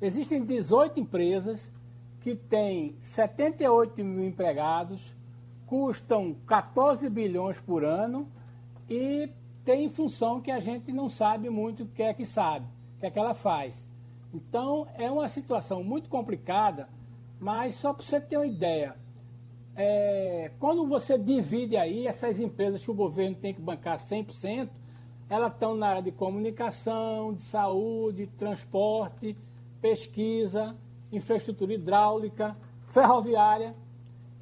existem 0.00 0.44
18 0.44 1.00
empresas 1.00 1.60
que 2.20 2.34
têm 2.34 2.96
78 3.02 4.04
mil 4.04 4.24
empregados, 4.24 5.14
custam 5.66 6.34
14 6.46 7.08
bilhões 7.08 7.58
por 7.60 7.84
ano 7.84 8.28
e 8.88 9.30
tem 9.64 9.88
função 9.88 10.40
que 10.40 10.50
a 10.50 10.60
gente 10.60 10.92
não 10.92 11.08
sabe 11.08 11.48
muito 11.48 11.84
o 11.84 11.86
que 11.86 12.02
é 12.02 12.12
que 12.12 12.26
sabe, 12.26 12.66
o 12.96 13.00
que 13.00 13.06
é 13.06 13.10
que 13.10 13.18
ela 13.18 13.34
faz. 13.34 13.89
Então, 14.32 14.86
é 14.96 15.10
uma 15.10 15.28
situação 15.28 15.82
muito 15.82 16.08
complicada, 16.08 16.88
mas 17.38 17.74
só 17.74 17.92
para 17.92 18.04
você 18.04 18.20
ter 18.20 18.36
uma 18.36 18.46
ideia, 18.46 18.94
é, 19.74 20.50
quando 20.58 20.86
você 20.86 21.18
divide 21.18 21.76
aí 21.76 22.06
essas 22.06 22.38
empresas 22.38 22.84
que 22.84 22.90
o 22.90 22.94
governo 22.94 23.36
tem 23.36 23.54
que 23.54 23.60
bancar 23.60 23.98
100%, 23.98 24.68
elas 25.28 25.52
estão 25.52 25.74
na 25.74 25.88
área 25.88 26.02
de 26.02 26.12
comunicação, 26.12 27.32
de 27.32 27.42
saúde, 27.42 28.26
transporte, 28.26 29.36
pesquisa, 29.80 30.76
infraestrutura 31.12 31.72
hidráulica, 31.72 32.56
ferroviária 32.88 33.74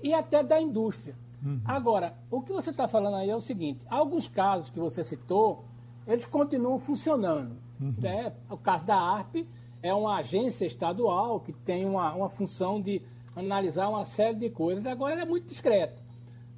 e 0.02 0.14
até 0.14 0.42
da 0.42 0.60
indústria. 0.60 1.14
Uhum. 1.44 1.60
Agora, 1.64 2.14
o 2.30 2.40
que 2.40 2.52
você 2.52 2.70
está 2.70 2.88
falando 2.88 3.16
aí 3.16 3.30
é 3.30 3.36
o 3.36 3.40
seguinte: 3.40 3.80
alguns 3.88 4.28
casos 4.28 4.70
que 4.70 4.78
você 4.78 5.04
citou, 5.04 5.64
eles 6.06 6.26
continuam 6.26 6.78
funcionando. 6.78 7.56
Uhum. 7.80 7.94
Né? 7.98 8.32
O 8.50 8.56
caso 8.56 8.84
da 8.84 8.96
ARP 8.96 9.46
é 9.82 9.92
uma 9.94 10.16
agência 10.16 10.64
estadual 10.64 11.40
que 11.40 11.52
tem 11.52 11.86
uma, 11.86 12.12
uma 12.14 12.28
função 12.28 12.80
de 12.80 13.02
analisar 13.34 13.88
uma 13.88 14.04
série 14.04 14.36
de 14.36 14.50
coisas, 14.50 14.84
agora 14.86 15.12
ela 15.12 15.22
é 15.22 15.24
muito 15.24 15.46
discreta. 15.46 16.02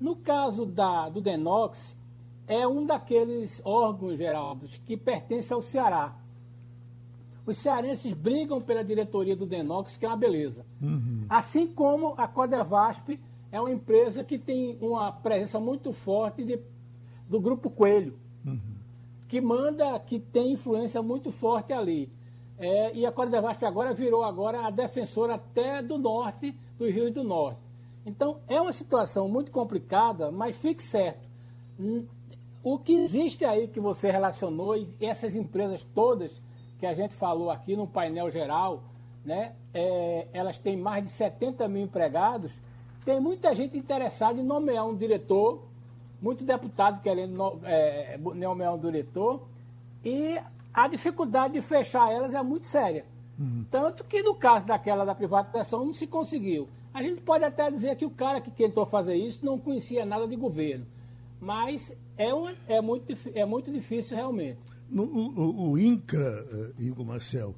No 0.00 0.16
caso 0.16 0.64
da, 0.64 1.08
do 1.10 1.20
Denox, 1.20 1.96
é 2.46 2.66
um 2.66 2.86
daqueles 2.86 3.60
órgãos, 3.64 4.16
Geraldos, 4.16 4.80
que 4.86 4.96
pertence 4.96 5.52
ao 5.52 5.60
Ceará. 5.60 6.16
Os 7.46 7.58
cearenses 7.58 8.12
brigam 8.12 8.60
pela 8.60 8.82
diretoria 8.82 9.36
do 9.36 9.46
Denox, 9.46 9.96
que 9.96 10.06
é 10.06 10.08
uma 10.08 10.16
beleza. 10.16 10.64
Uhum. 10.80 11.26
Assim 11.28 11.66
como 11.66 12.14
a 12.16 12.26
Codevasp 12.26 13.20
é 13.52 13.60
uma 13.60 13.70
empresa 13.70 14.24
que 14.24 14.38
tem 14.38 14.78
uma 14.80 15.12
presença 15.12 15.60
muito 15.60 15.92
forte 15.92 16.44
de, 16.44 16.60
do 17.28 17.40
Grupo 17.40 17.68
Coelho, 17.68 18.18
uhum. 18.44 18.58
que 19.28 19.40
manda, 19.40 19.98
que 19.98 20.18
tem 20.18 20.52
influência 20.52 21.02
muito 21.02 21.30
forte 21.30 21.72
ali. 21.72 22.08
É, 22.60 22.94
e 22.94 23.06
a 23.06 23.10
Codevasp 23.10 23.64
agora 23.64 23.94
virou 23.94 24.22
agora 24.22 24.66
a 24.66 24.70
defensora 24.70 25.36
até 25.36 25.82
do 25.82 25.96
norte, 25.96 26.54
do 26.78 26.86
Rio 26.86 27.10
do 27.10 27.24
Norte. 27.24 27.58
Então, 28.04 28.36
é 28.46 28.60
uma 28.60 28.72
situação 28.72 29.26
muito 29.30 29.50
complicada, 29.50 30.30
mas 30.30 30.54
fique 30.56 30.82
certo. 30.82 31.26
O 32.62 32.78
que 32.78 32.92
existe 32.92 33.46
aí 33.46 33.66
que 33.66 33.80
você 33.80 34.10
relacionou, 34.10 34.76
e 34.76 34.86
essas 35.00 35.34
empresas 35.34 35.82
todas 35.94 36.30
que 36.78 36.84
a 36.84 36.92
gente 36.92 37.14
falou 37.14 37.50
aqui 37.50 37.74
no 37.74 37.86
painel 37.86 38.30
geral, 38.30 38.82
né, 39.24 39.54
é, 39.72 40.28
elas 40.30 40.58
têm 40.58 40.76
mais 40.76 41.02
de 41.02 41.10
70 41.10 41.66
mil 41.66 41.84
empregados, 41.84 42.52
tem 43.06 43.18
muita 43.18 43.54
gente 43.54 43.78
interessada 43.78 44.38
em 44.38 44.44
nomear 44.44 44.86
um 44.86 44.94
diretor, 44.94 45.62
muito 46.20 46.44
deputado 46.44 47.00
querendo 47.00 47.58
é, 47.64 48.18
nomear 48.18 48.74
um 48.74 48.78
diretor, 48.78 49.48
e 50.04 50.38
a 50.72 50.88
dificuldade 50.88 51.54
de 51.54 51.62
fechar 51.62 52.10
elas 52.12 52.34
é 52.34 52.42
muito 52.42 52.66
séria. 52.66 53.04
Uhum. 53.38 53.64
Tanto 53.70 54.04
que 54.04 54.22
no 54.22 54.34
caso 54.34 54.66
daquela 54.66 55.04
da 55.04 55.14
privatização 55.14 55.84
não 55.84 55.94
se 55.94 56.06
conseguiu. 56.06 56.68
A 56.92 57.02
gente 57.02 57.20
pode 57.22 57.44
até 57.44 57.70
dizer 57.70 57.96
que 57.96 58.04
o 58.04 58.10
cara 58.10 58.40
que 58.40 58.50
tentou 58.50 58.84
fazer 58.84 59.14
isso 59.14 59.44
não 59.44 59.58
conhecia 59.58 60.04
nada 60.04 60.26
de 60.26 60.36
governo. 60.36 60.86
Mas 61.40 61.94
é, 62.16 62.34
uma, 62.34 62.52
é, 62.68 62.80
muito, 62.80 63.16
é 63.34 63.46
muito 63.46 63.72
difícil 63.72 64.16
realmente. 64.16 64.58
No, 64.90 65.04
o, 65.04 65.70
o, 65.70 65.78
INCRA, 65.78 66.74
uh, 66.76 66.82
Igor 66.82 67.06
Marcel, 67.06 67.54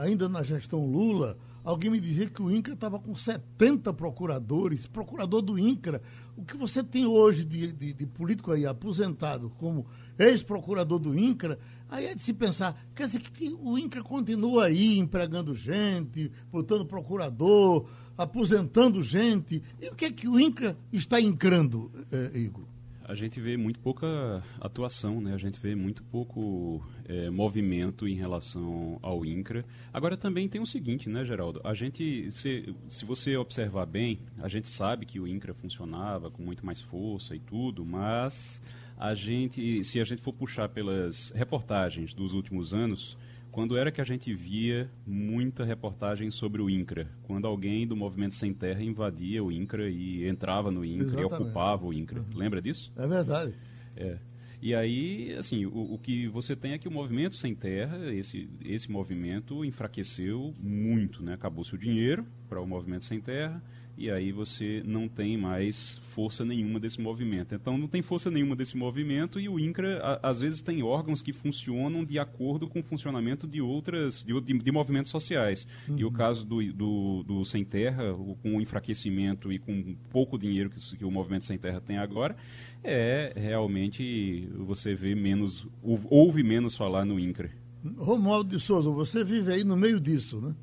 ainda 0.00 0.28
na 0.28 0.42
gestão 0.42 0.84
Lula, 0.84 1.36
alguém 1.62 1.90
me 1.90 2.00
dizia 2.00 2.28
que 2.28 2.42
o 2.42 2.50
INCRA 2.50 2.74
estava 2.74 2.98
com 2.98 3.14
70 3.14 3.92
procuradores, 3.92 4.86
procurador 4.86 5.42
do 5.42 5.58
INCRA. 5.58 6.02
O 6.36 6.44
que 6.44 6.56
você 6.56 6.82
tem 6.82 7.06
hoje 7.06 7.44
de, 7.44 7.70
de, 7.72 7.92
de 7.92 8.06
político 8.06 8.50
aí 8.50 8.66
aposentado 8.66 9.50
como 9.58 9.86
ex-procurador 10.20 10.98
do 10.98 11.18
INCRA, 11.18 11.58
aí 11.88 12.06
é 12.06 12.14
de 12.14 12.22
se 12.22 12.32
pensar, 12.34 12.80
quer 12.94 13.06
dizer 13.06 13.20
que 13.20 13.48
o 13.60 13.78
INCRA 13.78 14.02
continua 14.02 14.66
aí 14.66 14.98
empregando 14.98 15.54
gente, 15.54 16.30
botando 16.52 16.84
procurador, 16.84 17.88
aposentando 18.16 19.02
gente. 19.02 19.62
E 19.80 19.88
o 19.88 19.94
que 19.94 20.04
é 20.04 20.12
que 20.12 20.28
o 20.28 20.38
INCRA 20.38 20.76
está 20.92 21.20
encrando, 21.20 21.90
eh, 22.12 22.38
Igor? 22.38 22.64
a 23.10 23.14
gente 23.16 23.40
vê 23.40 23.56
muito 23.56 23.80
pouca 23.80 24.40
atuação, 24.60 25.20
né? 25.20 25.34
A 25.34 25.36
gente 25.36 25.58
vê 25.58 25.74
muito 25.74 26.00
pouco 26.04 26.80
é, 27.04 27.28
movimento 27.28 28.06
em 28.06 28.14
relação 28.14 29.00
ao 29.02 29.26
INCRA. 29.26 29.64
Agora 29.92 30.16
também 30.16 30.48
tem 30.48 30.60
o 30.60 30.66
seguinte, 30.66 31.08
né, 31.08 31.24
Geraldo? 31.24 31.60
A 31.64 31.74
gente, 31.74 32.30
se, 32.30 32.72
se 32.88 33.04
você 33.04 33.36
observar 33.36 33.84
bem, 33.86 34.20
a 34.38 34.46
gente 34.46 34.68
sabe 34.68 35.06
que 35.06 35.18
o 35.18 35.26
INCRA 35.26 35.52
funcionava 35.52 36.30
com 36.30 36.40
muito 36.40 36.64
mais 36.64 36.80
força 36.80 37.34
e 37.34 37.40
tudo, 37.40 37.84
mas 37.84 38.62
a 39.00 39.14
gente, 39.14 39.82
se 39.82 39.98
a 39.98 40.04
gente 40.04 40.20
for 40.20 40.34
puxar 40.34 40.68
pelas 40.68 41.30
reportagens 41.34 42.12
dos 42.12 42.34
últimos 42.34 42.74
anos, 42.74 43.16
quando 43.50 43.78
era 43.78 43.90
que 43.90 43.98
a 43.98 44.04
gente 44.04 44.34
via 44.34 44.90
muita 45.06 45.64
reportagem 45.64 46.30
sobre 46.30 46.60
o 46.60 46.68
INCRA? 46.68 47.08
Quando 47.22 47.46
alguém 47.46 47.86
do 47.86 47.96
Movimento 47.96 48.34
Sem 48.34 48.52
Terra 48.52 48.82
invadia 48.82 49.42
o 49.42 49.50
INCRA 49.50 49.88
e 49.88 50.28
entrava 50.28 50.70
no 50.70 50.84
INCRA 50.84 51.22
Exatamente. 51.22 51.32
e 51.32 51.44
ocupava 51.44 51.86
o 51.86 51.94
INCRA. 51.94 52.20
Uhum. 52.20 52.36
Lembra 52.36 52.60
disso? 52.60 52.92
É 52.94 53.06
verdade. 53.06 53.54
É. 53.96 54.18
E 54.60 54.74
aí, 54.74 55.34
assim, 55.38 55.64
o, 55.64 55.94
o, 55.94 55.98
que 55.98 56.28
você 56.28 56.54
tem 56.54 56.72
é 56.72 56.78
que 56.78 56.86
o 56.86 56.90
Movimento 56.90 57.36
Sem 57.36 57.54
Terra, 57.54 58.12
esse, 58.12 58.50
esse 58.62 58.90
movimento 58.90 59.64
enfraqueceu 59.64 60.54
muito, 60.60 61.22
né? 61.22 61.32
Acabou-se 61.32 61.74
o 61.74 61.78
dinheiro 61.78 62.26
para 62.50 62.60
o 62.60 62.66
Movimento 62.66 63.06
Sem 63.06 63.18
Terra 63.18 63.62
e 64.00 64.10
aí 64.10 64.32
você 64.32 64.82
não 64.86 65.06
tem 65.06 65.36
mais 65.36 66.00
força 66.14 66.42
nenhuma 66.42 66.80
desse 66.80 66.98
movimento. 66.98 67.54
Então 67.54 67.76
não 67.76 67.86
tem 67.86 68.00
força 68.00 68.30
nenhuma 68.30 68.56
desse 68.56 68.74
movimento 68.74 69.38
e 69.38 69.46
o 69.46 69.60
INCRA 69.60 69.98
a, 69.98 70.30
às 70.30 70.40
vezes 70.40 70.62
tem 70.62 70.82
órgãos 70.82 71.20
que 71.20 71.34
funcionam 71.34 72.02
de 72.02 72.18
acordo 72.18 72.66
com 72.66 72.80
o 72.80 72.82
funcionamento 72.82 73.46
de 73.46 73.60
outras 73.60 74.24
de, 74.24 74.40
de, 74.40 74.58
de 74.58 74.72
movimentos 74.72 75.10
sociais. 75.10 75.68
Uhum. 75.86 75.98
E 75.98 76.04
o 76.06 76.10
caso 76.10 76.46
do, 76.46 76.72
do, 76.72 77.22
do, 77.24 77.44
Sem 77.44 77.62
Terra, 77.62 78.14
o, 78.14 78.38
com 78.42 78.56
o 78.56 78.62
enfraquecimento 78.62 79.52
e 79.52 79.58
com 79.58 79.94
pouco 80.08 80.38
dinheiro 80.38 80.70
que, 80.70 80.96
que 80.96 81.04
o 81.04 81.10
movimento 81.10 81.44
Sem 81.44 81.58
Terra 81.58 81.82
tem 81.82 81.98
agora, 81.98 82.34
é 82.82 83.34
realmente 83.36 84.48
você 84.56 84.94
vê 84.94 85.14
menos 85.14 85.66
ouve 85.82 86.42
menos 86.42 86.74
falar 86.74 87.04
no 87.04 87.20
INCRA. 87.20 87.50
Romualdo 87.98 88.56
de 88.56 88.62
Souza, 88.62 88.88
você 88.88 89.22
vive 89.22 89.52
aí 89.52 89.62
no 89.62 89.76
meio 89.76 90.00
disso, 90.00 90.40
né? 90.40 90.54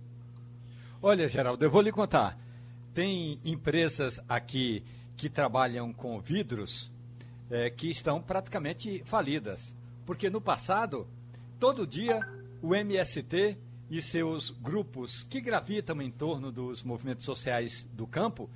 Olha, 1.00 1.30
Geraldo, 1.30 1.64
eu 1.64 1.70
vou 1.70 1.82
lhe 1.82 1.92
contar 1.92 2.47
tem 2.98 3.40
empresas 3.46 4.20
aqui 4.28 4.84
que 5.16 5.30
trabalham 5.30 5.94
com 5.94 6.20
vidros 6.20 6.92
é, 7.48 7.70
que 7.70 7.92
estão 7.92 8.20
praticamente 8.20 9.04
falidas. 9.06 9.72
Porque 10.04 10.32
no 10.32 10.42
passado, 10.42 11.08
todo 11.60 11.86
dia, 11.86 12.28
o 12.60 12.74
MST 12.74 13.56
e 13.88 14.02
seus 14.02 14.50
grupos 14.50 15.22
que 15.22 15.40
gravitam 15.40 16.02
em 16.02 16.10
torno 16.10 16.52
dos 16.52 16.82
movimentos 16.82 17.24
sociais 17.24 17.88
do 17.94 18.08
campo, 18.08 18.50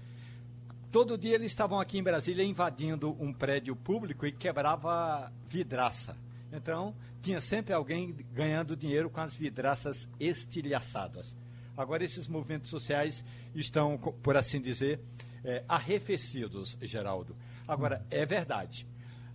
todo 0.91 1.19
dia 1.19 1.35
eles 1.35 1.51
estavam 1.51 1.79
aqui 1.79 1.99
em 1.99 2.03
Brasília 2.03 2.43
invadindo 2.43 3.15
um 3.19 3.31
prédio 3.31 3.75
público 3.75 4.25
e 4.25 4.31
quebrava 4.31 5.31
vidraça. 5.47 6.17
Então, 6.51 6.95
tinha 7.21 7.39
sempre 7.39 7.75
alguém 7.75 8.11
ganhando 8.33 8.75
dinheiro 8.75 9.07
com 9.07 9.21
as 9.21 9.35
vidraças 9.35 10.09
estilhaçadas. 10.19 11.35
Agora, 11.81 12.03
esses 12.03 12.27
movimentos 12.27 12.69
sociais 12.69 13.23
estão, 13.55 13.97
por 13.97 14.37
assim 14.37 14.61
dizer, 14.61 14.99
é, 15.43 15.63
arrefecidos, 15.67 16.77
Geraldo. 16.81 17.35
Agora, 17.67 18.05
é 18.11 18.23
verdade. 18.23 18.85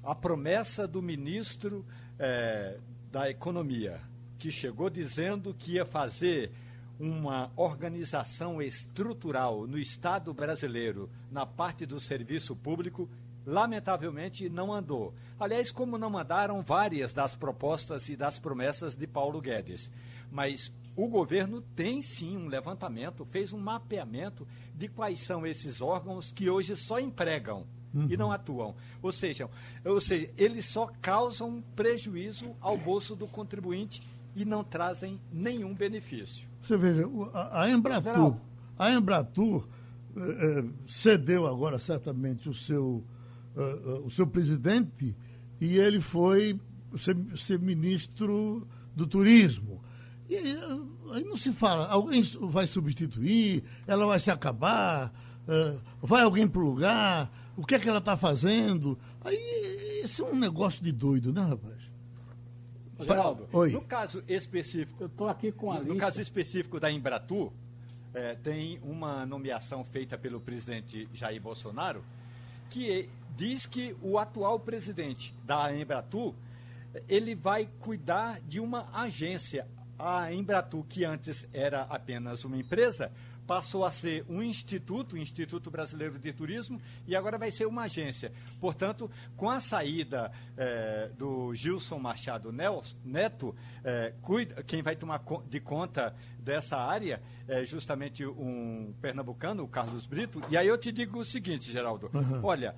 A 0.03 0.15
promessa 0.15 0.87
do 0.87 1.03
ministro 1.03 1.85
é, 2.19 2.79
da 3.11 3.29
Economia, 3.29 4.01
que 4.39 4.53
chegou 4.53 4.89
dizendo 4.89 5.53
que 5.53 5.73
ia 5.73 5.85
fazer 5.85 6.53
uma 7.01 7.51
organização 7.57 8.63
estrutural 8.63 9.67
no 9.67 9.79
Estado 9.79 10.33
brasileiro 10.33 11.11
na 11.31 11.45
parte 11.45 11.85
do 11.85 11.99
serviço 11.99 12.55
público, 12.55 13.09
lamentavelmente 13.45 14.49
não 14.49 14.73
andou. 14.73 15.15
Aliás, 15.39 15.71
como 15.71 15.99
não 15.99 16.11
mandaram 16.11 16.63
várias 16.63 17.13
das 17.13 17.35
propostas 17.35 18.09
e 18.09 18.17
das 18.17 18.39
promessas 18.39 18.95
de 18.95 19.07
Paulo 19.07 19.41
Guedes. 19.41 19.91
Mas 20.31 20.73
o 20.97 21.07
governo 21.09 21.61
tem 21.61 22.01
sim 22.01 22.37
um 22.37 22.49
levantamento, 22.49 23.27
fez 23.31 23.53
um 23.53 23.59
mapeamento 23.59 24.47
de 24.75 24.89
quais 24.89 25.21
são 25.21 25.47
esses 25.47 25.83
órgãos 25.83 26.33
que 26.33 26.49
hoje 26.49 26.75
só 26.75 26.99
empregam 26.99 27.67
uhum. 27.95 28.07
e 28.09 28.17
não 28.17 28.33
atuam. 28.33 28.75
Ou 29.03 29.13
seja, 29.13 29.49
ou 29.85 30.01
seja, 30.01 30.31
eles 30.37 30.65
só 30.65 30.91
causam 31.01 31.63
prejuízo 31.75 32.57
ao 32.61 32.77
bolso 32.77 33.15
do 33.15 33.27
contribuinte 33.27 34.03
e 34.35 34.45
não 34.45 34.65
trazem 34.65 35.21
nenhum 35.33 35.75
benefício. 35.75 36.49
Você 36.63 36.77
veja, 36.77 37.05
a, 37.53 37.71
Embratur, 37.71 38.37
a 38.79 38.91
Embratur 38.91 39.69
eh, 40.17 40.21
eh, 40.21 40.65
cedeu 40.87 41.47
agora 41.47 41.79
certamente 41.79 42.49
o 42.49 42.55
seu, 42.55 43.05
uh, 43.55 44.05
o 44.05 44.11
seu 44.11 44.27
presidente 44.27 45.17
e 45.61 45.79
ele 45.79 46.01
foi 46.01 46.61
ser, 46.99 47.17
ser 47.37 47.59
ministro 47.59 48.67
do 48.95 49.07
turismo. 49.07 49.83
E 50.29 50.37
aí 50.37 51.24
não 51.24 51.37
se 51.37 51.53
fala, 51.53 51.87
alguém 51.87 52.22
vai 52.41 52.66
substituir, 52.66 53.62
ela 53.87 54.07
vai 54.07 54.18
se 54.18 54.31
acabar, 54.31 55.12
uh, 55.47 55.81
vai 56.01 56.22
alguém 56.22 56.49
para 56.49 56.61
o 56.61 56.64
lugar, 56.64 57.31
o 57.57 57.64
que 57.64 57.74
é 57.74 57.79
que 57.79 57.89
ela 57.89 57.99
está 57.99 58.16
fazendo? 58.16 58.99
Aí 59.24 60.03
isso 60.05 60.24
é 60.24 60.27
um 60.27 60.39
negócio 60.39 60.83
de 60.83 60.93
doido, 60.93 61.33
né, 61.33 61.43
rapaz? 61.43 61.77
Geraldo, 62.99 63.47
Oi. 63.53 63.72
no 63.72 63.83
caso 63.83 64.24
específico. 64.27 65.03
Eu 65.03 65.07
estou 65.07 65.29
aqui 65.29 65.53
com 65.53 65.70
a 65.70 65.74
no, 65.74 65.81
lista. 65.81 65.95
No 65.95 66.01
caso 66.01 66.20
específico 66.20 66.81
da 66.81 66.91
Embratur, 66.91 67.53
é, 68.14 68.35
tem 68.35 68.81
uma 68.83 69.27
nomeação 69.27 69.85
feita 69.85 70.16
pelo 70.16 70.41
presidente 70.41 71.09
Jair 71.12 71.41
Bolsonaro 71.41 72.03
que 72.70 73.09
diz 73.37 73.66
que 73.66 73.95
o 74.03 74.18
atual 74.18 74.59
presidente 74.59 75.35
da 75.45 75.74
Embratur 75.77 76.35
ele 77.09 77.35
vai 77.35 77.68
cuidar 77.79 78.41
de 78.41 78.59
uma 78.59 78.89
agência 78.93 79.68
a 79.99 80.33
Embratu, 80.33 80.85
que 80.89 81.05
antes 81.05 81.47
era 81.53 81.83
apenas 81.83 82.45
uma 82.45 82.57
empresa, 82.57 83.11
passou 83.47 83.85
a 83.85 83.91
ser 83.91 84.25
um 84.29 84.43
instituto, 84.43 85.15
o 85.15 85.19
Instituto 85.19 85.71
Brasileiro 85.71 86.19
de 86.19 86.33
Turismo, 86.33 86.81
e 87.07 87.15
agora 87.15 87.39
vai 87.39 87.51
ser 87.51 87.67
uma 87.67 87.83
agência. 87.85 88.33
Portanto, 88.61 89.11
com 89.37 89.49
a 89.49 89.61
saída 89.61 90.33
eh, 90.57 91.11
do 91.17 91.55
Gilson 91.55 91.99
Machado 91.99 92.53
Neto, 92.53 93.55
eh, 93.85 94.13
cuida, 94.21 94.63
quem 94.65 94.83
vai 94.83 94.97
tomar 94.97 95.23
de 95.49 95.61
conta 95.61 96.15
dessa 96.39 96.77
área 96.77 97.23
é 97.47 97.65
justamente 97.65 98.27
um 98.27 98.93
pernambucano, 99.01 99.63
o 99.63 99.69
Carlos 99.69 100.07
Brito. 100.07 100.43
E 100.51 100.57
aí 100.57 100.67
eu 100.67 100.77
te 100.77 100.91
digo 100.91 101.21
o 101.21 101.25
seguinte, 101.25 101.71
Geraldo: 101.71 102.11
uhum. 102.13 102.45
olha, 102.45 102.75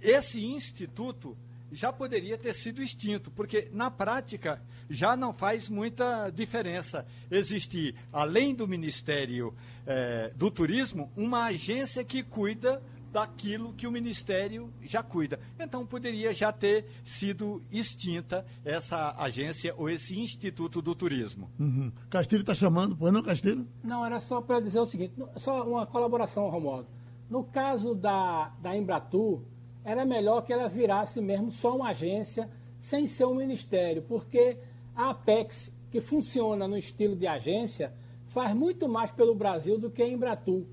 esse 0.00 0.44
instituto 0.44 1.36
já 1.70 1.92
poderia 1.92 2.38
ter 2.38 2.54
sido 2.54 2.82
extinto, 2.82 3.30
porque 3.30 3.68
na 3.72 3.90
prática 3.90 4.62
já 4.88 5.16
não 5.16 5.32
faz 5.32 5.68
muita 5.68 6.30
diferença 6.30 7.06
existir, 7.30 7.94
além 8.12 8.54
do 8.54 8.68
Ministério 8.68 9.54
eh, 9.86 10.32
do 10.36 10.50
Turismo, 10.50 11.10
uma 11.16 11.46
agência 11.46 12.04
que 12.04 12.22
cuida 12.22 12.82
daquilo 13.16 13.72
que 13.72 13.86
o 13.86 13.90
Ministério 13.90 14.70
já 14.82 15.02
cuida. 15.02 15.40
Então 15.58 15.86
poderia 15.86 16.34
já 16.34 16.52
ter 16.52 16.86
sido 17.02 17.62
extinta 17.72 18.44
essa 18.62 19.14
agência 19.16 19.74
ou 19.76 19.88
esse 19.88 20.18
Instituto 20.20 20.82
do 20.82 20.94
Turismo. 20.94 21.50
Uhum. 21.58 21.90
Castilho 22.10 22.42
está 22.42 22.52
chamando, 22.52 22.94
pois 22.94 23.12
não, 23.12 23.22
Castilho? 23.22 23.66
Não, 23.82 24.04
era 24.04 24.20
só 24.20 24.42
para 24.42 24.60
dizer 24.60 24.80
o 24.80 24.86
seguinte, 24.86 25.14
só 25.36 25.66
uma 25.66 25.86
colaboração, 25.86 26.48
Romualdo. 26.50 26.88
No 27.30 27.42
caso 27.42 27.94
da, 27.94 28.52
da 28.60 28.76
Embratur, 28.76 29.42
era 29.86 30.04
melhor 30.04 30.42
que 30.42 30.52
ela 30.52 30.68
virasse 30.68 31.20
mesmo 31.20 31.52
só 31.52 31.76
uma 31.76 31.90
agência, 31.90 32.50
sem 32.80 33.06
ser 33.06 33.24
um 33.24 33.36
ministério, 33.36 34.02
porque 34.02 34.58
a 34.96 35.10
Apex, 35.10 35.72
que 35.92 36.00
funciona 36.00 36.66
no 36.66 36.76
estilo 36.76 37.14
de 37.14 37.24
agência, 37.24 37.92
faz 38.26 38.52
muito 38.52 38.88
mais 38.88 39.12
pelo 39.12 39.32
Brasil 39.32 39.78
do 39.78 39.88
que 39.88 40.02
a 40.02 40.08
Embratur, 40.08 40.64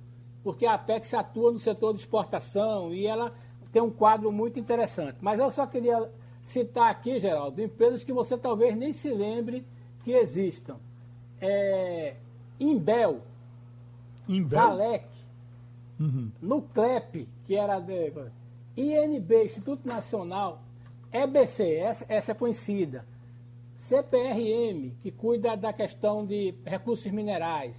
porque 0.43 0.65
a 0.65 0.73
Apex 0.73 1.13
atua 1.13 1.51
no 1.51 1.59
setor 1.59 1.93
de 1.93 1.99
exportação 1.99 2.91
e 2.91 3.05
ela 3.05 3.31
tem 3.71 3.83
um 3.83 3.91
quadro 3.91 4.31
muito 4.31 4.59
interessante. 4.59 5.17
Mas 5.21 5.39
eu 5.39 5.51
só 5.51 5.67
queria 5.67 6.09
citar 6.41 6.89
aqui, 6.89 7.19
Geraldo, 7.19 7.61
empresas 7.61 8.03
que 8.03 8.11
você 8.11 8.35
talvez 8.35 8.75
nem 8.75 8.91
se 8.93 9.13
lembre 9.13 9.63
que 10.03 10.11
existam. 10.11 10.77
É, 11.39 12.15
Imbel, 12.59 13.21
Imbel? 14.27 14.59
Valec, 14.59 15.05
uhum. 15.99 16.31
Nuclep, 16.41 17.27
que 17.45 17.55
era 17.55 17.79
de, 17.79 18.11
INB, 18.75 19.45
Instituto 19.45 19.87
Nacional, 19.87 20.61
EBC, 21.11 21.75
essa, 21.75 22.05
essa 22.09 22.31
é 22.31 22.35
conhecida, 22.35 23.05
CPRM, 23.75 24.95
que 25.01 25.11
cuida 25.11 25.55
da 25.55 25.71
questão 25.71 26.25
de 26.25 26.55
recursos 26.65 27.11
minerais, 27.11 27.75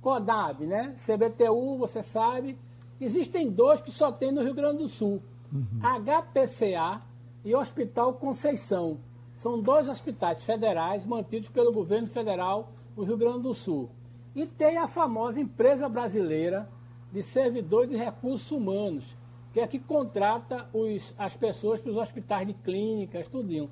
CODAB, 0.00 0.64
né? 0.66 0.94
CBTU, 0.96 1.76
você 1.76 2.02
sabe. 2.02 2.56
Existem 3.00 3.50
dois 3.50 3.80
que 3.80 3.90
só 3.90 4.10
tem 4.10 4.32
no 4.32 4.42
Rio 4.42 4.54
Grande 4.54 4.78
do 4.78 4.88
Sul, 4.88 5.20
uhum. 5.52 5.80
HPCA 5.80 7.02
e 7.44 7.54
Hospital 7.54 8.14
Conceição. 8.14 8.98
São 9.36 9.60
dois 9.60 9.88
hospitais 9.88 10.42
federais 10.42 11.04
mantidos 11.04 11.48
pelo 11.48 11.72
governo 11.72 12.08
federal 12.08 12.72
no 12.96 13.04
Rio 13.04 13.16
Grande 13.16 13.42
do 13.42 13.54
Sul. 13.54 13.90
E 14.34 14.46
tem 14.46 14.78
a 14.78 14.88
famosa 14.88 15.40
empresa 15.40 15.88
brasileira 15.88 16.68
de 17.12 17.22
servidores 17.22 17.90
de 17.90 17.96
recursos 17.96 18.50
humanos, 18.50 19.16
que 19.58 19.62
é 19.62 19.66
que 19.66 19.78
contrata 19.80 20.68
os, 20.72 21.12
as 21.18 21.34
pessoas 21.34 21.80
para 21.80 21.90
os 21.90 21.96
hospitais 21.96 22.46
de 22.46 22.54
clínicas, 22.54 23.26
tudinho. 23.26 23.68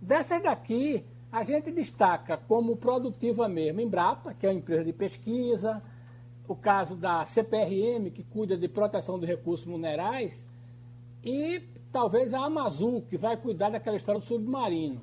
Dessas 0.00 0.42
daqui, 0.42 1.04
a 1.30 1.44
gente 1.44 1.70
destaca 1.70 2.38
como 2.38 2.76
produtiva 2.76 3.46
mesmo 3.46 3.82
Embrapa, 3.82 4.32
que 4.32 4.46
é 4.46 4.48
uma 4.48 4.58
empresa 4.58 4.84
de 4.84 4.94
pesquisa, 4.94 5.82
o 6.48 6.54
caso 6.54 6.96
da 6.96 7.22
CPRM, 7.26 8.10
que 8.10 8.24
cuida 8.24 8.56
de 8.56 8.66
proteção 8.66 9.18
de 9.18 9.26
recursos 9.26 9.66
minerais, 9.66 10.42
e 11.22 11.62
talvez 11.92 12.32
a 12.32 12.42
Amazul, 12.44 13.02
que 13.02 13.18
vai 13.18 13.36
cuidar 13.36 13.68
daquela 13.68 13.96
história 13.96 14.20
do 14.20 14.26
submarino. 14.26 15.02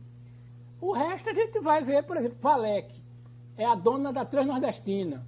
O 0.81 0.93
resto 0.93 1.29
a 1.29 1.33
gente 1.33 1.59
vai 1.59 1.83
ver, 1.83 2.03
por 2.05 2.17
exemplo, 2.17 2.37
Valec, 2.41 2.91
é 3.55 3.65
a 3.65 3.75
dona 3.75 4.11
da 4.11 4.25
Transnordestina. 4.25 5.23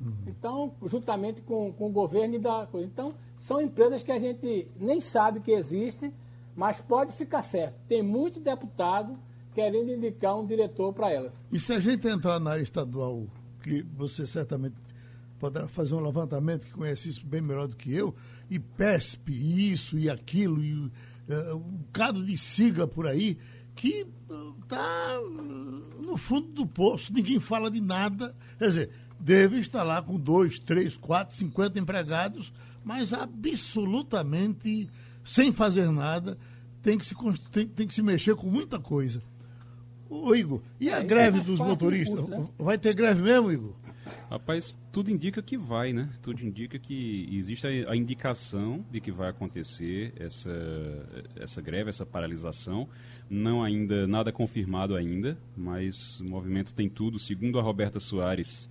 Uhum. 0.00 0.14
Então, 0.26 0.72
juntamente 0.86 1.42
com, 1.42 1.74
com 1.74 1.88
o 1.88 1.92
governo 1.92 2.36
e 2.36 2.38
da. 2.38 2.66
Então, 2.76 3.14
são 3.46 3.60
empresas 3.60 4.02
que 4.02 4.10
a 4.10 4.18
gente 4.18 4.66
nem 4.76 5.00
sabe 5.00 5.38
que 5.38 5.52
existem, 5.52 6.12
mas 6.56 6.80
pode 6.80 7.12
ficar 7.12 7.42
certo. 7.42 7.78
Tem 7.86 8.02
muito 8.02 8.40
deputado 8.40 9.16
querendo 9.54 9.92
indicar 9.92 10.36
um 10.36 10.44
diretor 10.44 10.92
para 10.92 11.12
elas. 11.12 11.32
E 11.52 11.60
se 11.60 11.72
a 11.72 11.78
gente 11.78 12.08
entrar 12.08 12.40
na 12.40 12.50
área 12.50 12.62
estadual, 12.64 13.24
que 13.62 13.82
você 13.82 14.26
certamente 14.26 14.74
poderá 15.38 15.68
fazer 15.68 15.94
um 15.94 16.00
levantamento 16.00 16.66
que 16.66 16.72
conhece 16.72 17.08
isso 17.08 17.24
bem 17.24 17.40
melhor 17.40 17.68
do 17.68 17.76
que 17.76 17.94
eu, 17.94 18.12
e 18.50 18.58
PESP, 18.58 19.30
isso 19.32 19.96
e 19.96 20.10
aquilo, 20.10 20.60
e 20.60 20.74
uh, 20.74 20.90
um 21.54 21.76
bocado 21.84 22.26
de 22.26 22.36
sigla 22.36 22.88
por 22.88 23.06
aí, 23.06 23.38
que 23.76 24.08
está 24.60 25.20
uh, 25.20 26.02
no 26.04 26.16
fundo 26.16 26.48
do 26.48 26.66
poço, 26.66 27.12
ninguém 27.12 27.38
fala 27.38 27.70
de 27.70 27.80
nada. 27.80 28.34
Quer 28.58 28.66
dizer, 28.66 28.90
deve 29.20 29.60
estar 29.60 29.84
lá 29.84 30.02
com 30.02 30.18
dois, 30.18 30.58
três, 30.58 30.96
quatro, 30.96 31.36
cinquenta 31.36 31.78
empregados, 31.78 32.52
mas 32.86 33.12
absolutamente 33.12 34.88
sem 35.24 35.50
fazer 35.50 35.90
nada, 35.90 36.38
tem 36.80 36.96
que 36.96 37.04
se, 37.04 37.16
tem, 37.50 37.66
tem 37.66 37.84
que 37.84 37.92
se 37.92 38.00
mexer 38.00 38.36
com 38.36 38.46
muita 38.46 38.78
coisa. 38.78 39.20
Ô, 40.08 40.32
Igor, 40.32 40.62
e 40.80 40.88
a 40.88 40.98
é, 41.00 41.02
greve 41.02 41.40
dos 41.40 41.58
motoristas? 41.58 42.20
Curso, 42.20 42.30
né? 42.30 42.46
Vai 42.56 42.78
ter 42.78 42.94
greve 42.94 43.22
mesmo, 43.22 43.50
Igor? 43.50 43.74
Rapaz, 44.30 44.78
tudo 44.92 45.10
indica 45.10 45.42
que 45.42 45.58
vai, 45.58 45.92
né? 45.92 46.08
Tudo 46.22 46.40
indica 46.46 46.78
que 46.78 47.28
existe 47.32 47.66
a, 47.66 47.90
a 47.90 47.96
indicação 47.96 48.86
de 48.88 49.00
que 49.00 49.10
vai 49.10 49.30
acontecer 49.30 50.12
essa, 50.16 50.48
essa 51.34 51.60
greve, 51.60 51.90
essa 51.90 52.06
paralisação. 52.06 52.88
Não 53.28 53.64
ainda, 53.64 54.06
nada 54.06 54.30
confirmado 54.30 54.94
ainda, 54.94 55.36
mas 55.56 56.20
o 56.20 56.24
movimento 56.24 56.72
tem 56.72 56.88
tudo. 56.88 57.18
Segundo 57.18 57.58
a 57.58 57.62
Roberta 57.62 57.98
Soares, 57.98 58.68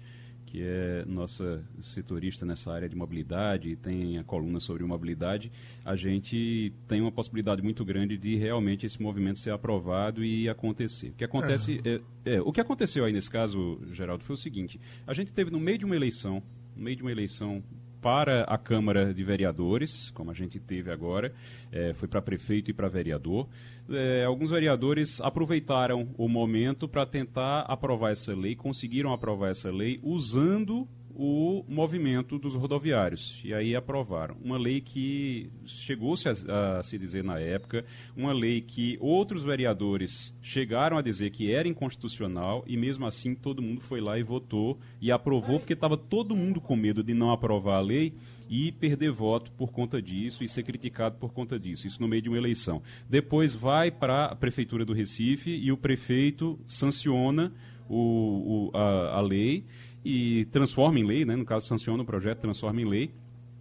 que 0.56 0.64
é 0.64 1.03
nossa 1.06 1.62
setorista 1.82 2.45
nessa 2.45 2.72
área 2.72 2.88
de 2.88 2.95
mobilidade 2.95 3.72
e 3.72 3.76
tem 3.76 4.18
a 4.18 4.24
coluna 4.24 4.62
sobre 4.62 4.86
mobilidade, 4.86 5.51
a 5.84 5.97
gente 5.97 6.72
tem 6.88 7.01
uma 7.01 7.12
possibilidade 7.12 7.62
muito 7.62 7.84
grande 7.84 8.18
de 8.18 8.38
realmente 8.38 8.86
esse 8.86 9.01
movimento 9.01 9.38
ser 9.38 9.51
aprovado 9.51 10.24
e 10.24 10.47
acontecer. 10.47 11.10
O 11.10 11.14
que 11.16 11.26
acontece 11.26 11.82
é. 11.84 11.95
É, 12.26 12.36
é, 12.36 12.41
o 12.41 12.53
que 12.53 12.62
aconteceu 12.62 13.03
aí 13.03 13.12
nesse 13.12 13.30
caso, 13.30 13.82
Geraldo, 13.91 14.24
foi 14.24 14.36
o 14.36 14.38
seguinte: 14.38 14.80
a 15.06 15.14
gente 15.14 15.34
teve 15.34 15.51
no 15.51 15.60
meio 15.60 15.78
de 15.78 15.84
uma 15.84 15.95
eleição, 15.95 16.41
no 16.74 16.84
meio 16.86 16.95
de 16.95 17.01
uma 17.01 17.12
eleição 17.12 17.62
para 18.06 18.43
a 18.43 18.56
Câmara 18.56 19.12
de 19.12 19.24
Vereadores, 19.24 20.12
como 20.12 20.30
a 20.30 20.34
gente 20.36 20.60
teve 20.60 20.91
agora, 20.91 21.34
é, 21.72 21.91
foi 21.95 22.08
para 22.08 22.22
prefeito 22.22 22.70
e 22.70 22.74
para 22.74 22.88
vereador. 22.88 23.47
É, 23.89 24.24
alguns 24.26 24.51
vereadores 24.51 25.20
aproveitaram 25.22 26.08
o 26.16 26.30
momento 26.30 26.88
para 26.88 27.03
tentar 27.03 27.62
aprovar 27.62 28.12
essa 28.12 28.32
lei, 28.36 28.56
conseguiram 28.56 29.12
aprovar 29.12 29.49
essa 29.49 29.72
lei 29.72 29.99
usando 30.03 30.88
o 31.16 31.63
movimento 31.68 32.38
dos 32.38 32.55
rodoviários. 32.55 33.39
E 33.43 33.53
aí 33.53 33.74
aprovaram. 33.76 34.36
Uma 34.43 34.57
lei 34.57 34.82
que 34.82 35.49
chegou-se 35.66 36.28
a, 36.28 36.34
a, 36.80 36.84
se 36.84 36.97
dizer 36.97 37.24
na 37.24 37.39
época, 37.39 37.86
uma 38.16 38.34
lei 38.34 38.59
que 38.59 38.97
outros 38.99 39.41
vereadores 39.41 40.36
chegaram 40.41 40.97
a 40.97 41.01
dizer 41.01 41.30
que 41.32 41.51
era 41.51 41.68
inconstitucional 41.68 42.63
e 42.68 42.76
mesmo 42.76 43.05
assim 43.05 43.34
todo 43.34 43.61
mundo 43.61 43.80
foi 43.80 44.01
lá 44.01 44.20
e 44.20 44.24
votou 44.24 44.78
e 44.99 45.11
aprovou, 45.11 45.59
porque 45.59 45.74
estava 45.74 45.95
todo 45.95 46.36
mundo 46.36 46.59
com 46.59 46.76
medo 46.76 47.01
de 47.01 47.13
não 47.13 47.32
aprovar 47.32 47.78
a 47.78 47.82
lei 47.82 48.13
e 48.49 48.72
perder 48.74 49.11
voto 49.11 49.51
por 49.53 49.72
conta 49.72 50.01
disso 50.01 50.43
e 50.43 50.47
ser 50.47 50.63
criticado 50.63 51.18
por 51.18 51.32
conta 51.32 51.57
disso. 51.57 51.88
Isso 51.88 52.01
no 52.01 52.07
meio 52.07 52.22
de 52.22 52.30
uma 52.30 52.38
eleição. 52.38 52.82
Depois 53.09 53.55
vai 53.55 53.89
para 53.89 54.26
a 54.26 54.36
Prefeitura 54.36 54.84
do 54.84 54.93
Recife 54.93 55.49
e 55.49 55.72
o 55.72 55.78
prefeito 55.78 56.59
sanciona 56.68 57.53
o, 57.89 58.70
o, 58.74 58.78
a, 58.78 59.18
a 59.18 59.22
lei 59.22 59.66
e 60.06 60.45
transforma 60.45 60.99
em 60.99 61.03
lei, 61.03 61.26
né? 61.26 61.36
no 61.36 61.43
caso 61.43 61.66
sanciona 61.66 62.03
o 62.03 62.06
projeto, 62.06 62.41
transforma 62.41 62.80
em 62.80 62.86
lei, 62.86 63.12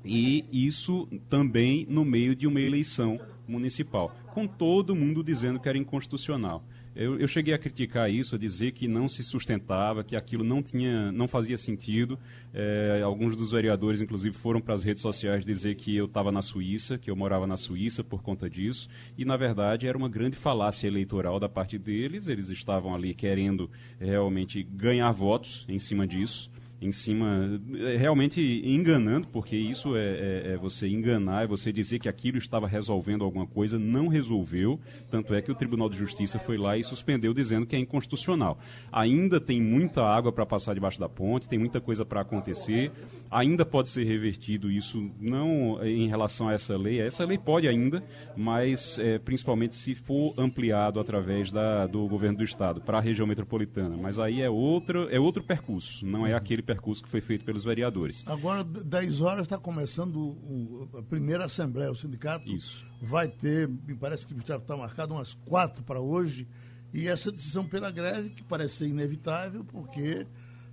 e 0.05 0.45
isso 0.53 1.09
também 1.31 1.87
no 1.89 2.05
meio 2.05 2.37
de 2.37 2.47
uma 2.47 2.61
eleição 2.61 3.19
municipal, 3.49 4.15
com 4.35 4.47
todo 4.47 4.95
mundo 4.95 5.25
dizendo 5.25 5.59
que 5.59 5.69
era 5.69 5.79
inconstitucional. 5.79 6.63
Eu, 6.97 7.19
eu, 7.19 7.27
cheguei 7.27 7.53
a 7.53 7.59
criticar 7.59 8.09
isso, 8.09 8.37
a 8.37 8.39
dizer 8.39 8.71
que 8.71 8.87
não 8.87 9.09
se 9.09 9.25
sustentava, 9.25 10.05
que 10.05 10.15
aquilo 10.15 10.45
não 10.45 10.63
tinha, 10.63 11.11
não 11.11 11.27
fazia 11.27 11.59
sentido. 11.59 12.17
É, 12.53 13.03
alguns 13.05 13.37
dos 13.37 13.51
vereadores, 13.51 14.01
inclusive, 14.01 14.37
foram 14.37 14.61
para 14.61 14.75
as 14.75 14.85
redes 14.85 15.03
sociais 15.03 15.45
dizer 15.45 15.75
que 15.75 15.97
eu 15.97 16.05
estava 16.05 16.31
na 16.31 16.41
Suíça, 16.41 16.97
que 16.97 17.11
eu 17.11 17.17
morava 17.17 17.49
na 17.49 17.57
Suíça 17.57 18.05
por 18.05 18.23
conta 18.23 18.49
disso. 18.49 18.89
E 19.19 19.25
na 19.25 19.37
verdade 19.37 19.89
era 19.89 19.99
uma 19.99 20.09
grande 20.09 20.37
falácia 20.37 20.87
eleitoral 20.87 21.41
da 21.41 21.49
parte 21.49 21.77
deles. 21.79 22.29
Eles 22.29 22.49
estavam 22.49 22.95
ali 22.95 23.13
querendo 23.13 23.69
realmente 23.99 24.63
ganhar 24.63 25.11
votos 25.11 25.67
em 25.69 25.81
cima 25.81 26.07
disso 26.07 26.54
em 26.85 26.93
cima, 26.93 27.61
é, 27.79 27.97
realmente 27.97 28.41
enganando, 28.65 29.27
porque 29.29 29.57
isso 29.57 29.97
é, 29.97 30.01
é, 30.01 30.43
é, 30.53 30.57
você 30.57 30.87
enganar, 30.87 31.45
é 31.45 31.47
você 31.47 31.73
dizer 31.73 31.99
que 31.99 32.09
aquilo 32.09 32.37
estava 32.37 32.69
resolvendo 32.69 33.25
alguma 33.25 33.47
coisa, 33.47 33.79
não 33.79 34.07
resolveu. 34.07 34.79
Tanto 35.11 35.35
é 35.35 35.41
que 35.41 35.51
o 35.51 35.55
Tribunal 35.55 35.89
de 35.89 35.97
Justiça 35.97 36.39
foi 36.39 36.59
lá 36.59 36.77
e 36.77 36.85
suspendeu, 36.85 37.33
dizendo 37.33 37.65
que 37.65 37.75
é 37.75 37.79
inconstitucional. 37.79 38.59
Ainda 38.93 39.41
tem 39.41 39.63
muita 39.63 40.03
água 40.03 40.31
para 40.31 40.45
passar 40.45 40.75
debaixo 40.75 41.01
da 41.01 41.09
ponte, 41.09 41.49
tem 41.49 41.59
muita 41.59 41.81
coisa 41.81 42.05
para 42.05 42.21
acontecer, 42.21 42.93
ainda 43.35 43.67
pode 43.67 43.89
ser 43.89 44.05
revertido 44.05 44.71
isso, 44.71 45.11
não 45.19 45.85
em 45.85 46.09
relação 46.09 46.49
a 46.49 46.53
essa 46.53 46.77
lei. 46.77 47.01
Essa 47.01 47.25
lei 47.25 47.37
pode 47.37 47.67
ainda, 47.67 48.03
mas 48.37 48.97
é, 49.01 49.19
principalmente 49.19 49.75
se 49.75 49.95
for 49.95 50.33
ampliado 50.39 51.01
através 51.01 51.51
da, 51.51 51.87
do 51.89 52.07
governo 52.07 52.39
do 52.39 52.45
Estado 52.45 52.81
para 52.81 52.99
a 52.99 53.01
região 53.01 53.27
metropolitana. 53.27 53.97
Mas 53.97 54.21
aí 54.21 54.41
é 54.41 54.49
outro, 54.49 55.09
é 55.11 55.19
outro 55.19 55.43
percurso, 55.43 56.07
não 56.07 56.25
é 56.25 56.33
aquele 56.33 56.63
percurso 56.63 57.03
que 57.03 57.09
foi 57.09 57.21
feito 57.21 57.45
pelos 57.45 57.65
vereadores. 57.65 58.25
Agora, 58.27 58.63
10 58.63 59.21
horas 59.21 59.43
está 59.43 59.59
começando 59.59 60.17
o, 60.17 60.89
a 60.97 61.03
primeira 61.03 61.45
assembleia. 61.45 61.91
O 61.91 61.97
sindicato 61.97 62.49
Isso. 62.49 62.87
vai 63.03 63.29
ter, 63.29 63.69
me 63.69 63.97
parece 63.97 64.27
que 64.27 64.35
já 64.47 64.57
está 64.57 64.77
marcado 64.77 65.13
umas 65.13 65.35
quatro 65.35 65.83
para 65.83 66.01
hoje. 66.01 66.47
E 66.93 67.09
essa 67.09 67.33
decisão 67.33 67.67
pela 67.67 67.91
greve, 67.91 68.31
que 68.31 68.45
parece 68.45 68.77
ser 68.77 68.87
inevitável, 68.87 69.65
porque 69.65 70.25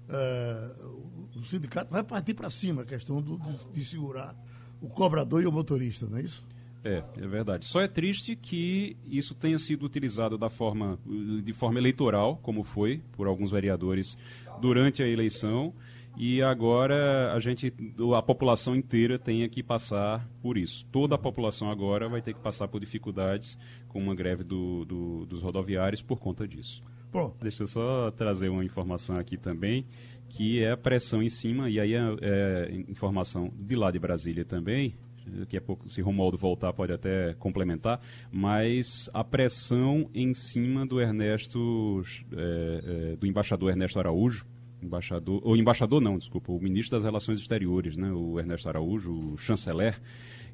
uh, 0.07 1.00
o 1.41 1.45
sindicato 1.45 1.91
vai 1.91 2.03
partir 2.03 2.33
para 2.33 2.49
cima 2.49 2.83
a 2.83 2.85
questão 2.85 3.21
do, 3.21 3.37
de, 3.37 3.67
de 3.73 3.85
segurar 3.85 4.35
o 4.81 4.87
cobrador 4.87 5.41
e 5.41 5.45
o 5.45 5.51
motorista, 5.51 6.05
não 6.07 6.17
é 6.17 6.21
isso? 6.21 6.43
É, 6.83 7.03
é 7.17 7.27
verdade. 7.27 7.67
Só 7.67 7.81
é 7.81 7.87
triste 7.87 8.35
que 8.35 8.97
isso 9.05 9.35
tenha 9.35 9.59
sido 9.59 9.85
utilizado 9.85 10.37
da 10.37 10.49
forma, 10.49 10.97
de 11.43 11.53
forma 11.53 11.79
eleitoral, 11.79 12.37
como 12.41 12.63
foi 12.63 13.01
por 13.11 13.27
alguns 13.27 13.51
vereadores 13.51 14.17
durante 14.59 15.03
a 15.03 15.07
eleição, 15.07 15.73
e 16.17 16.41
agora 16.41 17.33
a 17.33 17.39
gente, 17.39 17.73
a 18.15 18.21
população 18.21 18.75
inteira 18.75 19.17
tenha 19.17 19.47
que 19.47 19.63
passar 19.63 20.27
por 20.41 20.57
isso. 20.57 20.85
Toda 20.91 21.15
a 21.15 21.17
população 21.17 21.69
agora 21.69 22.09
vai 22.09 22.21
ter 22.21 22.33
que 22.33 22.39
passar 22.39 22.67
por 22.67 22.79
dificuldades 22.79 23.57
com 23.87 23.99
uma 23.99 24.15
greve 24.15 24.43
do, 24.43 24.83
do, 24.85 25.25
dos 25.25 25.41
rodoviários 25.41 26.01
por 26.01 26.19
conta 26.19 26.47
disso. 26.47 26.83
Bom. 27.11 27.35
Deixa 27.41 27.63
eu 27.63 27.67
só 27.67 28.09
trazer 28.11 28.49
uma 28.49 28.63
informação 28.63 29.17
aqui 29.17 29.37
também, 29.37 29.85
que 30.31 30.63
é 30.63 30.71
a 30.71 30.77
pressão 30.77 31.21
em 31.21 31.29
cima, 31.29 31.69
e 31.69 31.79
aí 31.79 31.93
é, 31.93 31.99
é 32.21 32.83
informação 32.87 33.51
de 33.59 33.75
lá 33.75 33.91
de 33.91 33.99
Brasília 33.99 34.45
também, 34.45 34.95
daqui 35.25 35.57
a 35.57 35.61
pouco, 35.61 35.89
se 35.89 36.01
Romualdo 36.01 36.37
voltar, 36.37 36.71
pode 36.73 36.93
até 36.93 37.33
complementar, 37.37 38.01
mas 38.31 39.09
a 39.13 39.23
pressão 39.23 40.09
em 40.13 40.33
cima 40.33 40.85
do 40.85 41.01
Ernesto, 41.01 42.01
é, 42.31 43.11
é, 43.13 43.15
do 43.17 43.27
embaixador 43.27 43.69
Ernesto 43.69 43.99
Araújo, 43.99 44.45
embaixador, 44.81 45.41
ou 45.43 45.55
embaixador 45.57 46.01
não, 46.01 46.17
desculpa, 46.17 46.51
o 46.51 46.59
ministro 46.59 46.97
das 46.97 47.03
Relações 47.03 47.39
Exteriores, 47.39 47.97
né, 47.97 48.11
o 48.11 48.39
Ernesto 48.39 48.69
Araújo, 48.69 49.11
o 49.11 49.37
chanceler, 49.37 49.99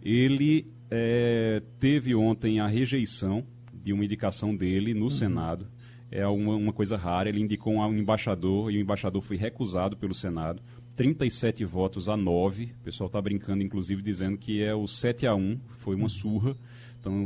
ele 0.02 0.66
é, 0.90 1.62
teve 1.80 2.16
ontem 2.16 2.60
a 2.60 2.68
rejeição 2.68 3.46
de 3.72 3.94
uma 3.94 4.04
indicação 4.04 4.56
dele 4.56 4.94
no 4.94 5.04
uhum. 5.04 5.10
Senado. 5.10 5.68
É 6.12 6.26
uma, 6.28 6.56
uma, 6.56 6.74
coisa 6.74 6.98
rara. 6.98 7.30
Ele 7.30 7.42
indicou 7.42 7.74
um 7.74 7.98
embaixador 7.98 8.72
e 8.72 8.78
o 8.78 8.82
embaixador 8.82 9.22
foi 9.22 9.38
recusado 9.38 9.98
pelo 9.98 10.14
Senado. 10.14 10.62
37 10.96 11.64
votos 11.66 12.10
a 12.10 12.18
9. 12.18 12.66
O 12.66 12.84
pessoal 12.84 13.08
está 13.08 13.22
brincando, 13.22 13.64
inclusive, 13.64 14.02
dizendo 14.02 14.38
que 14.38 14.64
é 14.64 14.74
o 14.74 14.88
7 14.88 15.28
a 15.28 15.36
1. 15.36 15.60
Foi 15.78 15.96
uma 15.96 16.10
surra. 16.10 16.56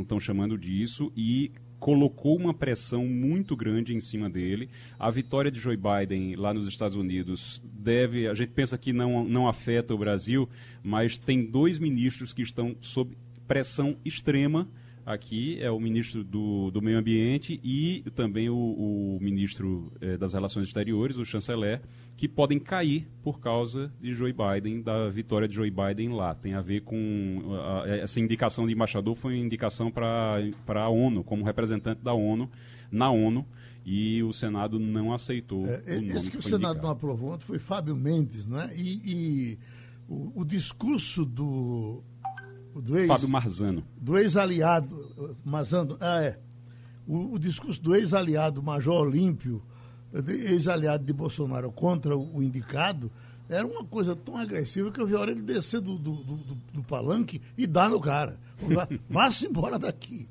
Estão 0.02 0.20
chamando 0.20 0.58
disso. 0.58 1.12
E 1.16 1.52
colocou 1.82 2.36
uma 2.36 2.54
pressão 2.54 3.06
muito 3.06 3.56
grande 3.56 3.92
em 3.92 3.98
cima 3.98 4.30
dele. 4.30 4.70
A 4.96 5.10
vitória 5.10 5.50
de 5.50 5.58
Joe 5.58 5.76
Biden 5.76 6.36
lá 6.36 6.54
nos 6.54 6.68
Estados 6.68 6.96
Unidos 6.96 7.60
deve, 7.64 8.28
a 8.28 8.34
gente 8.34 8.50
pensa 8.50 8.78
que 8.78 8.92
não, 8.92 9.24
não 9.24 9.48
afeta 9.48 9.92
o 9.92 9.98
Brasil, 9.98 10.48
mas 10.80 11.18
tem 11.18 11.44
dois 11.44 11.80
ministros 11.80 12.32
que 12.32 12.42
estão 12.42 12.76
sob 12.80 13.16
pressão 13.48 13.96
extrema 14.04 14.68
aqui 15.04 15.58
é 15.60 15.70
o 15.70 15.78
ministro 15.78 16.22
do, 16.22 16.70
do 16.70 16.80
Meio 16.80 16.98
Ambiente 16.98 17.60
e 17.62 18.04
também 18.14 18.48
o, 18.48 18.56
o 18.56 19.18
ministro 19.20 19.92
eh, 20.00 20.16
das 20.16 20.32
Relações 20.32 20.66
Exteriores, 20.66 21.16
o 21.16 21.24
chanceler, 21.24 21.80
que 22.16 22.28
podem 22.28 22.58
cair 22.58 23.08
por 23.22 23.40
causa 23.40 23.92
de 24.00 24.14
Joe 24.14 24.32
Biden, 24.32 24.82
da 24.82 25.08
vitória 25.08 25.48
de 25.48 25.54
Joe 25.54 25.70
Biden 25.70 26.10
lá. 26.10 26.34
Tem 26.34 26.54
a 26.54 26.60
ver 26.60 26.82
com. 26.82 27.42
A, 27.52 27.88
essa 27.88 28.20
indicação 28.20 28.66
de 28.66 28.72
embaixador 28.72 29.14
foi 29.14 29.34
uma 29.34 29.44
indicação 29.44 29.90
para 29.90 30.40
a 30.82 30.88
ONU, 30.88 31.24
como 31.24 31.44
representante 31.44 32.02
da 32.02 32.12
ONU, 32.12 32.50
na 32.90 33.10
ONU. 33.10 33.46
E 33.84 34.22
o 34.22 34.32
Senado 34.32 34.78
não 34.78 35.12
aceitou. 35.12 35.66
É, 35.66 35.98
o 35.98 36.16
esse 36.16 36.30
que, 36.30 36.36
que 36.36 36.38
o 36.38 36.42
Senado 36.42 36.76
indicado. 36.76 36.82
não 36.82 36.90
aprovou 36.90 37.32
ontem 37.32 37.44
foi 37.44 37.58
Fábio 37.58 37.96
Mendes, 37.96 38.46
né? 38.46 38.70
E, 38.76 39.00
e 39.04 39.58
o, 40.08 40.42
o 40.42 40.44
discurso 40.44 41.24
do, 41.24 42.04
do 42.80 42.98
ex, 42.98 43.08
Fábio 43.08 43.28
Marzano. 43.28 43.84
Do 43.96 44.18
ex-aliado, 44.18 45.36
Marzano, 45.44 45.96
ah, 46.00 46.22
é. 46.22 46.38
O, 47.06 47.34
o 47.34 47.38
discurso 47.38 47.80
do 47.82 47.94
ex-aliado 47.94 48.62
Major 48.62 49.02
Olímpio, 49.02 49.62
ex-aliado 50.28 51.04
de 51.04 51.12
Bolsonaro 51.12 51.70
contra 51.72 52.16
o, 52.16 52.36
o 52.36 52.42
indicado, 52.42 53.10
era 53.48 53.66
uma 53.66 53.84
coisa 53.84 54.16
tão 54.16 54.36
agressiva 54.36 54.90
que 54.90 55.00
eu 55.00 55.06
vi 55.06 55.14
a 55.14 55.20
hora 55.20 55.30
ele 55.30 55.42
descer 55.42 55.80
do, 55.80 55.98
do, 55.98 56.12
do, 56.12 56.36
do 56.72 56.82
palanque 56.82 57.40
e 57.56 57.66
dar 57.66 57.90
no 57.90 58.00
cara. 58.00 58.38
Vá-se 59.10 59.46
embora 59.46 59.78
daqui. 59.78 60.28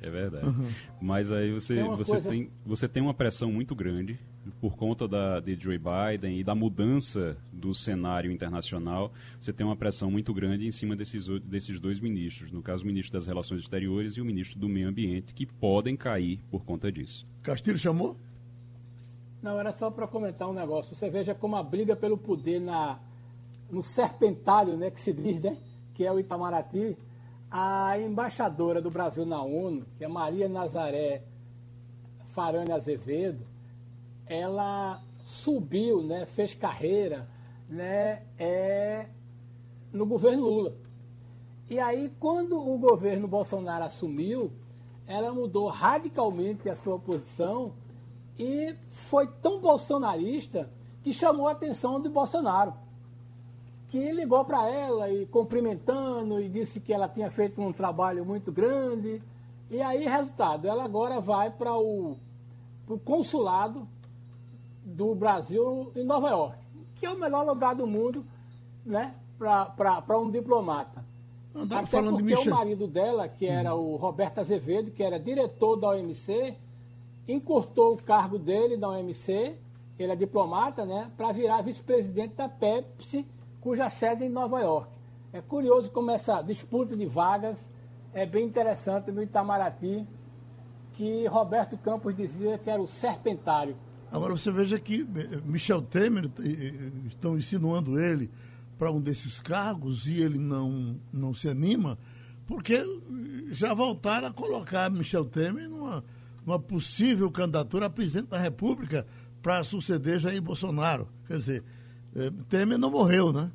É 0.00 0.10
verdade. 0.10 0.46
Uhum. 0.46 0.68
Mas 1.00 1.30
aí 1.30 1.52
você, 1.52 1.82
você, 1.84 2.12
coisa... 2.12 2.28
tem, 2.28 2.50
você 2.64 2.88
tem 2.88 3.02
uma 3.02 3.14
pressão 3.14 3.52
muito 3.52 3.74
grande 3.74 4.18
por 4.60 4.76
conta 4.76 5.06
da, 5.06 5.40
de 5.40 5.56
Joe 5.58 5.78
Biden 5.78 6.38
e 6.38 6.44
da 6.44 6.54
mudança 6.54 7.36
do 7.52 7.74
cenário 7.74 8.30
internacional. 8.30 9.12
Você 9.40 9.52
tem 9.52 9.66
uma 9.66 9.76
pressão 9.76 10.10
muito 10.10 10.32
grande 10.34 10.66
em 10.66 10.70
cima 10.70 10.96
desses, 10.96 11.26
desses 11.44 11.80
dois 11.80 12.00
ministros, 12.00 12.50
no 12.50 12.62
caso 12.62 12.84
o 12.84 12.86
ministro 12.86 13.12
das 13.12 13.26
Relações 13.26 13.62
Exteriores 13.62 14.14
e 14.14 14.20
o 14.20 14.24
ministro 14.24 14.58
do 14.58 14.68
Meio 14.68 14.88
Ambiente, 14.88 15.32
que 15.34 15.46
podem 15.46 15.96
cair 15.96 16.40
por 16.50 16.64
conta 16.64 16.90
disso. 16.90 17.26
Castilho 17.42 17.78
chamou? 17.78 18.16
Não, 19.42 19.58
era 19.58 19.72
só 19.72 19.90
para 19.90 20.06
comentar 20.06 20.48
um 20.48 20.52
negócio. 20.52 20.94
Você 20.94 21.10
veja 21.10 21.34
como 21.34 21.56
a 21.56 21.62
briga 21.62 21.96
pelo 21.96 22.16
poder 22.16 22.60
na, 22.60 23.00
no 23.70 23.82
serpentário, 23.82 24.76
né, 24.76 24.90
que 24.90 25.00
se 25.00 25.12
diz, 25.12 25.40
né, 25.40 25.56
que 25.94 26.04
é 26.04 26.12
o 26.12 26.18
Itamaraty, 26.18 26.96
a 27.50 27.98
embaixadora 27.98 28.80
do 28.80 28.90
Brasil 28.90 29.26
na 29.26 29.42
ONU, 29.42 29.84
que 29.98 30.04
é 30.04 30.08
Maria 30.08 30.48
Nazaré 30.48 31.22
Farane 32.28 32.72
Azevedo, 32.72 33.44
ela 34.26 35.02
subiu, 35.24 36.02
né, 36.02 36.26
fez 36.26 36.54
carreira 36.54 37.28
né, 37.68 38.22
é, 38.38 39.06
no 39.92 40.06
governo 40.06 40.48
Lula. 40.48 40.74
E 41.70 41.80
aí, 41.80 42.12
quando 42.20 42.58
o 42.58 42.76
governo 42.78 43.26
Bolsonaro 43.26 43.84
assumiu, 43.84 44.52
ela 45.06 45.32
mudou 45.32 45.68
radicalmente 45.68 46.68
a 46.68 46.76
sua 46.76 46.98
posição 46.98 47.72
e 48.38 48.74
foi 48.90 49.26
tão 49.26 49.60
bolsonarista 49.60 50.70
que 51.02 51.12
chamou 51.12 51.48
a 51.48 51.52
atenção 51.52 52.00
de 52.00 52.08
Bolsonaro, 52.08 52.74
que 53.88 54.12
ligou 54.12 54.44
para 54.44 54.68
ela 54.68 55.10
e 55.10 55.26
cumprimentando 55.26 56.40
e 56.40 56.48
disse 56.48 56.80
que 56.80 56.92
ela 56.92 57.08
tinha 57.08 57.30
feito 57.30 57.60
um 57.60 57.72
trabalho 57.72 58.24
muito 58.24 58.52
grande. 58.52 59.22
E 59.70 59.80
aí, 59.80 60.06
resultado, 60.06 60.66
ela 60.66 60.84
agora 60.84 61.20
vai 61.20 61.50
para 61.50 61.74
o 61.76 62.16
consulado 63.04 63.88
do 64.84 65.14
Brasil 65.14 65.92
em 65.94 66.04
Nova 66.04 66.30
York, 66.30 66.58
que 66.96 67.06
é 67.06 67.10
o 67.10 67.18
melhor 67.18 67.44
lugar 67.44 67.74
do 67.74 67.86
mundo 67.86 68.24
né, 68.84 69.14
para 69.38 70.18
um 70.18 70.30
diplomata. 70.30 71.04
Até 71.54 72.00
porque 72.00 72.34
o 72.34 72.50
marido 72.50 72.86
dela, 72.88 73.28
que 73.28 73.46
era 73.46 73.74
o 73.74 73.96
Roberto 73.96 74.38
Azevedo, 74.38 74.90
que 74.90 75.02
era 75.02 75.18
diretor 75.18 75.76
da 75.76 75.90
OMC, 75.90 76.56
encurtou 77.28 77.94
o 77.94 78.02
cargo 78.02 78.38
dele 78.38 78.76
da 78.76 78.88
OMC, 78.88 79.56
ele 79.98 80.12
é 80.12 80.16
diplomata, 80.16 80.84
né, 80.84 81.10
para 81.16 81.30
virar 81.32 81.62
vice-presidente 81.62 82.34
da 82.34 82.48
Pepsi, 82.48 83.26
cuja 83.60 83.90
sede 83.90 84.24
é 84.24 84.26
em 84.26 84.30
Nova 84.30 84.60
York. 84.60 84.90
É 85.32 85.40
curioso 85.40 85.90
como 85.90 86.10
essa 86.10 86.42
disputa 86.42 86.96
de 86.96 87.06
vagas 87.06 87.58
é 88.12 88.26
bem 88.26 88.46
interessante 88.46 89.10
no 89.10 89.22
Itamaraty, 89.22 90.06
que 90.92 91.26
Roberto 91.26 91.76
Campos 91.78 92.14
dizia 92.14 92.58
que 92.58 92.68
era 92.68 92.82
o 92.82 92.86
serpentário. 92.86 93.76
Agora 94.12 94.36
você 94.36 94.52
veja 94.52 94.78
que 94.78 95.06
eh, 95.16 95.40
Michel 95.42 95.80
Temer 95.80 96.26
eh, 96.26 96.30
eh, 96.44 96.90
estão 97.08 97.38
insinuando 97.38 97.98
ele 97.98 98.30
para 98.78 98.92
um 98.92 99.00
desses 99.00 99.40
cargos 99.40 100.06
e 100.06 100.20
ele 100.20 100.38
não, 100.38 101.00
não 101.10 101.32
se 101.32 101.48
anima, 101.48 101.98
porque 102.46 102.84
já 103.50 103.72
voltaram 103.72 104.28
a 104.28 104.32
colocar 104.32 104.90
Michel 104.90 105.24
Temer 105.24 105.66
numa 105.68 106.04
uma 106.44 106.58
possível 106.58 107.30
candidatura 107.30 107.86
a 107.86 107.90
presidente 107.90 108.26
da 108.26 108.38
República 108.38 109.06
para 109.40 109.62
suceder 109.62 110.18
Jair 110.18 110.42
Bolsonaro. 110.42 111.08
Quer 111.26 111.38
dizer, 111.38 111.64
Temer 112.48 112.76
não 112.76 112.90
morreu, 112.90 113.32
né? 113.32 113.50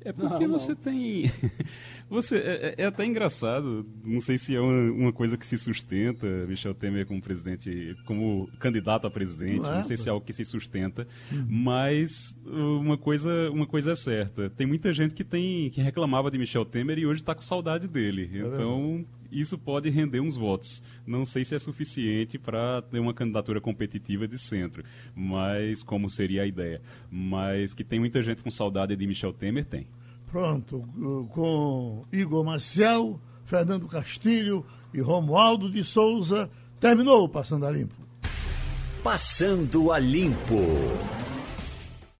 É 0.00 0.12
porque 0.12 0.46
não, 0.46 0.58
você 0.58 0.74
tem. 0.74 1.30
Você 2.10 2.36
é, 2.38 2.74
é, 2.78 2.84
até 2.86 3.04
engraçado. 3.04 3.86
Não 4.02 4.20
sei 4.20 4.38
se 4.38 4.56
é 4.56 4.60
uma, 4.60 4.92
uma, 4.92 5.12
coisa 5.12 5.36
que 5.36 5.44
se 5.44 5.58
sustenta, 5.58 6.26
Michel 6.46 6.74
Temer 6.74 7.06
como 7.06 7.20
presidente, 7.20 7.94
como 8.06 8.48
candidato 8.60 9.06
a 9.06 9.10
presidente. 9.10 9.60
Não, 9.60 9.76
não 9.76 9.84
sei 9.84 9.96
se 9.96 10.08
é 10.08 10.10
algo 10.10 10.24
que 10.24 10.32
se 10.32 10.44
sustenta. 10.44 11.06
Hum. 11.32 11.46
Mas 11.48 12.34
uma 12.46 12.96
coisa, 12.96 13.50
uma 13.50 13.66
coisa 13.66 13.92
é 13.92 13.96
certa. 13.96 14.48
Tem 14.50 14.66
muita 14.66 14.92
gente 14.92 15.14
que 15.14 15.24
tem 15.24 15.70
que 15.70 15.82
reclamava 15.82 16.30
de 16.30 16.38
Michel 16.38 16.64
Temer 16.64 16.98
e 16.98 17.06
hoje 17.06 17.20
está 17.20 17.34
com 17.34 17.42
saudade 17.42 17.86
dele. 17.86 18.30
É 18.32 18.38
então 18.38 19.04
isso 19.30 19.58
pode 19.58 19.90
render 19.90 20.20
uns 20.20 20.36
votos. 20.36 20.82
Não 21.06 21.24
sei 21.24 21.44
se 21.44 21.54
é 21.54 21.58
suficiente 21.58 22.38
para 22.38 22.82
ter 22.82 22.98
uma 22.98 23.12
candidatura 23.12 23.60
competitiva 23.60 24.26
de 24.26 24.38
centro, 24.38 24.82
mas 25.14 25.82
como 25.82 26.08
seria 26.08 26.42
a 26.42 26.46
ideia. 26.46 26.80
Mas 27.10 27.74
que 27.74 27.84
tem 27.84 28.00
muita 28.00 28.22
gente 28.22 28.42
com 28.42 28.50
saudade 28.50 28.96
de 28.96 29.06
Michel 29.06 29.32
Temer, 29.32 29.66
tem. 29.66 29.86
Pronto, 30.30 30.84
com 31.30 32.04
Igor 32.12 32.44
Marcial, 32.44 33.18
Fernando 33.46 33.88
Castilho 33.88 34.64
e 34.92 35.00
Romualdo 35.00 35.70
de 35.70 35.82
Souza, 35.82 36.50
terminou 36.78 37.24
o 37.24 37.28
Passando 37.28 37.66
a 37.66 37.70
Limpo. 37.70 37.96
Passando 39.02 39.90
a 39.90 39.98
Limpo. 39.98 40.56